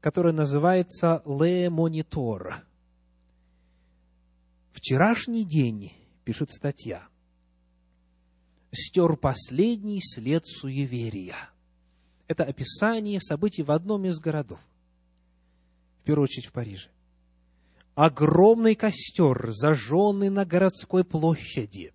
которое 0.00 0.32
называется 0.32 1.22
«Le 1.26 1.66
Monitor», 1.66 2.62
Вчерашний 4.80 5.44
день, 5.44 5.92
пишет 6.24 6.50
статья, 6.50 7.06
стер 8.72 9.14
последний 9.18 10.00
след 10.00 10.46
суеверия. 10.46 11.36
Это 12.28 12.44
описание 12.44 13.20
событий 13.20 13.62
в 13.62 13.72
одном 13.72 14.06
из 14.06 14.18
городов, 14.18 14.58
в 16.00 16.04
первую 16.04 16.24
очередь 16.24 16.46
в 16.46 16.52
Париже. 16.52 16.88
Огромный 17.94 18.74
костер, 18.74 19.50
зажженный 19.50 20.30
на 20.30 20.46
городской 20.46 21.04
площади, 21.04 21.92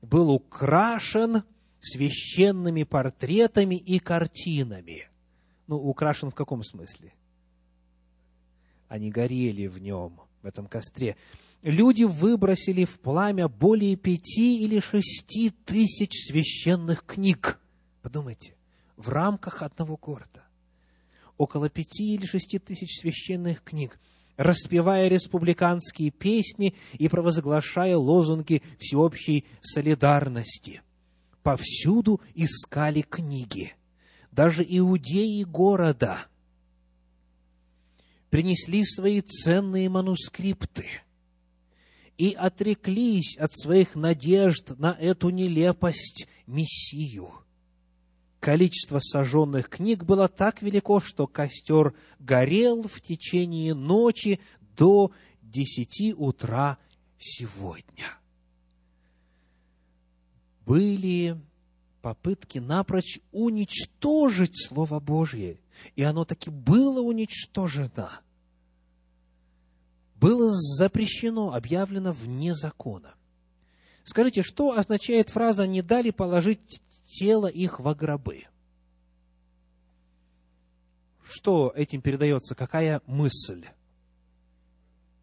был 0.00 0.30
украшен 0.30 1.42
священными 1.80 2.84
портретами 2.84 3.74
и 3.74 3.98
картинами. 3.98 5.08
Ну, 5.66 5.76
украшен 5.76 6.30
в 6.30 6.36
каком 6.36 6.62
смысле? 6.62 7.12
Они 8.86 9.10
горели 9.10 9.66
в 9.66 9.78
нем, 9.78 10.20
в 10.42 10.46
этом 10.46 10.68
костре 10.68 11.16
люди 11.62 12.04
выбросили 12.04 12.84
в 12.84 13.00
пламя 13.00 13.48
более 13.48 13.96
пяти 13.96 14.62
или 14.62 14.80
шести 14.80 15.50
тысяч 15.50 16.26
священных 16.26 17.04
книг. 17.04 17.60
Подумайте, 18.02 18.54
в 18.96 19.08
рамках 19.08 19.62
одного 19.62 19.96
города. 19.96 20.44
Около 21.36 21.68
пяти 21.68 22.14
или 22.14 22.26
шести 22.26 22.58
тысяч 22.58 23.00
священных 23.00 23.62
книг, 23.62 23.98
распевая 24.36 25.08
республиканские 25.08 26.10
песни 26.10 26.74
и 26.94 27.08
провозглашая 27.08 27.96
лозунги 27.96 28.62
всеобщей 28.78 29.44
солидарности. 29.60 30.82
Повсюду 31.42 32.20
искали 32.34 33.02
книги. 33.02 33.74
Даже 34.32 34.64
иудеи 34.68 35.42
города 35.44 36.18
принесли 38.30 38.84
свои 38.84 39.20
ценные 39.20 39.88
манускрипты– 39.88 40.86
и 42.18 42.32
отреклись 42.32 43.36
от 43.38 43.52
своих 43.56 43.94
надежд 43.94 44.76
на 44.78 44.92
эту 45.00 45.30
нелепость 45.30 46.26
Мессию. 46.46 47.30
Количество 48.40 48.98
сожженных 48.98 49.68
книг 49.68 50.04
было 50.04 50.28
так 50.28 50.60
велико, 50.60 51.00
что 51.00 51.26
костер 51.26 51.94
горел 52.18 52.82
в 52.82 53.00
течение 53.00 53.74
ночи 53.74 54.40
до 54.76 55.12
десяти 55.42 56.12
утра 56.12 56.78
сегодня. 57.18 58.06
Были 60.66 61.40
попытки 62.02 62.58
напрочь 62.58 63.20
уничтожить 63.32 64.66
Слово 64.66 64.98
Божье, 65.00 65.60
и 65.94 66.02
оно 66.02 66.24
таки 66.24 66.50
было 66.50 67.00
уничтожено– 67.00 68.20
было 70.20 70.50
запрещено, 70.52 71.54
объявлено 71.54 72.12
вне 72.12 72.54
закона. 72.54 73.14
Скажите, 74.04 74.42
что 74.42 74.76
означает 74.76 75.30
фраза 75.30 75.66
«не 75.66 75.82
дали 75.82 76.10
положить 76.10 76.80
тело 77.06 77.46
их 77.46 77.78
во 77.78 77.94
гробы»? 77.94 78.44
Что 81.22 81.72
этим 81.76 82.00
передается? 82.00 82.54
Какая 82.54 83.02
мысль? 83.06 83.66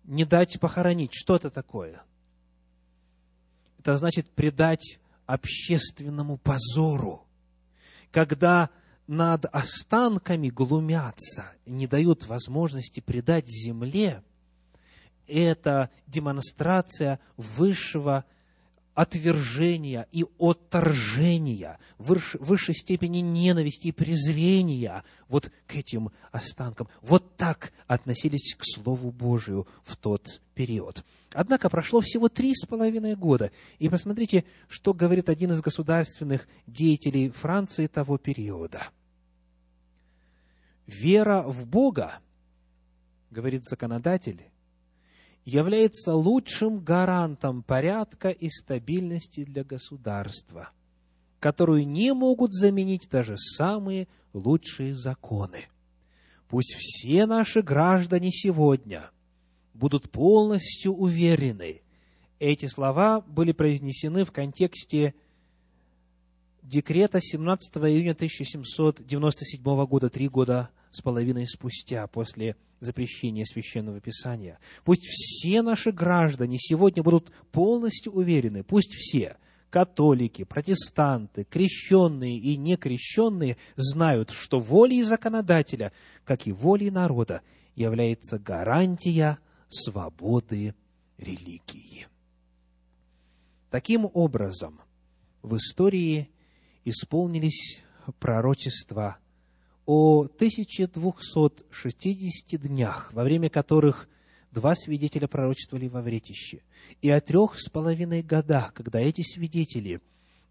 Не 0.03 0.23
дать 0.23 0.59
похоронить. 0.59 1.11
Что 1.13 1.35
это 1.35 1.49
такое? 1.49 2.03
Это 3.79 3.97
значит 3.97 4.29
предать 4.29 4.99
общественному 5.25 6.37
позору. 6.37 7.25
Когда 8.11 8.69
над 9.07 9.45
останками 9.45 10.49
глумятся, 10.49 11.51
не 11.65 11.87
дают 11.87 12.27
возможности 12.27 12.99
предать 13.01 13.47
земле– 13.47 14.23
это 15.27 15.89
демонстрация 16.07 17.19
высшего 17.37 18.25
отвержения 18.95 20.07
и 20.13 20.25
отторжения, 20.39 21.77
высшей 21.97 22.73
степени 22.73 23.17
ненависти 23.17 23.87
и 23.87 23.91
презрения 23.91 25.03
вот 25.27 25.51
к 25.67 25.75
этим 25.75 26.11
останкам. 26.31 26.87
Вот 27.01 27.35
так 27.35 27.73
относились 27.87 28.55
к 28.55 28.63
Слову 28.63 29.11
Божию 29.11 29.67
в 29.83 29.97
тот 29.97 30.41
период. 30.55 31.03
Однако 31.33 31.69
прошло 31.69 31.99
всего 31.99 32.29
три 32.29 32.55
с 32.55 32.65
половиной 32.65 33.17
года. 33.17 33.51
И 33.79 33.89
посмотрите, 33.89 34.45
что 34.69 34.93
говорит 34.93 35.27
один 35.27 35.51
из 35.51 35.59
государственных 35.59 36.47
деятелей 36.65 37.29
Франции 37.29 37.87
того 37.87 38.17
периода. 38.17 38.87
Вера 40.87 41.41
в 41.41 41.65
Бога, 41.67 42.19
говорит 43.29 43.65
законодатель, 43.65 44.41
является 45.45 46.15
лучшим 46.15 46.79
гарантом 46.79 47.61
порядка 47.61 48.29
и 48.31 48.49
стабильности 48.49 49.45
для 49.45 49.63
государства, 49.63 50.71
которую 51.39 51.87
не 51.87 52.13
могут 52.13 52.53
заменить 52.53 53.07
даже 53.09 53.37
самые 53.37 54.07
лучшие 54.33 54.95
законы. 54.95 55.67
Пусть 56.49 56.75
все 56.75 57.27
наши 57.27 57.61
граждане 57.61 58.31
сегодня 58.31 59.11
будут 59.73 60.09
полностью 60.09 60.93
уверены. 60.93 61.81
Эти 62.39 62.65
слова 62.65 63.21
были 63.21 63.51
произнесены 63.51 64.25
в 64.25 64.31
контексте 64.31 65.13
декрета 66.63 67.19
17 67.21 67.77
июня 67.77 68.11
1797 68.11 69.85
года, 69.85 70.09
три 70.09 70.27
года 70.27 70.69
с 70.95 71.01
половиной 71.01 71.47
спустя, 71.47 72.07
после 72.07 72.55
запрещения 72.79 73.45
Священного 73.45 73.99
Писания. 73.99 74.59
Пусть 74.83 75.05
все 75.05 75.61
наши 75.61 75.91
граждане 75.91 76.57
сегодня 76.57 77.03
будут 77.03 77.31
полностью 77.51 78.13
уверены, 78.13 78.63
пусть 78.63 78.93
все, 78.93 79.37
католики, 79.69 80.43
протестанты, 80.43 81.43
крещенные 81.43 82.37
и 82.37 82.55
некрещенные, 82.55 83.57
знают, 83.75 84.31
что 84.31 84.59
волей 84.59 85.03
законодателя, 85.03 85.91
как 86.23 86.47
и 86.47 86.51
волей 86.51 86.91
народа, 86.91 87.41
является 87.75 88.39
гарантия 88.39 89.39
свободы 89.67 90.75
религии. 91.17 92.07
Таким 93.69 94.09
образом, 94.13 94.79
в 95.41 95.57
истории 95.57 96.29
исполнились 96.85 97.81
пророчества 98.19 99.17
о 99.85 100.23
1260 100.23 102.61
днях, 102.61 103.13
во 103.13 103.23
время 103.23 103.49
которых 103.49 104.09
два 104.51 104.75
свидетеля 104.75 105.27
пророчествовали 105.27 105.87
во 105.87 106.01
вретище, 106.01 106.63
и 107.01 107.09
о 107.09 107.21
трех 107.21 107.59
с 107.59 107.69
половиной 107.69 108.23
годах, 108.23 108.73
когда 108.73 108.99
эти 108.99 109.21
свидетели 109.21 110.01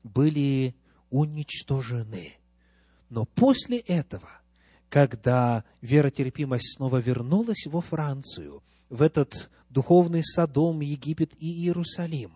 были 0.03 0.75
уничтожены. 1.11 2.35
Но 3.09 3.25
после 3.25 3.79
этого, 3.79 4.29
когда 4.89 5.65
веротерпимость 5.81 6.77
снова 6.77 6.99
вернулась 6.99 7.67
во 7.67 7.81
Францию, 7.81 8.63
в 8.91 9.01
этот 9.03 9.51
духовный 9.71 10.23
Содом, 10.23 10.81
Египет 10.81 11.33
и 11.41 11.47
Иерусалим, 11.47 12.33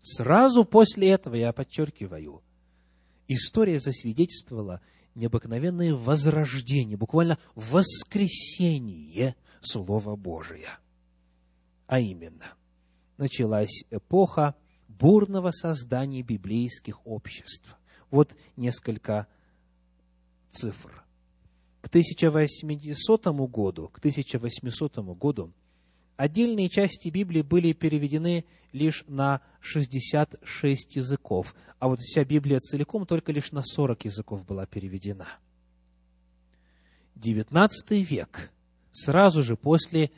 сразу 0.00 0.64
после 0.64 1.10
этого, 1.10 1.34
я 1.34 1.52
подчеркиваю, 1.52 2.42
история 3.26 3.80
засвидетельствовала– 3.80 4.80
необыкновенное 5.16 5.94
возрождение, 5.94 6.96
буквально 6.96 7.38
воскресение 7.54 9.34
Слова 9.60 10.14
Божия. 10.14 10.78
А 11.86 11.98
именно, 11.98 12.54
началась 13.16 13.84
эпоха 13.90 14.54
бурного 14.88 15.50
создания 15.50 16.22
библейских 16.22 17.04
обществ. 17.06 17.76
Вот 18.10 18.36
несколько 18.56 19.26
цифр. 20.50 21.04
К 21.80 21.88
1800 21.88 23.26
году, 23.50 23.88
к 23.88 23.98
1800 23.98 24.98
году 25.16 25.52
Отдельные 26.16 26.70
части 26.70 27.08
Библии 27.10 27.42
были 27.42 27.72
переведены 27.72 28.46
лишь 28.72 29.04
на 29.06 29.42
66 29.60 30.96
языков, 30.96 31.54
а 31.78 31.88
вот 31.88 32.00
вся 32.00 32.24
Библия 32.24 32.58
целиком 32.60 33.06
только 33.06 33.32
лишь 33.32 33.52
на 33.52 33.62
40 33.62 34.06
языков 34.06 34.44
была 34.46 34.66
переведена. 34.66 35.26
XIX 37.16 37.70
век, 37.90 38.50
сразу 38.92 39.42
же 39.42 39.56
после 39.56 40.10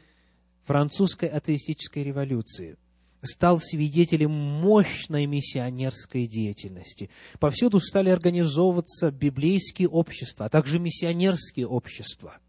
французской 0.65 1.29
атеистической 1.29 2.05
революции, 2.05 2.77
стал 3.23 3.59
свидетелем 3.59 4.31
мощной 4.31 5.27
миссионерской 5.27 6.27
деятельности. 6.27 7.11
Повсюду 7.41 7.81
стали 7.81 8.11
организовываться 8.11 9.11
библейские 9.11 9.89
общества, 9.89 10.47
а 10.47 10.49
также 10.49 10.79
миссионерские 10.79 11.67
общества– 11.67 12.39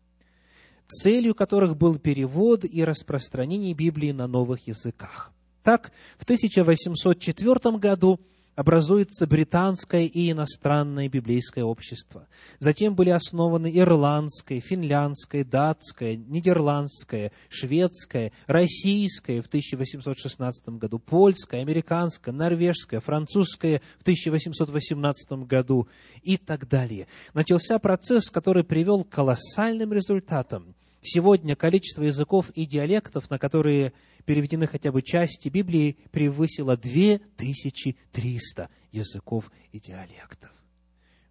целью 0.89 1.35
которых 1.35 1.77
был 1.77 1.97
перевод 1.97 2.65
и 2.65 2.83
распространение 2.83 3.73
Библии 3.73 4.11
на 4.11 4.27
новых 4.27 4.67
языках. 4.67 5.31
Так, 5.63 5.91
в 6.17 6.23
1804 6.23 7.77
году 7.77 8.19
образуется 8.59 9.25
британское 9.25 10.03
и 10.03 10.31
иностранное 10.31 11.07
библейское 11.07 11.63
общество. 11.63 12.27
Затем 12.59 12.93
были 12.93 13.09
основаны 13.09 13.71
ирландское, 13.73 14.59
финляндское, 14.59 15.45
датское, 15.45 16.17
нидерландское, 16.17 17.31
шведское, 17.47 18.33
российское 18.47 19.41
в 19.41 19.47
1816 19.47 20.69
году, 20.77 20.99
польское, 20.99 21.61
американское, 21.61 22.33
норвежское, 22.33 22.99
французское 22.99 23.81
в 23.97 24.01
1818 24.01 25.31
году 25.47 25.87
и 26.21 26.35
так 26.35 26.67
далее. 26.67 27.07
Начался 27.33 27.79
процесс, 27.79 28.29
который 28.29 28.65
привел 28.65 29.05
к 29.05 29.09
колоссальным 29.09 29.93
результатам. 29.93 30.75
Сегодня 31.01 31.55
количество 31.55 32.03
языков 32.03 32.49
и 32.51 32.65
диалектов, 32.65 33.29
на 33.29 33.39
которые 33.39 33.93
переведены 34.25 34.67
хотя 34.67 34.91
бы 34.91 35.01
части 35.01 35.47
Библии, 35.49 35.97
превысило 36.11 36.75
2300 36.75 38.69
языков 38.91 39.49
и 39.71 39.79
диалектов. 39.79 40.51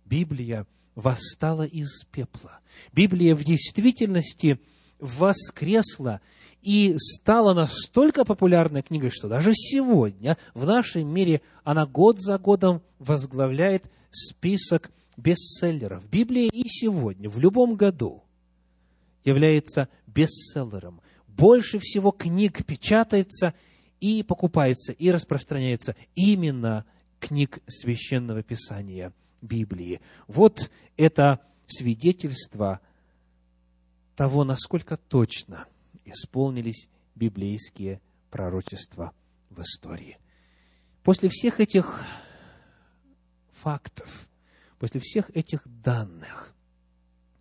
Библия 0.04 0.66
восстала 0.94 1.66
из 1.66 2.04
пепла. 2.10 2.60
Библия 2.92 3.34
в 3.34 3.44
действительности 3.44 4.58
воскресла 4.98 6.20
и 6.62 6.96
стала 6.98 7.52
настолько 7.54 8.24
популярной 8.24 8.82
книгой, 8.82 9.10
что 9.10 9.28
даже 9.28 9.52
сегодня 9.54 10.36
в 10.54 10.64
нашем 10.66 11.06
мире 11.06 11.42
она 11.62 11.86
год 11.86 12.18
за 12.20 12.38
годом 12.38 12.82
возглавляет 12.98 13.84
список 14.10 14.90
бестселлеров. 15.16 16.08
Библия 16.08 16.48
и 16.50 16.66
сегодня, 16.66 17.28
в 17.28 17.38
любом 17.38 17.76
году– 17.76 18.24
является 19.28 19.88
бестселлером. 20.06 21.00
Больше 21.26 21.78
всего 21.78 22.10
книг 22.10 22.64
печатается 22.64 23.54
и 24.00 24.22
покупается, 24.22 24.92
и 24.92 25.10
распространяется 25.10 25.94
именно 26.14 26.84
книг 27.20 27.60
Священного 27.66 28.42
Писания 28.42 29.12
Библии. 29.42 30.00
Вот 30.26 30.70
это 30.96 31.40
свидетельство 31.66 32.80
того, 34.16 34.44
насколько 34.44 34.96
точно 34.96 35.66
исполнились 36.04 36.88
библейские 37.14 38.00
пророчества 38.30 39.12
в 39.50 39.60
истории. 39.60 40.18
После 41.02 41.28
всех 41.28 41.60
этих 41.60 42.02
фактов, 43.52 44.28
после 44.78 45.00
всех 45.00 45.30
этих 45.36 45.62
данных, 45.64 46.54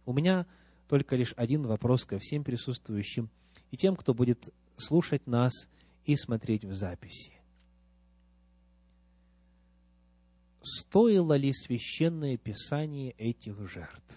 у 0.05 0.13
меня 0.13 0.45
только 0.87 1.15
лишь 1.15 1.33
один 1.35 1.67
вопрос 1.67 2.05
ко 2.05 2.17
всем 2.19 2.43
присутствующим 2.43 3.29
и 3.71 3.77
тем, 3.77 3.95
кто 3.95 4.13
будет 4.13 4.53
слушать 4.77 5.27
нас 5.27 5.53
и 6.05 6.15
смотреть 6.15 6.63
в 6.63 6.73
записи. 6.73 7.33
Стоило 10.61 11.35
ли 11.35 11.53
священное 11.53 12.37
писание 12.37 13.11
этих 13.11 13.69
жертв? 13.69 14.15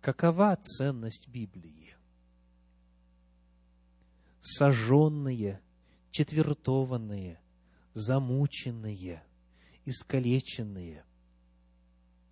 Какова 0.00 0.56
ценность 0.56 1.28
Библии? 1.28 1.94
Сожженные, 4.40 5.60
четвертованные, 6.10 7.40
замученные, 7.94 9.22
искалеченные– 9.84 11.04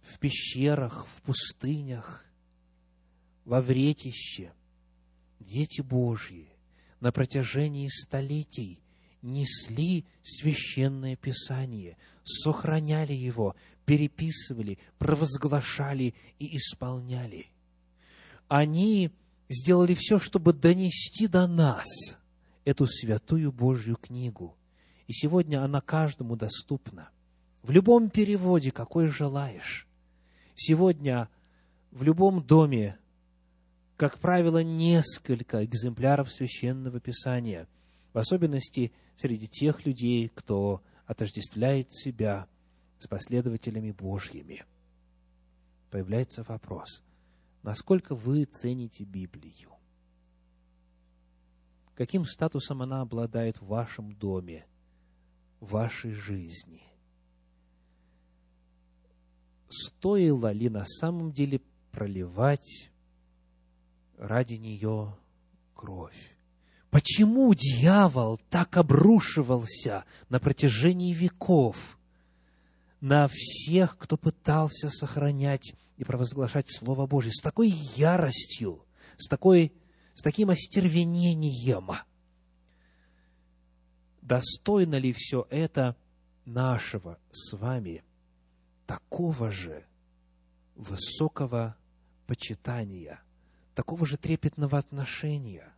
в 0.03 0.19
пещерах, 0.19 1.07
в 1.07 1.23
пустынях, 1.23 2.25
во 3.45 3.61
вретище, 3.61 4.53
дети 5.39 5.81
Божьи 5.81 6.49
на 7.01 7.13
протяжении 7.13 7.89
столетий 7.89 8.81
несли 9.23 10.05
священное 10.23 11.17
Писание, 11.17 11.97
сохраняли 12.25 13.13
его, 13.13 13.57
переписывали, 13.85 14.79
провозглашали 14.99 16.15
и 16.39 16.57
исполняли. 16.57 17.47
Они 18.49 19.11
сделали 19.49 19.95
все, 19.95 20.19
чтобы 20.19 20.53
донести 20.53 21.27
до 21.27 21.47
нас 21.47 21.87
эту 22.65 22.87
святую 22.87 23.53
Божью 23.53 23.97
книгу. 23.97 24.57
И 25.07 25.13
сегодня 25.13 25.65
она 25.65 25.81
каждому 25.81 26.37
доступна. 26.37 27.11
В 27.63 27.71
любом 27.71 28.11
переводе, 28.11 28.71
какой 28.71 29.09
желаешь. 29.09 29.89
Сегодня 30.63 31.31
в 31.91 32.03
любом 32.03 32.43
доме, 32.43 32.99
как 33.97 34.19
правило, 34.19 34.63
несколько 34.63 35.65
экземпляров 35.65 36.31
священного 36.31 37.01
писания, 37.01 37.67
в 38.13 38.19
особенности 38.19 38.93
среди 39.17 39.49
тех 39.49 39.87
людей, 39.87 40.29
кто 40.29 40.83
отождествляет 41.07 41.91
себя 41.91 42.47
с 42.99 43.09
последователями 43.09 43.93
Божьими. 43.93 44.67
Появляется 45.91 46.43
вопрос, 46.43 47.03
насколько 47.63 48.15
вы 48.15 48.45
цените 48.45 49.05
Библию? 49.05 49.71
Каким 51.95 52.27
статусом 52.27 52.83
она 52.83 53.01
обладает 53.01 53.63
в 53.63 53.67
вашем 53.67 54.13
доме, 54.13 54.67
в 55.59 55.71
вашей 55.71 56.13
жизни? 56.13 56.90
Стоило 59.71 60.53
ли 60.53 60.69
на 60.69 60.85
самом 60.85 61.33
деле 61.33 61.61
проливать 61.91 62.91
ради 64.19 64.55
нее 64.55 65.17
кровь. 65.75 66.37
Почему 66.91 67.55
дьявол 67.55 68.39
так 68.51 68.77
обрушивался 68.77 70.05
на 70.29 70.41
протяжении 70.41 71.15
веков 71.15 71.99
на 73.01 73.29
всех, 73.29 73.97
кто 73.97 74.17
пытался 74.17 74.91
сохранять 74.91 75.75
и 75.97 76.05
провозглашать 76.05 76.71
Слово 76.71 77.07
Божье 77.07 77.33
с 77.33 77.41
такой 77.41 77.71
яростью, 77.71 78.85
с, 79.17 79.29
такой, 79.29 79.73
с 80.15 80.23
таким 80.23 80.51
остервенением? 80.51 81.91
Достойно 84.21 84.97
ли 84.97 85.13
все 85.13 85.47
это 85.49 85.97
нашего 86.45 87.19
с 87.31 87.57
вами 87.57 88.03
такого 88.91 89.53
же 89.53 89.85
высокого 90.75 91.77
почитания, 92.27 93.23
такого 93.77 94.05
же 94.05 94.17
трепетного 94.17 94.79
отношения, 94.79 95.73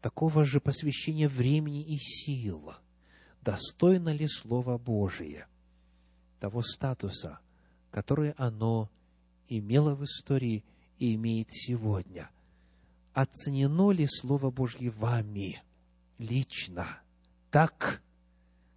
такого 0.00 0.44
же 0.44 0.58
посвящения 0.58 1.28
времени 1.28 1.82
и 1.84 1.96
сил, 1.96 2.72
достойно 3.40 4.12
ли 4.12 4.26
Слово 4.26 4.78
Божие 4.78 5.46
того 6.40 6.60
статуса, 6.62 7.38
который 7.92 8.32
оно 8.32 8.90
имело 9.48 9.94
в 9.94 10.02
истории 10.02 10.64
и 10.98 11.14
имеет 11.14 11.52
сегодня? 11.52 12.30
Оценено 13.14 13.92
ли 13.92 14.08
Слово 14.08 14.50
Божье 14.50 14.90
вами 14.90 15.62
лично 16.18 16.88
так, 17.52 18.02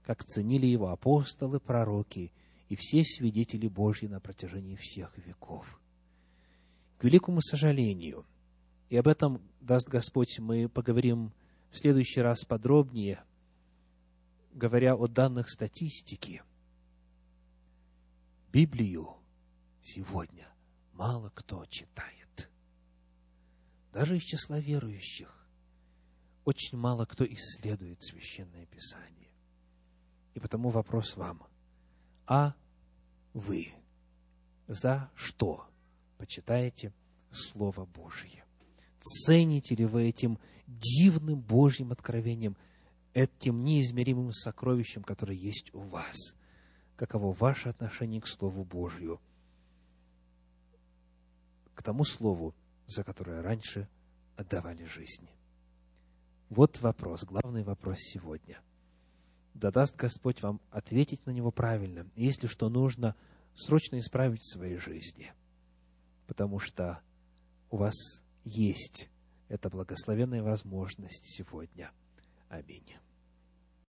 как 0.03 0.23
ценили 0.23 0.67
его 0.67 0.89
апостолы, 0.89 1.59
пророки 1.59 2.31
и 2.69 2.75
все 2.75 3.03
свидетели 3.03 3.67
Божьи 3.67 4.07
на 4.07 4.19
протяжении 4.19 4.75
всех 4.75 5.17
веков? 5.17 5.79
К 6.97 7.03
великому 7.03 7.41
сожалению, 7.41 8.25
и 8.89 8.97
об 8.97 9.07
этом, 9.07 9.41
даст 9.59 9.89
Господь, 9.89 10.39
мы 10.39 10.69
поговорим 10.69 11.33
в 11.71 11.77
следующий 11.77 12.21
раз 12.21 12.43
подробнее, 12.45 13.23
говоря 14.53 14.95
о 14.95 15.07
данных 15.07 15.49
статистики. 15.49 16.43
Библию 18.51 19.15
сегодня 19.81 20.47
мало 20.93 21.31
кто 21.35 21.65
читает. 21.65 22.49
Даже 23.93 24.17
из 24.17 24.23
числа 24.23 24.59
верующих 24.59 25.35
очень 26.45 26.77
мало 26.77 27.05
кто 27.05 27.25
исследует 27.25 28.01
Священное 28.01 28.65
Писание. 28.65 29.29
И 30.33 30.39
потому 30.39 30.69
вопрос 30.69 31.15
вам. 31.15 31.43
А 32.25 32.55
вы 33.39 33.73
за 34.67 35.09
что 35.15 35.65
почитаете 36.17 36.93
Слово 37.31 37.85
Божье? 37.85 38.45
Цените 38.99 39.75
ли 39.75 39.85
вы 39.85 40.07
этим 40.07 40.37
дивным 40.67 41.39
Божьим 41.39 41.91
откровением, 41.91 42.55
этим 43.13 43.63
неизмеримым 43.63 44.31
сокровищем, 44.33 45.03
которое 45.03 45.37
есть 45.37 45.73
у 45.73 45.79
вас? 45.79 46.35
Каково 46.95 47.33
ваше 47.33 47.69
отношение 47.69 48.21
к 48.21 48.27
Слову 48.27 48.63
Божью? 48.63 49.19
К 51.73 51.81
тому 51.81 52.03
Слову, 52.03 52.53
за 52.87 53.03
которое 53.03 53.41
раньше 53.41 53.87
отдавали 54.35 54.83
жизнь. 54.85 55.29
Вот 56.49 56.81
вопрос, 56.81 57.23
главный 57.23 57.63
вопрос 57.63 57.97
сегодня. 57.99 58.61
Да 59.59 59.71
даст 59.71 59.97
Господь 59.97 60.41
вам 60.41 60.61
ответить 60.71 61.25
на 61.25 61.31
него 61.31 61.51
правильно. 61.51 62.09
Если 62.15 62.47
что 62.47 62.69
нужно, 62.69 63.13
срочно 63.55 63.99
исправить 63.99 64.39
в 64.41 64.53
своей 64.53 64.77
жизни. 64.77 65.33
Потому 66.27 66.59
что 66.59 67.01
у 67.69 67.75
вас 67.75 67.93
есть 68.45 69.09
эта 69.49 69.69
благословенная 69.69 70.41
возможность 70.43 71.35
сегодня. 71.35 71.91
Аминь. 72.47 72.95